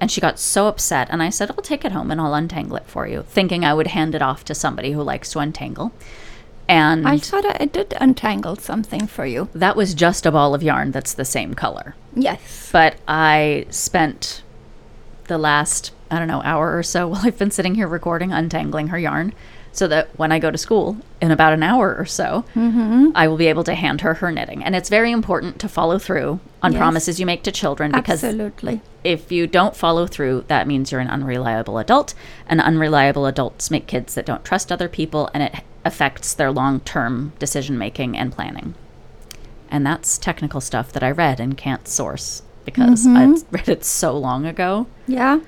And 0.00 0.10
she 0.10 0.20
got 0.20 0.38
so 0.38 0.66
upset, 0.66 1.08
and 1.10 1.22
I 1.22 1.30
said, 1.30 1.50
I'll 1.50 1.62
take 1.62 1.84
it 1.84 1.92
home 1.92 2.10
and 2.10 2.20
I'll 2.20 2.34
untangle 2.34 2.76
it 2.76 2.86
for 2.86 3.06
you, 3.06 3.22
thinking 3.22 3.64
I 3.64 3.72
would 3.72 3.86
hand 3.86 4.14
it 4.14 4.20
off 4.20 4.44
to 4.46 4.54
somebody 4.54 4.92
who 4.92 5.02
likes 5.02 5.32
to 5.32 5.38
untangle. 5.38 5.92
And 6.68 7.08
I 7.08 7.16
thought 7.18 7.44
I 7.60 7.66
did 7.66 7.94
untangle 8.00 8.56
something 8.56 9.06
for 9.06 9.24
you. 9.24 9.48
that 9.54 9.76
was 9.76 9.94
just 9.94 10.26
a 10.26 10.32
ball 10.32 10.54
of 10.54 10.62
yarn 10.62 10.90
that's 10.90 11.14
the 11.14 11.24
same 11.24 11.54
color. 11.54 11.94
Yes. 12.14 12.68
But 12.72 12.96
I 13.06 13.66
spent 13.70 14.42
the 15.26 15.38
last, 15.38 15.92
I 16.10 16.18
don't 16.18 16.28
know, 16.28 16.42
hour 16.42 16.76
or 16.76 16.82
so 16.82 17.08
while 17.08 17.22
I've 17.24 17.38
been 17.38 17.50
sitting 17.50 17.74
here 17.74 17.88
recording, 17.88 18.32
untangling 18.32 18.88
her 18.88 18.98
yarn, 18.98 19.32
so 19.72 19.88
that 19.88 20.08
when 20.16 20.30
I 20.30 20.38
go 20.38 20.52
to 20.52 20.58
school 20.58 20.96
in 21.20 21.32
about 21.32 21.52
an 21.52 21.64
hour 21.64 21.96
or 21.96 22.06
so, 22.06 22.44
mm-hmm. 22.54 23.08
I 23.14 23.26
will 23.26 23.36
be 23.36 23.48
able 23.48 23.64
to 23.64 23.74
hand 23.74 24.02
her 24.02 24.14
her 24.14 24.30
knitting. 24.30 24.62
And 24.62 24.76
it's 24.76 24.88
very 24.88 25.10
important 25.10 25.58
to 25.60 25.68
follow 25.68 25.98
through 25.98 26.38
on 26.62 26.72
Yes. 26.72 26.78
promises 26.78 27.18
you 27.18 27.26
make 27.26 27.42
to 27.42 27.50
children 27.50 27.90
because 27.90 28.22
Absolutely. 28.22 28.80
if 29.02 29.32
you 29.32 29.48
don't 29.48 29.74
follow 29.76 30.06
through, 30.06 30.44
that 30.46 30.68
means 30.68 30.92
you're 30.92 31.00
an 31.00 31.08
unreliable 31.08 31.78
adult. 31.78 32.14
And 32.46 32.60
unreliable 32.60 33.26
adults 33.26 33.68
make 33.70 33.88
kids 33.88 34.14
that 34.14 34.26
don't 34.26 34.44
trust 34.44 34.70
other 34.70 34.88
people, 34.88 35.28
and 35.34 35.42
it 35.42 35.54
affects 35.84 36.32
their 36.34 36.52
long 36.52 36.78
term 36.80 37.32
decision 37.40 37.76
making 37.76 38.16
and 38.16 38.30
planning. 38.32 38.76
And 39.68 39.84
that's 39.84 40.18
technical 40.18 40.60
stuff 40.60 40.92
that 40.92 41.02
I 41.02 41.10
read 41.10 41.40
and 41.40 41.56
can't 41.56 41.88
source 41.88 42.42
because 42.64 43.06
mm-hmm. 43.06 43.16
I 43.16 43.56
read 43.56 43.68
it 43.68 43.84
so 43.84 44.16
long 44.16 44.46
ago. 44.46 44.86
Yeah. 45.06 45.40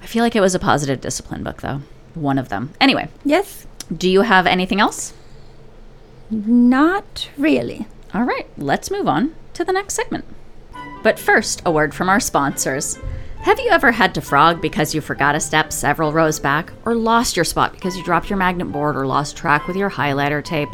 I 0.00 0.06
feel 0.06 0.22
like 0.22 0.36
it 0.36 0.40
was 0.40 0.54
a 0.54 0.58
positive 0.58 1.00
discipline 1.00 1.42
book, 1.42 1.60
though. 1.60 1.82
One 2.14 2.38
of 2.38 2.48
them. 2.48 2.72
Anyway, 2.80 3.08
Yes. 3.24 3.66
do 3.94 4.08
you 4.08 4.22
have 4.22 4.46
anything 4.46 4.80
else? 4.80 5.14
Not 6.30 7.30
really. 7.36 7.86
All 8.14 8.24
right, 8.24 8.46
let's 8.58 8.90
move 8.90 9.06
on 9.08 9.34
to 9.54 9.64
the 9.64 9.72
next 9.72 9.94
segment. 9.94 10.24
But 11.02 11.18
first, 11.18 11.62
a 11.64 11.70
word 11.70 11.94
from 11.94 12.08
our 12.08 12.20
sponsors. 12.20 12.98
Have 13.42 13.58
you 13.58 13.70
ever 13.70 13.90
had 13.90 14.14
to 14.14 14.20
frog 14.20 14.62
because 14.62 14.94
you 14.94 15.00
forgot 15.00 15.34
a 15.34 15.40
step 15.40 15.72
several 15.72 16.12
rows 16.12 16.38
back, 16.38 16.72
or 16.84 16.94
lost 16.94 17.36
your 17.36 17.44
spot 17.44 17.72
because 17.72 17.96
you 17.96 18.04
dropped 18.04 18.30
your 18.30 18.36
magnet 18.36 18.70
board 18.70 18.96
or 18.96 19.06
lost 19.06 19.36
track 19.36 19.66
with 19.66 19.76
your 19.76 19.90
highlighter 19.90 20.44
tape? 20.44 20.68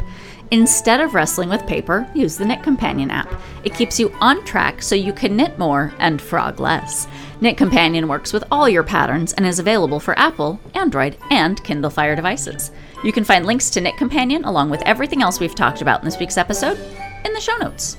Instead 0.51 0.99
of 0.99 1.13
wrestling 1.13 1.47
with 1.47 1.67
paper, 1.67 2.09
use 2.15 2.35
the 2.35 2.45
Knit 2.45 2.63
Companion 2.63 3.11
app. 3.11 3.31
It 3.63 3.75
keeps 3.75 3.99
you 3.99 4.11
on 4.19 4.43
track 4.45 4.81
so 4.81 4.95
you 4.95 5.13
can 5.13 5.35
knit 5.35 5.59
more 5.59 5.93
and 5.99 6.19
frog 6.19 6.59
less. 6.59 7.07
Knit 7.39 7.55
Companion 7.55 8.07
works 8.07 8.33
with 8.33 8.43
all 8.51 8.67
your 8.67 8.83
patterns 8.83 9.31
and 9.33 9.45
is 9.45 9.59
available 9.59 9.99
for 9.99 10.17
Apple, 10.17 10.59
Android, 10.73 11.17
and 11.29 11.63
Kindle 11.63 11.91
Fire 11.91 12.15
devices. 12.15 12.71
You 13.03 13.11
can 13.11 13.23
find 13.23 13.45
links 13.45 13.69
to 13.71 13.81
Knit 13.81 13.95
Companion 13.97 14.43
along 14.43 14.71
with 14.71 14.81
everything 14.87 15.21
else 15.21 15.39
we've 15.39 15.53
talked 15.53 15.83
about 15.83 15.99
in 15.99 16.05
this 16.05 16.19
week's 16.19 16.37
episode 16.37 16.79
in 17.25 17.33
the 17.33 17.39
show 17.39 17.55
notes. 17.57 17.97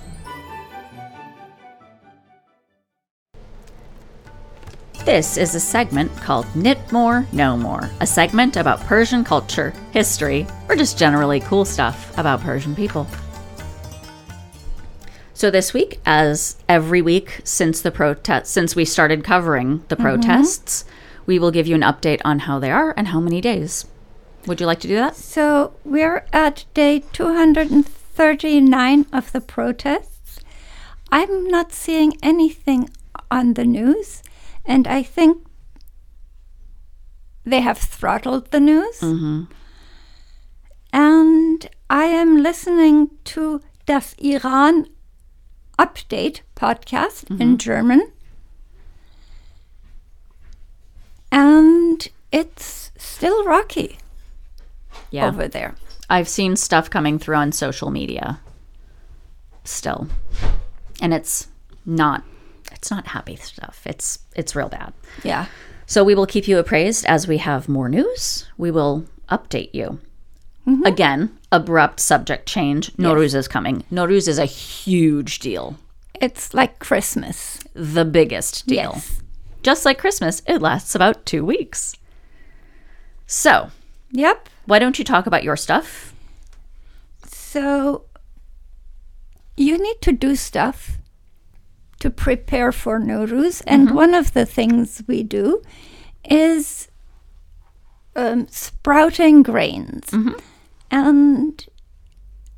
This 5.04 5.38
is 5.38 5.54
a 5.54 5.60
segment 5.60 6.14
called 6.18 6.46
Knit 6.54 6.92
More, 6.92 7.26
Know 7.32 7.56
More, 7.56 7.90
a 8.00 8.06
segment 8.06 8.56
about 8.56 8.80
Persian 8.80 9.24
culture, 9.24 9.72
history, 9.92 10.46
or 10.68 10.76
just 10.76 10.98
generally 10.98 11.40
cool 11.40 11.64
stuff 11.64 12.16
about 12.18 12.42
Persian 12.42 12.76
people. 12.76 13.06
So 15.32 15.50
this 15.50 15.72
week, 15.72 16.00
as 16.04 16.62
every 16.68 17.00
week 17.00 17.40
since 17.44 17.80
the 17.80 17.90
protest, 17.90 18.52
since 18.52 18.76
we 18.76 18.84
started 18.84 19.24
covering 19.24 19.82
the 19.88 19.96
mm-hmm. 19.96 20.04
protests, 20.04 20.84
we 21.24 21.38
will 21.38 21.50
give 21.50 21.66
you 21.66 21.74
an 21.74 21.80
update 21.80 22.20
on 22.22 22.40
how 22.40 22.58
they 22.58 22.70
are 22.70 22.92
and 22.94 23.08
how 23.08 23.20
many 23.20 23.40
days. 23.40 23.86
Would 24.46 24.60
you 24.60 24.66
like 24.66 24.80
to 24.80 24.88
do 24.88 24.96
that? 24.96 25.16
So 25.16 25.72
we're 25.82 26.26
at 26.30 26.66
day 26.74 27.04
239 27.14 29.06
of 29.14 29.32
the 29.32 29.40
protests. 29.40 30.40
I'm 31.10 31.48
not 31.48 31.72
seeing 31.72 32.18
anything 32.22 32.90
on 33.30 33.54
the 33.54 33.64
news, 33.64 34.22
and 34.70 34.86
I 34.86 35.02
think 35.02 35.44
they 37.44 37.60
have 37.60 37.76
throttled 37.76 38.52
the 38.52 38.60
news. 38.60 39.00
Mm-hmm. 39.00 39.42
And 40.92 41.68
I 41.90 42.04
am 42.04 42.36
listening 42.36 43.10
to 43.24 43.60
Das 43.86 44.14
Iran 44.18 44.86
Update 45.76 46.42
podcast 46.54 47.28
in 47.30 47.36
mm-hmm. 47.36 47.56
German. 47.56 48.12
And 51.32 52.06
it's 52.30 52.92
still 52.96 53.44
rocky 53.44 53.98
Yeah. 55.10 55.26
over 55.26 55.48
there. 55.48 55.74
I've 56.08 56.28
seen 56.28 56.54
stuff 56.54 56.88
coming 56.88 57.18
through 57.18 57.36
on 57.36 57.50
social 57.50 57.90
media 57.90 58.38
still. 59.64 60.06
And 61.02 61.12
it's 61.12 61.48
not 61.84 62.22
it's 62.80 62.90
not 62.90 63.08
happy 63.08 63.36
stuff. 63.36 63.82
It's 63.84 64.18
it's 64.34 64.56
real 64.56 64.70
bad. 64.70 64.94
Yeah. 65.22 65.46
So 65.86 66.02
we 66.02 66.14
will 66.14 66.26
keep 66.26 66.48
you 66.48 66.58
appraised 66.58 67.04
as 67.04 67.28
we 67.28 67.36
have 67.38 67.68
more 67.68 67.88
news. 67.90 68.48
We 68.56 68.70
will 68.70 69.04
update 69.28 69.74
you. 69.74 70.00
Mm-hmm. 70.66 70.84
Again, 70.86 71.38
abrupt 71.52 72.00
subject 72.00 72.46
change. 72.48 72.90
Nowruz 72.96 73.34
is 73.34 73.48
coming. 73.48 73.84
Nowruz 73.92 74.26
is 74.28 74.38
a 74.38 74.44
huge 74.46 75.40
deal. 75.40 75.76
It's 76.20 76.54
like 76.54 76.78
Christmas. 76.78 77.58
The 77.74 78.04
biggest 78.04 78.66
deal. 78.66 78.92
Yes. 78.94 79.20
just 79.62 79.84
like 79.84 79.98
Christmas, 79.98 80.40
it 80.46 80.62
lasts 80.62 80.94
about 80.94 81.26
two 81.26 81.44
weeks. 81.44 81.94
So, 83.26 83.70
Yep. 84.12 84.48
why 84.66 84.78
don't 84.78 84.98
you 84.98 85.04
talk 85.04 85.26
about 85.26 85.44
your 85.44 85.56
stuff? 85.56 86.14
So 87.26 88.04
you 89.56 89.76
need 89.78 90.00
to 90.02 90.12
do 90.12 90.36
stuff 90.36 90.98
to 92.00 92.10
prepare 92.10 92.72
for 92.72 92.98
Nowruz. 92.98 93.62
And 93.66 93.90
one 93.94 94.14
of 94.14 94.32
the 94.32 94.44
things 94.46 95.02
we 95.06 95.22
do 95.22 95.62
is 96.28 96.88
um, 98.16 98.48
sprouting 98.48 99.42
grains. 99.42 100.10
And 100.90 101.64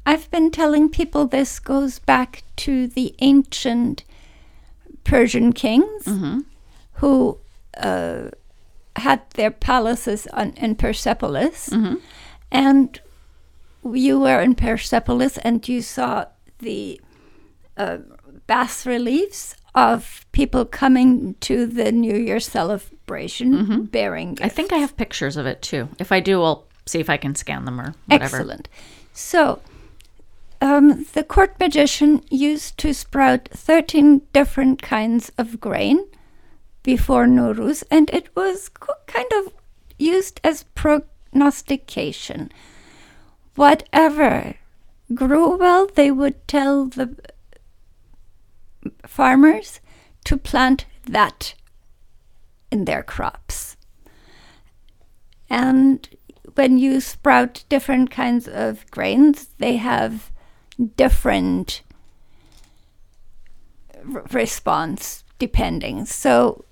I've 0.07 0.31
been 0.31 0.51
telling 0.51 0.89
people 0.89 1.27
this 1.27 1.59
goes 1.61 1.99
back 1.99 2.43
to 2.57 2.87
the 2.89 3.15
ancient 3.21 4.05
Persian 5.05 5.53
kings 5.53 6.05
who 6.95 7.39
uh, 7.77 8.31
had 8.97 9.21
their 9.35 9.51
palaces 9.51 10.27
on, 10.33 10.53
in 10.53 10.77
Persepolis. 10.77 11.69
And 12.51 13.01
you 13.85 14.21
were 14.21 14.41
in 14.41 14.55
Persepolis 14.55 15.39
and 15.39 15.67
you 15.69 15.83
saw 15.83 16.27
the 16.61 17.01
uh, 17.77 17.99
bas 18.47 18.87
reliefs 18.87 19.55
of 19.75 20.27
people 20.33 20.65
coming 20.65 21.35
to 21.41 21.67
the 21.67 21.91
New 21.93 22.17
Year 22.17 22.41
celebration 22.41 23.85
bearing 23.87 24.39
I 24.41 24.49
think 24.49 24.73
I 24.73 24.79
have 24.79 24.97
pictures 24.97 25.37
of 25.37 25.47
it 25.47 25.63
too. 25.63 25.89
If 25.99 26.13
I 26.13 26.21
do, 26.21 26.43
I'll 26.43 26.67
see 26.87 27.01
if 27.01 27.11
I 27.11 27.17
can 27.17 27.35
scan 27.35 27.65
them 27.65 27.81
or 27.81 27.95
whatever. 28.07 28.37
Excellent. 28.37 28.69
So, 29.13 29.61
um, 30.61 31.07
the 31.13 31.25
court 31.25 31.59
magician 31.59 32.23
used 32.31 32.79
to 32.79 32.95
sprout 32.95 33.49
13 33.53 34.23
different 34.33 34.81
kinds 34.81 35.31
of 35.37 35.61
grain 35.61 36.07
before 36.83 37.27
Nowruz, 37.27 37.83
and 37.91 38.09
it 38.11 38.35
was 38.35 38.69
co- 38.69 38.95
kind 39.07 39.31
of 39.37 39.53
used 39.99 40.41
as 40.45 40.65
prognostication. 40.75 42.51
Whatever 43.55 44.55
grew 45.15 45.57
well, 45.57 45.89
they 45.95 46.11
would 46.11 46.47
tell 46.49 46.87
the 46.87 47.17
farmers 49.07 49.81
to 50.25 50.37
plant 50.37 50.87
that 51.05 51.55
in 52.71 52.85
their 52.85 53.03
crops. 53.03 53.77
And 55.51 56.09
when 56.55 56.79
you 56.79 57.01
sprout 57.01 57.65
different 57.69 58.11
kinds 58.11 58.49
of 58.49 58.91
grains, 58.91 59.49
they 59.59 59.77
have 59.77 60.31
different 60.97 61.83
r- 64.15 64.25
response 64.33 65.25
depending. 65.39 66.07
So 66.07 66.65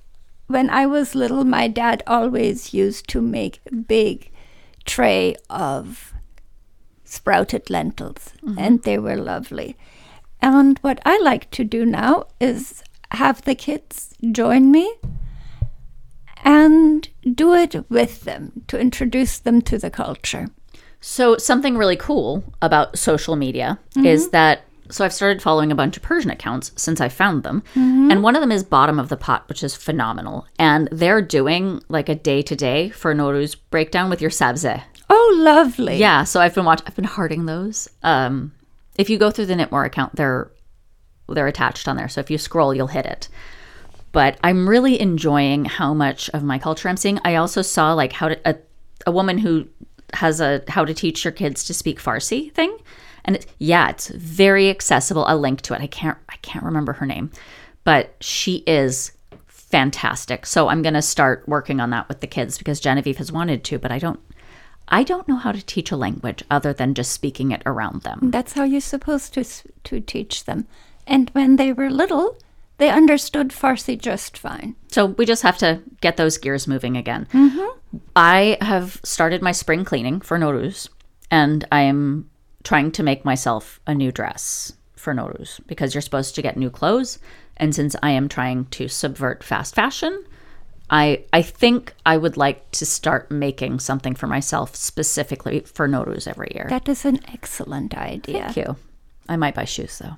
when 0.47 0.71
I 0.71 0.87
was 0.87 1.15
little, 1.15 1.45
my 1.45 1.69
dad 1.69 2.03
always 2.07 2.75
used 2.75 3.09
to 3.09 3.21
make 3.21 3.61
a 3.71 3.75
big 3.75 4.31
tray 4.85 5.37
of 5.49 6.13
sprouted 7.05 7.71
lentils, 7.71 8.33
mm-hmm. 8.43 8.59
and 8.59 8.83
they 8.83 8.99
were 8.99 9.17
lovely. 9.17 9.77
And 10.43 10.78
what 10.78 11.01
I 11.05 11.18
like 11.18 11.51
to 11.53 11.64
do 11.64 11.84
now 11.84 12.26
is 12.41 12.82
have 13.12 13.43
the 13.43 13.55
kids 13.55 14.14
join 14.32 14.70
me 14.70 14.95
and 16.45 17.09
do 17.34 17.55
it 17.55 17.91
with 17.91 18.22
them 18.22 18.62
to 18.68 18.78
introduce 18.78 19.38
them 19.38 19.61
to 19.62 19.78
the 19.78 19.91
culture. 19.91 20.49
So, 21.03 21.36
something 21.38 21.76
really 21.76 21.97
cool 21.97 22.45
about 22.61 22.99
social 22.99 23.36
media 23.36 23.78
is 23.97 24.30
that 24.30 24.64
so 24.91 25.05
I've 25.05 25.12
started 25.12 25.41
following 25.41 25.70
a 25.70 25.76
bunch 25.76 25.97
of 25.97 26.03
Persian 26.03 26.30
accounts 26.30 26.72
since 26.76 27.01
I 27.01 27.09
found 27.09 27.45
them. 27.45 27.62
And 27.74 28.22
one 28.22 28.34
of 28.34 28.41
them 28.41 28.51
is 28.53 28.64
Bottom 28.64 28.99
of 28.99 29.09
the 29.09 29.16
Pot, 29.16 29.49
which 29.49 29.62
is 29.62 29.76
phenomenal. 29.76 30.47
And 30.59 30.88
they're 30.91 31.22
doing 31.22 31.80
like 31.88 32.09
a 32.09 32.14
day 32.16 32.43
to 32.43 32.57
day 32.57 32.91
for 32.91 33.14
Nowruz 33.14 33.57
breakdown 33.70 34.11
with 34.11 34.20
your 34.20 34.30
sabze. 34.30 34.82
Oh, 35.09 35.36
lovely. 35.38 35.97
Yeah, 35.97 36.24
so 36.24 36.41
I've 36.41 36.55
been 36.55 36.64
watching 36.64 36.86
I've 36.88 36.97
been 36.97 37.05
hearting 37.05 37.47
those. 37.47 37.88
Um 38.03 38.53
if 39.01 39.09
you 39.09 39.18
go 39.18 39.30
through 39.30 39.46
the 39.46 39.55
Knitmore 39.55 39.86
account, 39.86 40.14
they're 40.16 40.51
they're 41.28 41.46
attached 41.46 41.88
on 41.88 41.96
there. 41.96 42.09
So 42.09 42.20
if 42.20 42.30
you 42.30 42.38
scroll, 42.38 42.74
you'll 42.74 42.88
hit 42.88 43.07
it. 43.07 43.28
But 44.12 44.36
I'm 44.42 44.68
really 44.68 45.01
enjoying 45.01 45.64
how 45.64 45.94
much 45.94 46.28
of 46.30 46.42
my 46.42 46.59
culture 46.59 46.88
I'm 46.88 46.96
seeing. 46.96 47.20
I 47.24 47.36
also 47.36 47.62
saw 47.62 47.94
like 47.94 48.12
how 48.12 48.28
to 48.28 48.48
a, 48.48 48.57
a 49.07 49.12
woman 49.12 49.38
who 49.38 49.68
has 50.14 50.40
a 50.40 50.62
how 50.68 50.84
to 50.84 50.92
teach 50.92 51.24
your 51.24 51.32
kids 51.32 51.64
to 51.64 51.74
speak 51.74 52.01
Farsi 52.01 52.53
thing. 52.53 52.76
And 53.24 53.36
it, 53.36 53.46
yeah, 53.59 53.88
it's 53.88 54.09
very 54.09 54.68
accessible. 54.68 55.24
I'll 55.24 55.38
link 55.38 55.62
to 55.62 55.74
it. 55.74 55.80
I 55.80 55.86
can't 55.86 56.18
I 56.28 56.36
can't 56.42 56.64
remember 56.64 56.92
her 56.94 57.07
name, 57.07 57.30
but 57.84 58.14
she 58.20 58.64
is 58.66 59.12
fantastic. 59.46 60.44
So 60.46 60.68
I'm 60.68 60.82
going 60.82 60.94
to 60.94 61.03
start 61.03 61.44
working 61.46 61.80
on 61.80 61.90
that 61.90 62.09
with 62.09 62.20
the 62.20 62.26
kids 62.26 62.59
because 62.59 62.80
Genevieve 62.80 63.18
has 63.18 63.30
wanted 63.30 63.62
to, 63.64 63.78
but 63.78 63.92
I 63.92 64.01
don't 64.01 64.20
I 64.91 65.05
don't 65.05 65.28
know 65.28 65.36
how 65.36 65.53
to 65.53 65.64
teach 65.64 65.91
a 65.91 65.97
language 65.97 66.43
other 66.51 66.72
than 66.72 66.95
just 66.95 67.12
speaking 67.12 67.53
it 67.53 67.62
around 67.64 68.03
them. 68.03 68.30
That's 68.30 68.55
how 68.55 68.64
you're 68.64 68.80
supposed 68.80 69.34
to 69.34 69.45
to 69.45 70.01
teach 70.01 70.45
them. 70.45 70.66
And 71.07 71.30
when 71.30 71.57
they 71.57 71.72
were 71.72 71.91
little, 71.91 72.36
they 72.78 72.91
understood 72.91 73.51
Farsi 73.51 74.01
just 74.01 74.38
fine. 74.38 74.74
So 74.88 75.07
we 75.07 75.26
just 75.26 75.43
have 75.43 75.59
to 75.59 75.82
get 76.01 76.16
those 76.16 76.38
gears 76.38 76.66
moving 76.66 76.97
again. 76.97 77.26
Mm-hmm. 77.32 77.99
I 78.16 78.57
have 78.61 79.01
started 79.05 79.43
my 79.43 79.53
spring 79.53 79.84
cleaning 79.84 80.20
for 80.20 80.38
Nowruz, 80.38 80.88
and 81.30 81.66
I 81.70 81.82
am 81.82 82.30
trying 82.62 82.93
to 82.93 83.03
make 83.03 83.24
myself 83.24 83.80
a 83.86 83.95
new 83.95 84.11
dress 84.12 84.72
for 84.97 85.14
Nowruz 85.14 85.61
because 85.66 85.95
you're 85.95 86.03
supposed 86.03 86.34
to 86.34 86.43
get 86.43 86.57
new 86.57 86.70
clothes. 86.70 87.18
And 87.57 87.74
since 87.74 87.97
I 88.03 88.11
am 88.11 88.28
trying 88.28 88.66
to 88.66 88.88
subvert 88.88 89.45
fast 89.45 89.74
fashion, 89.74 90.24
I 90.91 91.24
I 91.32 91.43
think 91.43 91.95
I 92.05 92.16
would 92.16 92.36
like 92.36 92.70
to 92.72 92.84
start 92.84 93.30
making 93.30 93.78
something 93.78 94.14
for 94.14 94.26
myself 94.26 94.74
specifically 94.74 95.61
for 95.61 95.88
Nowruz 95.88 96.26
every 96.26 96.51
year. 96.55 96.66
That 96.68 96.88
is 96.88 97.05
an 97.05 97.20
excellent 97.32 97.97
idea. 97.97 98.45
Thank 98.45 98.57
you. 98.57 98.76
I 99.28 99.36
might 99.36 99.55
buy 99.55 99.64
shoes 99.64 99.99
though, 99.99 100.16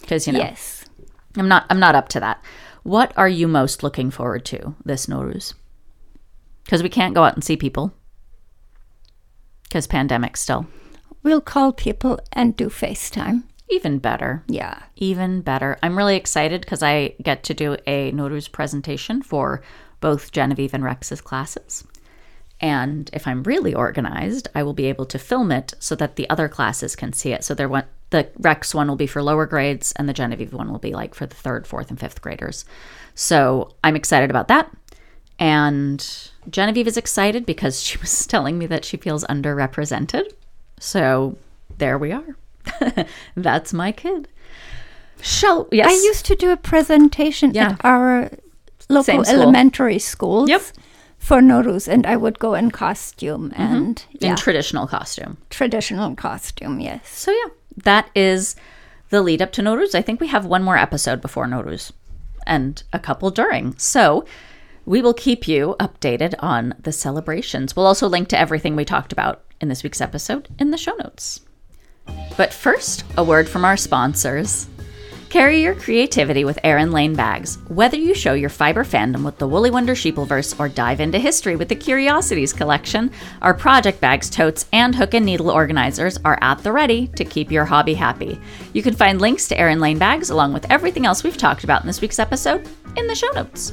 because 0.00 0.26
you 0.26 0.32
know 0.32 0.40
Yes. 0.40 0.84
I'm 1.36 1.48
not 1.48 1.66
I'm 1.70 1.80
not 1.80 1.94
up 1.94 2.08
to 2.10 2.20
that. 2.20 2.42
What 2.82 3.12
are 3.16 3.28
you 3.28 3.46
most 3.48 3.82
looking 3.82 4.10
forward 4.10 4.44
to 4.46 4.74
this 4.84 5.06
Nowruz? 5.06 5.54
Because 6.64 6.82
we 6.82 6.88
can't 6.88 7.14
go 7.14 7.24
out 7.24 7.34
and 7.34 7.44
see 7.44 7.56
people. 7.56 7.92
Because 9.64 9.86
pandemic 9.86 10.36
still. 10.36 10.66
We'll 11.22 11.40
call 11.40 11.72
people 11.72 12.18
and 12.32 12.56
do 12.56 12.68
FaceTime. 12.68 13.44
Even 13.68 13.98
better. 13.98 14.44
Yeah. 14.46 14.80
Even 14.96 15.40
better. 15.40 15.78
I'm 15.82 15.98
really 15.98 16.16
excited 16.16 16.60
because 16.60 16.82
I 16.82 17.14
get 17.22 17.42
to 17.44 17.54
do 17.54 17.76
a 17.86 18.12
Nowruz 18.12 18.50
presentation 18.50 19.22
for 19.22 19.62
both 20.00 20.32
Genevieve 20.32 20.74
and 20.74 20.84
Rex's 20.84 21.20
classes. 21.20 21.84
And 22.60 23.10
if 23.12 23.26
I'm 23.26 23.42
really 23.42 23.74
organized, 23.74 24.48
I 24.54 24.62
will 24.62 24.72
be 24.72 24.86
able 24.86 25.04
to 25.06 25.18
film 25.18 25.52
it 25.52 25.74
so 25.78 25.94
that 25.96 26.16
the 26.16 26.28
other 26.30 26.48
classes 26.48 26.96
can 26.96 27.12
see 27.12 27.32
it. 27.32 27.44
So 27.44 27.54
there 27.54 27.68
one 27.68 27.84
the 28.10 28.30
Rex 28.38 28.72
one 28.72 28.86
will 28.86 28.96
be 28.96 29.08
for 29.08 29.20
lower 29.20 29.46
grades 29.46 29.92
and 29.96 30.08
the 30.08 30.12
Genevieve 30.12 30.52
one 30.52 30.70
will 30.70 30.78
be 30.78 30.94
like 30.94 31.14
for 31.14 31.26
the 31.26 31.34
third, 31.34 31.66
fourth, 31.66 31.90
and 31.90 31.98
fifth 31.98 32.22
graders. 32.22 32.64
So 33.16 33.74
I'm 33.82 33.96
excited 33.96 34.30
about 34.30 34.48
that. 34.48 34.70
And 35.38 36.30
Genevieve 36.48 36.86
is 36.86 36.96
excited 36.96 37.44
because 37.44 37.82
she 37.82 37.98
was 37.98 38.26
telling 38.28 38.58
me 38.58 38.66
that 38.66 38.84
she 38.84 38.96
feels 38.96 39.24
underrepresented. 39.24 40.32
So 40.78 41.36
there 41.78 41.98
we 41.98 42.12
are. 42.12 42.36
That's 43.36 43.72
my 43.72 43.92
kid. 43.92 44.28
Shall 45.22 45.68
yes. 45.72 45.88
I 45.88 45.92
used 45.92 46.26
to 46.26 46.36
do 46.36 46.50
a 46.50 46.56
presentation 46.56 47.52
Yeah. 47.54 47.70
at 47.72 47.84
our 47.84 48.30
local 48.88 49.04
Same 49.04 49.24
school. 49.24 49.40
elementary 49.42 49.98
schools 49.98 50.48
Yep. 50.48 50.62
for 51.18 51.40
Nowruz, 51.40 51.88
and 51.88 52.06
I 52.06 52.16
would 52.16 52.38
go 52.38 52.54
in 52.54 52.70
costume 52.70 53.50
mm-hmm. 53.50 53.62
and 53.62 54.04
in 54.20 54.28
yeah, 54.28 54.36
traditional 54.36 54.86
costume. 54.86 55.38
traditional 55.50 56.14
costume. 56.14 56.80
Yes. 56.80 57.08
So 57.08 57.30
yeah, 57.32 57.50
that 57.84 58.10
is 58.14 58.56
the 59.10 59.22
lead 59.22 59.40
up 59.42 59.52
to 59.52 59.62
Nowruz. 59.62 59.94
I 59.94 60.02
think 60.02 60.20
we 60.20 60.28
have 60.28 60.44
one 60.44 60.62
more 60.62 60.76
episode 60.76 61.20
before 61.20 61.46
Nowruz 61.46 61.92
and 62.46 62.82
a 62.92 62.98
couple 62.98 63.30
during. 63.30 63.74
So 63.78 64.24
we 64.84 65.02
will 65.02 65.14
keep 65.14 65.48
you 65.48 65.74
updated 65.80 66.34
on 66.38 66.74
the 66.78 66.92
celebrations. 66.92 67.74
We'll 67.74 67.86
also 67.86 68.06
link 68.08 68.28
to 68.28 68.38
everything 68.38 68.76
we 68.76 68.84
talked 68.84 69.12
about 69.12 69.42
in 69.60 69.68
this 69.68 69.82
week's 69.82 70.00
episode 70.00 70.48
in 70.58 70.70
the 70.70 70.78
show 70.78 70.94
notes. 70.96 71.40
But 72.36 72.52
first, 72.52 73.04
a 73.16 73.24
word 73.24 73.48
from 73.48 73.64
our 73.64 73.76
sponsors. 73.76 74.68
Carry 75.28 75.60
your 75.60 75.74
creativity 75.74 76.44
with 76.44 76.58
Erin 76.62 76.92
Lane 76.92 77.14
bags. 77.14 77.58
Whether 77.68 77.96
you 77.96 78.14
show 78.14 78.34
your 78.34 78.48
fiber 78.48 78.84
fandom 78.84 79.24
with 79.24 79.38
the 79.38 79.46
Woolly 79.48 79.70
Wonder 79.70 79.94
Sheepleverse 79.94 80.58
or 80.58 80.68
dive 80.68 81.00
into 81.00 81.18
history 81.18 81.56
with 81.56 81.68
the 81.68 81.74
Curiosities 81.74 82.52
collection, 82.52 83.10
our 83.42 83.52
project 83.52 84.00
bags, 84.00 84.30
totes, 84.30 84.66
and 84.72 84.94
hook 84.94 85.14
and 85.14 85.26
needle 85.26 85.50
organizers 85.50 86.16
are 86.24 86.38
at 86.40 86.62
the 86.62 86.72
ready 86.72 87.08
to 87.08 87.24
keep 87.24 87.50
your 87.50 87.64
hobby 87.64 87.94
happy. 87.94 88.40
You 88.72 88.82
can 88.82 88.94
find 88.94 89.20
links 89.20 89.48
to 89.48 89.58
Erin 89.58 89.80
Lane 89.80 89.98
bags 89.98 90.30
along 90.30 90.52
with 90.52 90.70
everything 90.70 91.06
else 91.06 91.24
we've 91.24 91.36
talked 91.36 91.64
about 91.64 91.82
in 91.82 91.86
this 91.86 92.00
week's 92.00 92.20
episode 92.20 92.66
in 92.96 93.06
the 93.06 93.14
show 93.14 93.30
notes. 93.34 93.72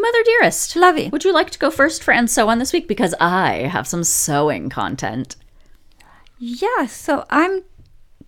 Mother 0.00 0.22
Dearest. 0.24 0.76
Lovey. 0.76 1.08
Would 1.10 1.24
you 1.24 1.32
like 1.32 1.50
to 1.50 1.58
go 1.58 1.70
first 1.70 2.02
for 2.02 2.12
and 2.12 2.30
sew 2.30 2.48
on 2.48 2.58
this 2.58 2.72
week? 2.72 2.86
Because 2.88 3.14
I 3.20 3.68
have 3.70 3.86
some 3.86 4.04
sewing 4.04 4.68
content. 4.68 5.36
Yeah, 6.38 6.86
so 6.86 7.24
I'm 7.30 7.62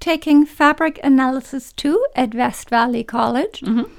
taking 0.00 0.46
fabric 0.46 0.98
analysis 1.04 1.72
2 1.72 2.06
at 2.14 2.34
West 2.34 2.70
Valley 2.70 3.04
College. 3.04 3.60
Mm-hmm. 3.60 3.90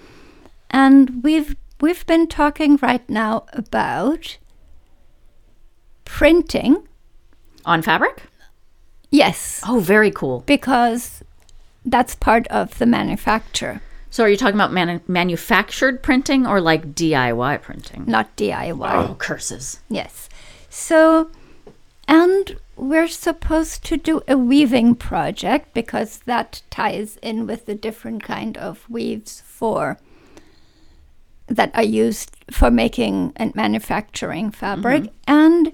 And 0.72 1.24
we've 1.24 1.56
we've 1.82 2.06
been 2.08 2.28
talking 2.28 2.78
right 2.82 3.08
now 3.10 3.46
about 3.54 4.38
printing. 6.06 6.88
On 7.66 7.82
fabric? 7.82 8.24
Yes, 9.12 9.62
Oh, 9.68 9.80
very 9.80 10.12
cool. 10.12 10.42
because 10.46 11.24
that's 11.86 12.14
part 12.16 12.46
of 12.48 12.78
the 12.78 12.86
manufacture, 12.86 13.82
So 14.10 14.24
are 14.24 14.30
you 14.30 14.38
talking 14.38 14.56
about 14.56 14.74
manu- 14.74 15.02
manufactured 15.08 16.02
printing 16.02 16.48
or 16.48 16.60
like 16.62 16.94
DIY 16.94 17.62
printing? 17.62 18.06
not 18.08 18.36
DIY. 18.36 19.10
Oh, 19.10 19.16
curses. 19.16 19.80
Yes. 19.90 20.30
So, 20.70 21.30
and 22.08 22.58
we're 22.76 23.08
supposed 23.08 23.84
to 23.86 23.98
do 23.98 24.22
a 24.28 24.38
weaving 24.38 24.96
project 24.96 25.74
because 25.74 26.20
that 26.20 26.62
ties 26.70 27.18
in 27.22 27.46
with 27.46 27.66
the 27.66 27.76
different 27.76 28.24
kind 28.24 28.58
of 28.58 28.90
weaves 28.90 29.44
for 29.46 30.00
that 31.48 31.72
are 31.76 31.84
used 31.84 32.36
for 32.52 32.72
making 32.72 33.34
and 33.36 33.54
manufacturing 33.56 34.52
fabric. 34.52 35.04
Mm-hmm. 35.04 35.14
And 35.28 35.74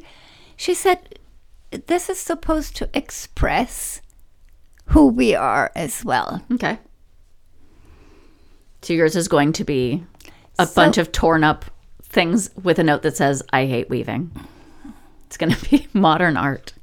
she 0.55 0.73
said 0.73 1.19
this 1.87 2.09
is 2.09 2.19
supposed 2.19 2.75
to 2.77 2.89
express 2.93 4.01
who 4.87 5.07
we 5.07 5.35
are 5.35 5.71
as 5.75 6.05
well. 6.05 6.41
Okay. 6.51 6.79
So 8.85 8.93
yours 8.93 9.15
is 9.15 9.27
going 9.27 9.51
to 9.53 9.63
be 9.63 10.03
a 10.59 10.67
So- 10.67 10.75
bunch 10.75 10.99
of 10.99 11.11
torn 11.11 11.43
up 11.43 11.65
things 12.03 12.51
with 12.61 12.77
a 12.77 12.83
note 12.83 13.01
that 13.01 13.17
says, 13.17 13.41
I 13.51 13.65
hate 13.65 13.89
weaving. 13.89 14.29
It's 15.25 15.37
going 15.37 15.51
to 15.55 15.69
be 15.71 15.87
modern 15.91 16.37
art. 16.37 16.73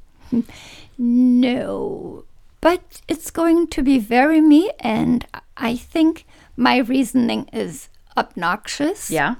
No, 0.97 2.25
but 2.59 3.01
it's 3.07 3.31
going 3.31 3.67
to 3.67 3.81
be 3.81 3.99
very 3.99 4.41
me, 4.41 4.69
and 4.81 5.25
I 5.55 5.77
think 5.77 6.25
my 6.57 6.79
reasoning 6.79 7.47
is 7.53 7.87
obnoxious. 8.17 9.09
Yeah. 9.09 9.35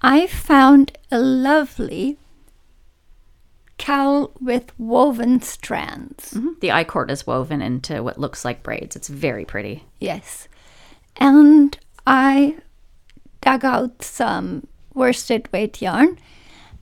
I 0.00 0.28
found 0.28 0.96
a 1.10 1.18
lovely 1.18 2.16
cowl 3.76 4.30
with 4.40 4.72
woven 4.78 5.42
strands. 5.42 6.32
Mm-hmm. 6.32 6.58
The 6.60 6.72
I 6.72 6.84
cord 6.84 7.10
is 7.10 7.26
woven 7.26 7.60
into 7.60 8.02
what 8.02 8.16
looks 8.18 8.46
like 8.46 8.62
braids. 8.62 8.96
It's 8.96 9.08
very 9.08 9.44
pretty. 9.44 9.84
Yes. 10.00 10.48
And 11.16 11.78
I 12.06 12.56
dug 13.40 13.64
out 13.64 14.02
some 14.02 14.66
worsted 14.94 15.48
weight 15.52 15.80
yarn, 15.82 16.18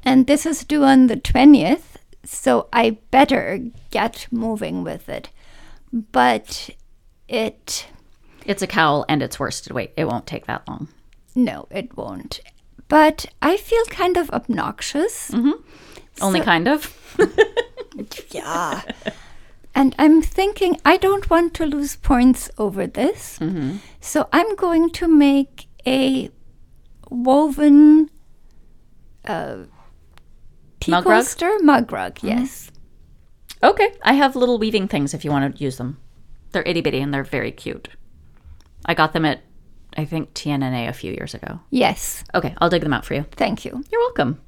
and 0.04 0.26
this 0.26 0.46
is 0.46 0.64
due 0.64 0.84
on 0.84 1.06
the 1.08 1.16
20th, 1.16 1.96
so 2.24 2.68
I 2.72 2.98
better 3.10 3.60
get 3.90 4.26
moving 4.30 4.84
with 4.84 5.08
it. 5.08 5.30
But 5.92 6.70
it, 7.28 7.86
It's 8.44 8.62
a 8.62 8.66
cowl 8.66 9.04
and 9.08 9.22
it's 9.22 9.38
worsted 9.40 9.72
weight. 9.72 9.92
It 9.96 10.04
won't 10.06 10.26
take 10.26 10.46
that 10.46 10.66
long. 10.68 10.88
no, 11.34 11.66
it 11.70 11.96
won't. 11.96 12.40
But 12.88 13.26
I 13.42 13.56
feel 13.58 13.84
kind 13.90 14.16
of 14.16 14.30
obnoxious. 14.30 15.30
Mm-hmm. 15.30 15.60
Only 16.22 16.40
So- 16.40 16.44
kind 16.44 16.68
of. 16.68 16.94
Yeah. 18.30 18.82
And 19.78 19.94
I'm 19.96 20.20
thinking 20.20 20.76
I 20.84 20.96
don't 20.96 21.30
want 21.30 21.54
to 21.54 21.64
lose 21.64 21.94
points 21.94 22.50
over 22.58 22.84
this. 22.88 23.38
So 24.00 24.28
I'm 24.32 24.56
going 24.56 24.90
to 24.90 25.06
make 25.06 25.68
a 25.86 26.30
woven 27.08 28.10
uh, 29.24 29.58
tea 30.80 30.90
Mug 30.90 31.06
rug? 31.06 31.24
mug 31.62 31.92
rug. 31.92 32.18
Yes. 32.22 32.72
Okay. 33.62 33.92
I 34.02 34.14
have 34.14 34.34
little 34.34 34.58
weaving 34.58 34.88
things 34.88 35.14
if 35.14 35.24
you 35.24 35.30
want 35.30 35.56
to 35.56 35.62
use 35.62 35.76
them. 35.76 35.98
They're 36.50 36.64
itty 36.66 36.80
bitty 36.80 37.00
and 37.00 37.14
they're 37.14 37.22
very 37.22 37.52
cute. 37.52 37.88
I 38.84 38.94
got 38.94 39.12
them 39.12 39.24
at, 39.24 39.42
I 39.96 40.04
think, 40.04 40.34
TNNA 40.34 40.88
a 40.88 40.92
few 40.92 41.12
years 41.12 41.34
ago. 41.34 41.60
Yes. 41.70 42.24
Okay. 42.34 42.52
I'll 42.58 42.70
dig 42.70 42.82
them 42.82 42.92
out 42.92 43.04
for 43.04 43.14
you. 43.14 43.26
Thank 43.30 43.64
you. 43.64 43.84
You're 43.92 44.00
welcome. 44.00 44.40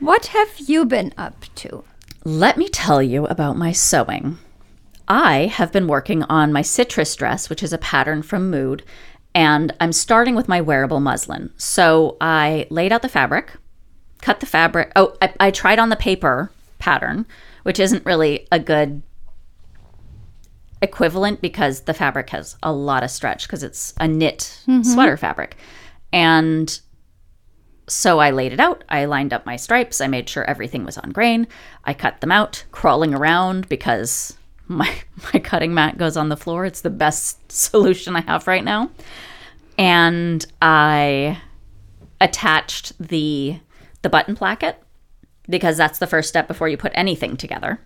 What 0.00 0.26
have 0.26 0.58
you 0.58 0.84
been 0.84 1.14
up 1.16 1.46
to? 1.56 1.84
Let 2.24 2.56
me 2.56 2.68
tell 2.68 3.02
you 3.02 3.26
about 3.26 3.58
my 3.58 3.72
sewing. 3.72 4.38
I 5.06 5.46
have 5.46 5.70
been 5.70 5.86
working 5.86 6.22
on 6.24 6.54
my 6.54 6.62
citrus 6.62 7.14
dress, 7.14 7.50
which 7.50 7.62
is 7.62 7.74
a 7.74 7.78
pattern 7.78 8.22
from 8.22 8.50
Mood, 8.50 8.82
and 9.34 9.74
I'm 9.78 9.92
starting 9.92 10.34
with 10.34 10.48
my 10.48 10.62
wearable 10.62 11.00
muslin. 11.00 11.52
So 11.58 12.16
I 12.22 12.66
laid 12.70 12.92
out 12.92 13.02
the 13.02 13.10
fabric, 13.10 13.52
cut 14.22 14.40
the 14.40 14.46
fabric. 14.46 14.90
Oh, 14.96 15.14
I, 15.20 15.34
I 15.38 15.50
tried 15.50 15.78
on 15.78 15.90
the 15.90 15.96
paper 15.96 16.50
pattern, 16.78 17.26
which 17.62 17.78
isn't 17.78 18.06
really 18.06 18.48
a 18.50 18.58
good 18.58 19.02
equivalent 20.80 21.42
because 21.42 21.82
the 21.82 21.94
fabric 21.94 22.30
has 22.30 22.56
a 22.62 22.72
lot 22.72 23.02
of 23.02 23.10
stretch 23.10 23.46
because 23.46 23.62
it's 23.62 23.92
a 23.98 24.08
knit 24.08 24.62
mm-hmm. 24.66 24.82
sweater 24.82 25.18
fabric. 25.18 25.56
And 26.10 26.80
so 27.86 28.18
I 28.18 28.30
laid 28.30 28.52
it 28.52 28.60
out. 28.60 28.84
I 28.88 29.04
lined 29.04 29.32
up 29.32 29.44
my 29.44 29.56
stripes. 29.56 30.00
I 30.00 30.06
made 30.06 30.28
sure 30.28 30.44
everything 30.44 30.84
was 30.84 30.98
on 30.98 31.10
grain. 31.10 31.46
I 31.84 31.94
cut 31.94 32.20
them 32.20 32.32
out, 32.32 32.64
crawling 32.72 33.14
around 33.14 33.68
because 33.68 34.36
my 34.68 34.90
my 35.32 35.40
cutting 35.40 35.74
mat 35.74 35.98
goes 35.98 36.16
on 36.16 36.28
the 36.28 36.36
floor. 36.36 36.64
It's 36.64 36.80
the 36.80 36.90
best 36.90 37.50
solution 37.52 38.16
I 38.16 38.22
have 38.22 38.46
right 38.46 38.64
now. 38.64 38.90
And 39.76 40.44
I 40.62 41.40
attached 42.20 42.92
the 42.98 43.58
the 44.02 44.08
button 44.08 44.36
placket 44.36 44.82
because 45.48 45.76
that's 45.76 45.98
the 45.98 46.06
first 46.06 46.28
step 46.28 46.48
before 46.48 46.68
you 46.68 46.76
put 46.76 46.92
anything 46.94 47.36
together. 47.36 47.80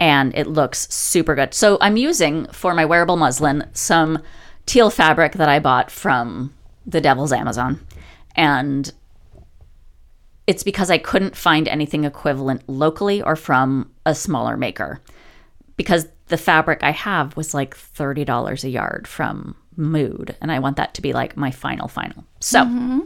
And 0.00 0.34
it 0.36 0.46
looks 0.46 0.92
super 0.92 1.34
good. 1.34 1.54
So 1.54 1.76
I'm 1.80 1.96
using 1.96 2.46
for 2.46 2.72
my 2.72 2.84
wearable 2.84 3.16
muslin 3.16 3.68
some 3.72 4.22
teal 4.64 4.90
fabric 4.90 5.32
that 5.32 5.48
I 5.48 5.58
bought 5.58 5.90
from 5.90 6.54
the 6.86 7.00
Devil's 7.00 7.32
Amazon. 7.32 7.84
And 8.36 8.92
it's 10.48 10.62
because 10.62 10.90
I 10.90 10.96
couldn't 10.96 11.36
find 11.36 11.68
anything 11.68 12.04
equivalent 12.04 12.66
locally 12.66 13.20
or 13.20 13.36
from 13.36 13.90
a 14.06 14.14
smaller 14.14 14.56
maker. 14.56 14.98
Because 15.76 16.08
the 16.28 16.38
fabric 16.38 16.82
I 16.82 16.90
have 16.90 17.36
was 17.36 17.52
like 17.52 17.76
$30 17.76 18.64
a 18.64 18.68
yard 18.70 19.06
from 19.06 19.54
Mood, 19.76 20.34
and 20.40 20.50
I 20.50 20.58
want 20.58 20.78
that 20.78 20.94
to 20.94 21.02
be 21.02 21.12
like 21.12 21.36
my 21.36 21.50
final, 21.50 21.86
final. 21.86 22.24
So, 22.40 22.64
mm-hmm. 22.64 23.00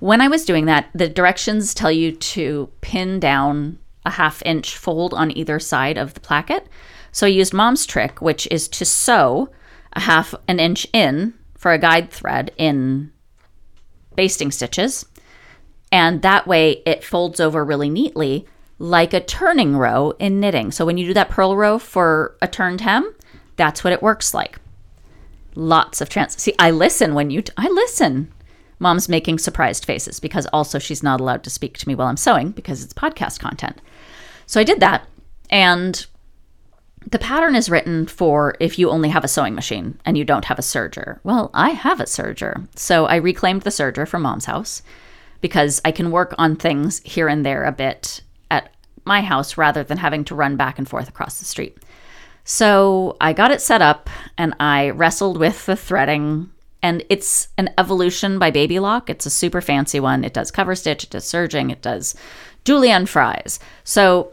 when 0.00 0.20
I 0.20 0.28
was 0.28 0.44
doing 0.44 0.66
that, 0.66 0.90
the 0.94 1.08
directions 1.08 1.72
tell 1.72 1.90
you 1.90 2.12
to 2.12 2.70
pin 2.82 3.18
down 3.18 3.78
a 4.04 4.10
half 4.10 4.42
inch 4.44 4.76
fold 4.76 5.14
on 5.14 5.36
either 5.36 5.58
side 5.58 5.96
of 5.96 6.12
the 6.12 6.20
placket. 6.20 6.68
So 7.10 7.26
I 7.26 7.30
used 7.30 7.54
mom's 7.54 7.86
trick, 7.86 8.20
which 8.20 8.46
is 8.50 8.68
to 8.68 8.84
sew 8.84 9.48
a 9.94 10.00
half 10.00 10.34
an 10.46 10.60
inch 10.60 10.86
in 10.92 11.32
for 11.56 11.72
a 11.72 11.78
guide 11.78 12.10
thread 12.10 12.50
in 12.58 13.12
basting 14.14 14.50
stitches. 14.50 15.06
And 15.94 16.22
that 16.22 16.48
way 16.48 16.82
it 16.84 17.04
folds 17.04 17.38
over 17.38 17.64
really 17.64 17.88
neatly 17.88 18.48
like 18.80 19.14
a 19.14 19.20
turning 19.20 19.76
row 19.76 20.10
in 20.18 20.40
knitting. 20.40 20.72
So 20.72 20.84
when 20.84 20.98
you 20.98 21.06
do 21.06 21.14
that 21.14 21.30
purl 21.30 21.56
row 21.56 21.78
for 21.78 22.36
a 22.42 22.48
turned 22.48 22.80
hem, 22.80 23.14
that's 23.54 23.84
what 23.84 23.92
it 23.92 24.02
works 24.02 24.34
like. 24.34 24.58
Lots 25.54 26.00
of 26.00 26.08
trans. 26.08 26.36
See, 26.36 26.52
I 26.58 26.72
listen 26.72 27.14
when 27.14 27.30
you. 27.30 27.42
T- 27.42 27.52
I 27.56 27.68
listen. 27.68 28.32
Mom's 28.80 29.08
making 29.08 29.38
surprised 29.38 29.84
faces 29.84 30.18
because 30.18 30.46
also 30.46 30.80
she's 30.80 31.04
not 31.04 31.20
allowed 31.20 31.44
to 31.44 31.50
speak 31.50 31.78
to 31.78 31.86
me 31.86 31.94
while 31.94 32.08
I'm 32.08 32.16
sewing 32.16 32.50
because 32.50 32.82
it's 32.82 32.92
podcast 32.92 33.38
content. 33.38 33.80
So 34.46 34.60
I 34.60 34.64
did 34.64 34.80
that. 34.80 35.06
And 35.48 36.04
the 37.08 37.20
pattern 37.20 37.54
is 37.54 37.70
written 37.70 38.08
for 38.08 38.56
if 38.58 38.80
you 38.80 38.90
only 38.90 39.10
have 39.10 39.22
a 39.22 39.28
sewing 39.28 39.54
machine 39.54 40.00
and 40.04 40.18
you 40.18 40.24
don't 40.24 40.46
have 40.46 40.58
a 40.58 40.62
serger. 40.62 41.20
Well, 41.22 41.52
I 41.54 41.70
have 41.70 42.00
a 42.00 42.04
serger. 42.04 42.66
So 42.76 43.06
I 43.06 43.14
reclaimed 43.14 43.62
the 43.62 43.70
serger 43.70 44.08
from 44.08 44.22
mom's 44.22 44.46
house 44.46 44.82
because 45.44 45.78
I 45.84 45.92
can 45.92 46.10
work 46.10 46.34
on 46.38 46.56
things 46.56 47.00
here 47.00 47.28
and 47.28 47.44
there 47.44 47.64
a 47.64 47.70
bit 47.70 48.22
at 48.50 48.70
my 49.04 49.20
house 49.20 49.58
rather 49.58 49.84
than 49.84 49.98
having 49.98 50.24
to 50.24 50.34
run 50.34 50.56
back 50.56 50.78
and 50.78 50.88
forth 50.88 51.06
across 51.06 51.38
the 51.38 51.44
street. 51.44 51.76
So 52.44 53.18
I 53.20 53.34
got 53.34 53.50
it 53.50 53.60
set 53.60 53.82
up 53.82 54.08
and 54.38 54.54
I 54.58 54.88
wrestled 54.88 55.36
with 55.36 55.66
the 55.66 55.76
threading. 55.76 56.48
And 56.82 57.04
it's 57.10 57.48
an 57.58 57.68
evolution 57.76 58.38
by 58.38 58.52
Baby 58.52 58.80
Lock. 58.80 59.10
It's 59.10 59.26
a 59.26 59.30
super 59.30 59.60
fancy 59.60 60.00
one. 60.00 60.24
It 60.24 60.32
does 60.32 60.50
cover 60.50 60.74
stitch, 60.74 61.04
it 61.04 61.10
does 61.10 61.26
serging, 61.26 61.68
it 61.68 61.82
does 61.82 62.14
julienne 62.64 63.04
fries. 63.04 63.60
So 63.84 64.32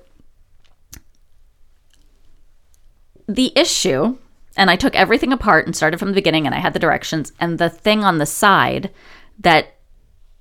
the 3.28 3.52
issue, 3.58 4.16
and 4.56 4.72
I 4.72 4.78
took 4.78 4.96
everything 4.96 5.34
apart 5.34 5.66
and 5.66 5.76
started 5.76 5.98
from 5.98 6.08
the 6.08 6.16
beginning 6.16 6.46
and 6.46 6.56
I 6.56 6.60
had 6.60 6.72
the 6.72 6.80
directions, 6.80 7.34
and 7.38 7.60
the 7.60 7.70
thing 7.70 8.06
on 8.06 8.18
the 8.18 8.26
side 8.26 8.92
that 9.40 9.76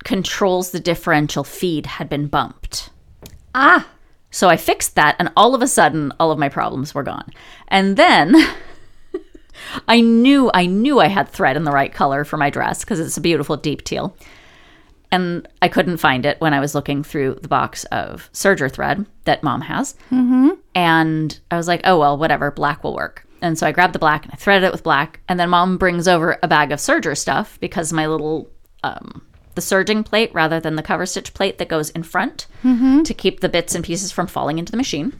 controls 0.03 0.71
the 0.71 0.79
differential 0.79 1.43
feed 1.43 1.85
had 1.85 2.09
been 2.09 2.27
bumped. 2.27 2.89
Ah, 3.53 3.87
So 4.29 4.47
I 4.49 4.57
fixed 4.57 4.95
that, 4.95 5.15
and 5.19 5.31
all 5.35 5.53
of 5.55 5.61
a 5.61 5.67
sudden, 5.67 6.13
all 6.19 6.31
of 6.31 6.39
my 6.39 6.47
problems 6.49 6.93
were 6.95 7.03
gone. 7.03 7.29
And 7.67 7.97
then 7.97 8.35
I 9.87 10.01
knew 10.01 10.49
I 10.53 10.65
knew 10.65 10.99
I 10.99 11.07
had 11.07 11.29
thread 11.29 11.57
in 11.57 11.65
the 11.65 11.71
right 11.71 11.93
color 11.93 12.23
for 12.23 12.37
my 12.37 12.49
dress 12.49 12.81
because 12.83 12.99
it's 12.99 13.17
a 13.17 13.21
beautiful 13.21 13.57
deep 13.57 13.83
teal. 13.83 14.15
and 15.11 15.47
I 15.61 15.67
couldn't 15.67 15.97
find 15.97 16.25
it 16.25 16.39
when 16.39 16.53
I 16.53 16.61
was 16.61 16.73
looking 16.73 17.03
through 17.03 17.39
the 17.41 17.47
box 17.49 17.83
of 17.91 18.29
serger 18.33 18.71
thread 18.71 19.05
that 19.25 19.43
mom 19.43 19.61
has. 19.61 19.93
Mm-hmm. 20.09 20.51
And 20.73 21.37
I 21.51 21.57
was 21.57 21.67
like, 21.67 21.81
oh, 21.83 21.99
well, 21.99 22.17
whatever, 22.17 22.49
black 22.51 22.83
will 22.83 22.95
work. 22.95 23.25
And 23.41 23.57
so 23.59 23.67
I 23.67 23.73
grabbed 23.73 23.93
the 23.93 23.99
black 23.99 24.23
and 24.23 24.33
I 24.33 24.37
threaded 24.37 24.67
it 24.67 24.71
with 24.71 24.83
black. 24.83 25.19
And 25.27 25.37
then 25.37 25.49
mom 25.49 25.77
brings 25.77 26.07
over 26.07 26.37
a 26.41 26.47
bag 26.47 26.71
of 26.71 26.79
serger 26.79 27.17
stuff 27.17 27.59
because 27.59 27.91
my 27.91 28.07
little, 28.07 28.49
um, 28.83 29.21
the 29.55 29.61
serging 29.61 30.03
plate 30.03 30.33
rather 30.33 30.59
than 30.59 30.75
the 30.75 30.83
cover 30.83 31.05
stitch 31.05 31.33
plate 31.33 31.57
that 31.57 31.67
goes 31.67 31.89
in 31.91 32.03
front 32.03 32.47
mm-hmm. 32.63 33.03
to 33.03 33.13
keep 33.13 33.39
the 33.39 33.49
bits 33.49 33.75
and 33.75 33.83
pieces 33.83 34.11
from 34.11 34.27
falling 34.27 34.59
into 34.59 34.71
the 34.71 34.77
machine. 34.77 35.19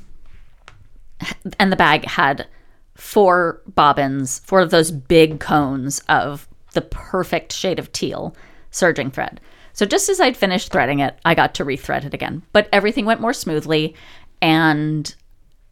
And 1.60 1.72
the 1.72 1.78
bag 1.78 2.06
had 2.06 2.48
four 2.96 3.62
bobbins, 3.68 4.40
four 4.40 4.62
of 4.62 4.72
those 4.72 4.92
big 4.92 5.40
cones 5.40 6.02
of 6.10 6.48
the 6.74 6.82
perfect 6.82 7.54
shade 7.54 7.80
of 7.80 7.92
teal 7.92 8.36
serging 8.72 9.12
thread. 9.12 9.40
So 9.74 9.86
just 9.86 10.10
as 10.10 10.20
I'd 10.20 10.38
finished 10.38 10.72
threading 10.72 11.00
it, 11.00 11.18
I 11.24 11.36
got 11.36 11.56
to 11.56 11.66
rethread 11.66 12.06
it 12.06 12.14
again. 12.14 12.44
But 12.54 12.70
everything 12.72 13.06
went 13.06 13.22
more 13.22 13.34
smoothly. 13.34 13.96
And 14.42 15.14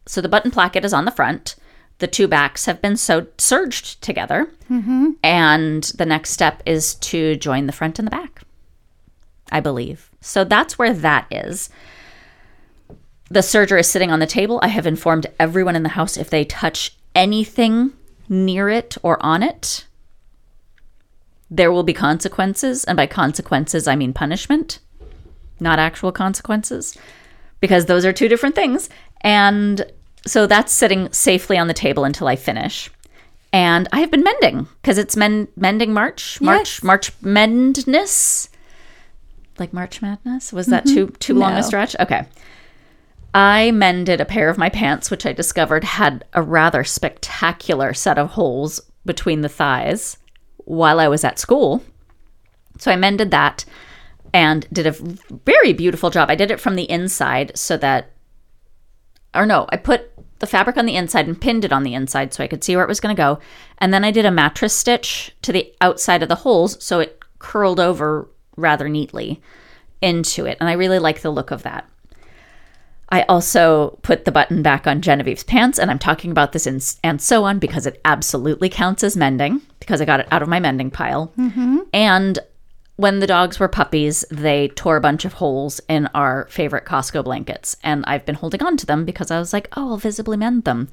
so 0.06 0.20
the 0.20 0.28
button 0.28 0.50
placket 0.50 0.84
is 0.84 0.92
on 0.92 1.04
the 1.04 1.10
front. 1.10 1.56
The 1.98 2.06
two 2.06 2.26
backs 2.26 2.64
have 2.64 2.80
been 2.80 2.96
sewed, 2.96 3.40
serged 3.40 4.00
together. 4.02 4.50
Mm-hmm. 4.70 5.10
And 5.22 5.84
the 5.96 6.06
next 6.06 6.30
step 6.30 6.62
is 6.64 6.94
to 6.96 7.36
join 7.36 7.66
the 7.66 7.72
front 7.72 7.98
and 7.98 8.06
the 8.06 8.10
back, 8.10 8.42
I 9.50 9.60
believe. 9.60 10.10
So 10.20 10.44
that's 10.44 10.78
where 10.78 10.92
that 10.92 11.26
is. 11.30 11.70
The 13.30 13.40
serger 13.40 13.78
is 13.78 13.88
sitting 13.88 14.10
on 14.10 14.18
the 14.18 14.26
table. 14.26 14.58
I 14.62 14.68
have 14.68 14.86
informed 14.86 15.26
everyone 15.38 15.76
in 15.76 15.82
the 15.82 15.90
house 15.90 16.16
if 16.16 16.30
they 16.30 16.44
touch 16.44 16.96
anything 17.14 17.92
near 18.28 18.68
it 18.68 18.96
or 19.02 19.22
on 19.24 19.42
it, 19.42 19.86
there 21.50 21.72
will 21.72 21.82
be 21.82 21.92
consequences. 21.92 22.84
And 22.84 22.96
by 22.96 23.06
consequences, 23.06 23.86
I 23.88 23.96
mean 23.96 24.12
punishment, 24.12 24.78
not 25.58 25.78
actual 25.78 26.12
consequences, 26.12 26.96
because 27.60 27.86
those 27.86 28.04
are 28.04 28.12
two 28.12 28.28
different 28.28 28.54
things. 28.54 28.88
And 29.20 29.84
so 30.26 30.46
that's 30.46 30.72
sitting 30.72 31.12
safely 31.12 31.56
on 31.58 31.66
the 31.68 31.74
table 31.74 32.04
until 32.04 32.26
I 32.28 32.36
finish. 32.36 32.90
And 33.52 33.88
I 33.92 34.00
have 34.00 34.10
been 34.12 34.22
mending 34.22 34.68
because 34.80 34.96
it's 34.98 35.16
men- 35.16 35.48
mending 35.56 35.92
March, 35.92 36.40
March, 36.40 36.76
Yes. 36.76 36.82
March 36.84 37.20
mendness, 37.20 38.48
like 39.58 39.72
March 39.72 40.00
Madness. 40.00 40.52
Was 40.52 40.66
that 40.66 40.84
mm-hmm. 40.84 40.94
too 40.94 41.06
too 41.18 41.34
long 41.34 41.54
No. 41.54 41.60
a 41.60 41.62
stretch? 41.62 41.96
Okay. 41.98 42.26
I 43.32 43.70
mended 43.70 44.20
a 44.20 44.24
pair 44.24 44.48
of 44.48 44.58
my 44.58 44.68
pants, 44.68 45.10
which 45.10 45.24
I 45.24 45.32
discovered 45.32 45.84
had 45.84 46.24
a 46.32 46.42
rather 46.42 46.82
spectacular 46.82 47.94
set 47.94 48.18
of 48.18 48.30
holes 48.30 48.80
between 49.06 49.42
the 49.42 49.48
thighs 49.48 50.18
while 50.64 50.98
I 50.98 51.08
was 51.08 51.24
at 51.24 51.38
school. 51.38 51.82
So 52.78 52.90
I 52.90 52.96
mended 52.96 53.30
that 53.30 53.64
and 54.32 54.66
did 54.72 54.86
a 54.86 54.92
very 54.92 55.72
beautiful 55.72 56.10
job. 56.10 56.30
I 56.30 56.34
did 56.34 56.50
it 56.50 56.60
from 56.60 56.74
the 56.74 56.90
inside 56.90 57.52
so 57.56 57.76
that, 57.76 58.10
or 59.34 59.46
no, 59.46 59.66
I 59.70 59.76
put 59.76 60.10
the 60.40 60.46
fabric 60.46 60.76
on 60.76 60.86
the 60.86 60.96
inside 60.96 61.26
and 61.26 61.40
pinned 61.40 61.64
it 61.64 61.72
on 61.72 61.82
the 61.82 61.94
inside 61.94 62.32
so 62.32 62.42
I 62.42 62.46
could 62.48 62.64
see 62.64 62.74
where 62.74 62.84
it 62.84 62.88
was 62.88 63.00
going 63.00 63.14
to 63.14 63.20
go. 63.20 63.38
And 63.78 63.92
then 63.92 64.04
I 64.04 64.10
did 64.10 64.24
a 64.24 64.30
mattress 64.30 64.74
stitch 64.74 65.36
to 65.42 65.52
the 65.52 65.72
outside 65.80 66.22
of 66.22 66.28
the 66.28 66.36
holes 66.36 66.82
so 66.82 67.00
it 67.00 67.20
curled 67.38 67.78
over 67.78 68.28
rather 68.56 68.88
neatly 68.88 69.40
into 70.00 70.46
it. 70.46 70.56
And 70.60 70.68
I 70.68 70.72
really 70.72 70.98
like 70.98 71.20
the 71.20 71.30
look 71.30 71.50
of 71.50 71.62
that. 71.62 71.88
I 73.12 73.22
also 73.22 73.98
put 74.02 74.24
the 74.24 74.32
button 74.32 74.62
back 74.62 74.86
on 74.86 75.02
Genevieve's 75.02 75.42
pants, 75.42 75.80
and 75.80 75.90
I'm 75.90 75.98
talking 75.98 76.30
about 76.30 76.52
this 76.52 76.66
in 76.66 76.80
and 77.02 77.20
sew 77.20 77.44
on 77.44 77.58
because 77.58 77.84
it 77.84 78.00
absolutely 78.04 78.68
counts 78.68 79.02
as 79.02 79.16
mending 79.16 79.62
because 79.80 80.00
I 80.00 80.04
got 80.04 80.20
it 80.20 80.28
out 80.30 80.42
of 80.42 80.48
my 80.48 80.60
mending 80.60 80.92
pile. 80.92 81.32
Mm-hmm. 81.36 81.78
And 81.92 82.38
when 82.94 83.18
the 83.18 83.26
dogs 83.26 83.58
were 83.58 83.66
puppies, 83.66 84.24
they 84.30 84.68
tore 84.68 84.96
a 84.96 85.00
bunch 85.00 85.24
of 85.24 85.32
holes 85.32 85.80
in 85.88 86.06
our 86.14 86.46
favorite 86.50 86.84
Costco 86.84 87.24
blankets, 87.24 87.76
and 87.82 88.04
I've 88.06 88.24
been 88.24 88.36
holding 88.36 88.62
on 88.62 88.76
to 88.76 88.86
them 88.86 89.04
because 89.04 89.32
I 89.32 89.40
was 89.40 89.52
like, 89.52 89.66
oh, 89.76 89.90
I'll 89.90 89.96
visibly 89.96 90.36
mend 90.36 90.62
them. 90.62 90.88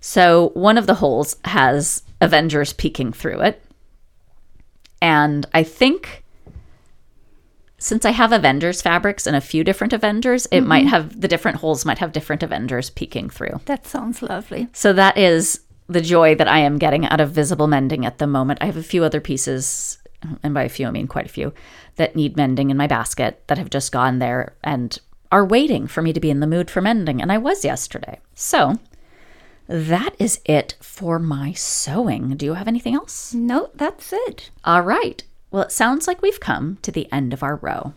So 0.00 0.50
one 0.54 0.76
of 0.76 0.88
the 0.88 0.94
holes 0.94 1.36
has 1.44 2.02
Avengers 2.20 2.72
peeking 2.72 3.12
through 3.12 3.42
it, 3.42 3.62
and 5.00 5.46
I 5.54 5.62
think 5.62 6.24
since 7.80 8.04
I 8.04 8.10
have 8.10 8.30
Avengers 8.30 8.82
fabrics 8.82 9.26
and 9.26 9.34
a 9.34 9.40
few 9.40 9.64
different 9.64 9.94
Avengers, 9.94 10.46
it 10.52 10.60
might 10.60 10.84
mm-hmm. 10.84 10.90
have 10.90 11.20
the 11.20 11.28
different 11.28 11.58
holes 11.58 11.86
might 11.86 11.98
have 11.98 12.12
different 12.12 12.42
Avengers 12.42 12.90
peeking 12.90 13.30
through. 13.30 13.60
That 13.64 13.86
sounds 13.86 14.22
lovely. 14.22 14.68
So 14.74 14.92
that 14.92 15.16
is 15.16 15.60
the 15.88 16.02
joy 16.02 16.34
that 16.34 16.46
I 16.46 16.58
am 16.58 16.78
getting 16.78 17.06
out 17.06 17.20
of 17.20 17.30
visible 17.30 17.66
mending 17.66 18.04
at 18.04 18.18
the 18.18 18.26
moment. 18.26 18.58
I 18.62 18.66
have 18.66 18.76
a 18.76 18.82
few 18.82 19.02
other 19.02 19.20
pieces, 19.20 19.98
and 20.42 20.52
by 20.52 20.64
a 20.64 20.68
few 20.68 20.86
I 20.86 20.90
mean 20.90 21.08
quite 21.08 21.24
a 21.24 21.30
few, 21.30 21.54
that 21.96 22.14
need 22.14 22.36
mending 22.36 22.70
in 22.70 22.76
my 22.76 22.86
basket 22.86 23.42
that 23.46 23.56
have 23.56 23.70
just 23.70 23.90
gone 23.92 24.18
there 24.18 24.54
and 24.62 24.98
are 25.32 25.44
waiting 25.44 25.86
for 25.86 26.02
me 26.02 26.12
to 26.12 26.20
be 26.20 26.30
in 26.30 26.40
the 26.40 26.46
mood 26.46 26.70
for 26.70 26.82
mending, 26.82 27.22
and 27.22 27.32
I 27.32 27.38
was 27.38 27.64
yesterday. 27.64 28.20
So 28.34 28.78
that 29.68 30.14
is 30.18 30.40
it 30.44 30.74
for 30.80 31.18
my 31.18 31.54
sewing. 31.54 32.36
Do 32.36 32.44
you 32.44 32.54
have 32.54 32.68
anything 32.68 32.94
else? 32.94 33.32
No, 33.32 33.70
that's 33.74 34.12
it. 34.12 34.50
All 34.64 34.82
right. 34.82 35.24
Well, 35.50 35.62
it 35.62 35.72
sounds 35.72 36.06
like 36.06 36.20
we've 36.22 36.40
come 36.40 36.78
to 36.82 36.92
the 36.92 37.10
end 37.12 37.32
of 37.32 37.42
our 37.42 37.56
row. 37.56 37.94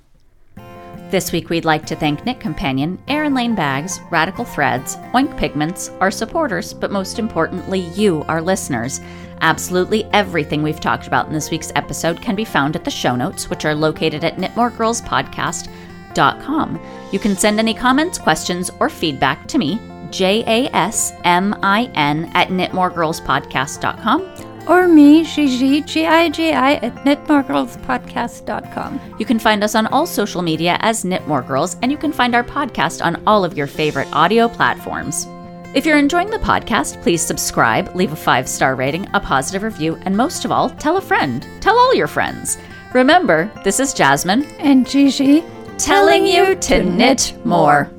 This 1.11 1.31
week, 1.31 1.49
we'd 1.49 1.65
like 1.65 1.85
to 1.85 1.95
thank 1.95 2.25
Knit 2.25 2.39
Companion, 2.39 2.97
Erin 3.07 3.35
Lane 3.35 3.53
Bags, 3.53 3.99
Radicle 4.09 4.47
Threads, 4.47 4.95
Oink 5.13 5.37
Pigments, 5.37 5.91
our 5.99 6.09
supporters, 6.09 6.73
but 6.73 6.91
most 6.91 7.19
importantly, 7.19 7.81
you, 7.95 8.23
our 8.23 8.41
listeners. 8.41 8.99
Absolutely 9.41 10.05
everything 10.05 10.63
we've 10.63 10.79
talked 10.79 11.05
about 11.05 11.27
in 11.27 11.33
this 11.33 11.51
week's 11.51 11.71
episode 11.75 12.19
can 12.19 12.35
be 12.35 12.45
found 12.45 12.75
at 12.75 12.83
the 12.83 12.89
show 12.89 13.15
notes, 13.15 13.47
which 13.47 13.65
are 13.65 13.75
located 13.75 14.23
at 14.23 14.37
knitmoregirlspodcast.com. 14.37 16.79
You 17.11 17.19
can 17.19 17.37
send 17.37 17.59
any 17.59 17.75
comments, 17.75 18.17
questions, 18.17 18.71
or 18.79 18.89
feedback 18.89 19.47
to 19.49 19.59
me, 19.59 19.79
J 20.09 20.43
A 20.47 20.67
S 20.75 21.13
M 21.23 21.55
I 21.61 21.91
N, 21.93 22.31
at 22.33 22.47
knitmoregirlspodcast.com. 22.47 24.52
Or 24.67 24.87
me, 24.87 25.23
Gigi, 25.23 25.81
G-I-G-I, 25.81 26.73
at 26.75 26.95
knitmoregirlspodcast.com. 26.95 29.15
You 29.19 29.25
can 29.25 29.39
find 29.39 29.63
us 29.63 29.75
on 29.75 29.87
all 29.87 30.05
social 30.05 30.41
media 30.41 30.77
as 30.81 31.03
Knit 31.03 31.27
More 31.27 31.41
Girls, 31.41 31.75
and 31.81 31.91
you 31.91 31.97
can 31.97 32.13
find 32.13 32.35
our 32.35 32.43
podcast 32.43 33.03
on 33.03 33.21
all 33.27 33.43
of 33.43 33.57
your 33.57 33.67
favorite 33.67 34.07
audio 34.13 34.47
platforms. 34.47 35.27
If 35.73 35.85
you're 35.85 35.97
enjoying 35.97 36.29
the 36.29 36.37
podcast, 36.37 37.01
please 37.01 37.21
subscribe, 37.21 37.95
leave 37.95 38.13
a 38.13 38.15
five 38.15 38.47
star 38.47 38.75
rating, 38.75 39.09
a 39.13 39.19
positive 39.19 39.63
review, 39.63 39.97
and 40.03 40.15
most 40.15 40.45
of 40.45 40.51
all, 40.51 40.69
tell 40.69 40.97
a 40.97 41.01
friend. 41.01 41.47
Tell 41.61 41.77
all 41.77 41.95
your 41.95 42.07
friends. 42.07 42.57
Remember, 42.93 43.51
this 43.63 43.79
is 43.79 43.93
Jasmin 43.93 44.45
And 44.59 44.87
Gigi, 44.87 45.43
telling 45.79 46.27
you 46.27 46.53
to 46.55 46.83
knit 46.83 47.35
more. 47.43 47.89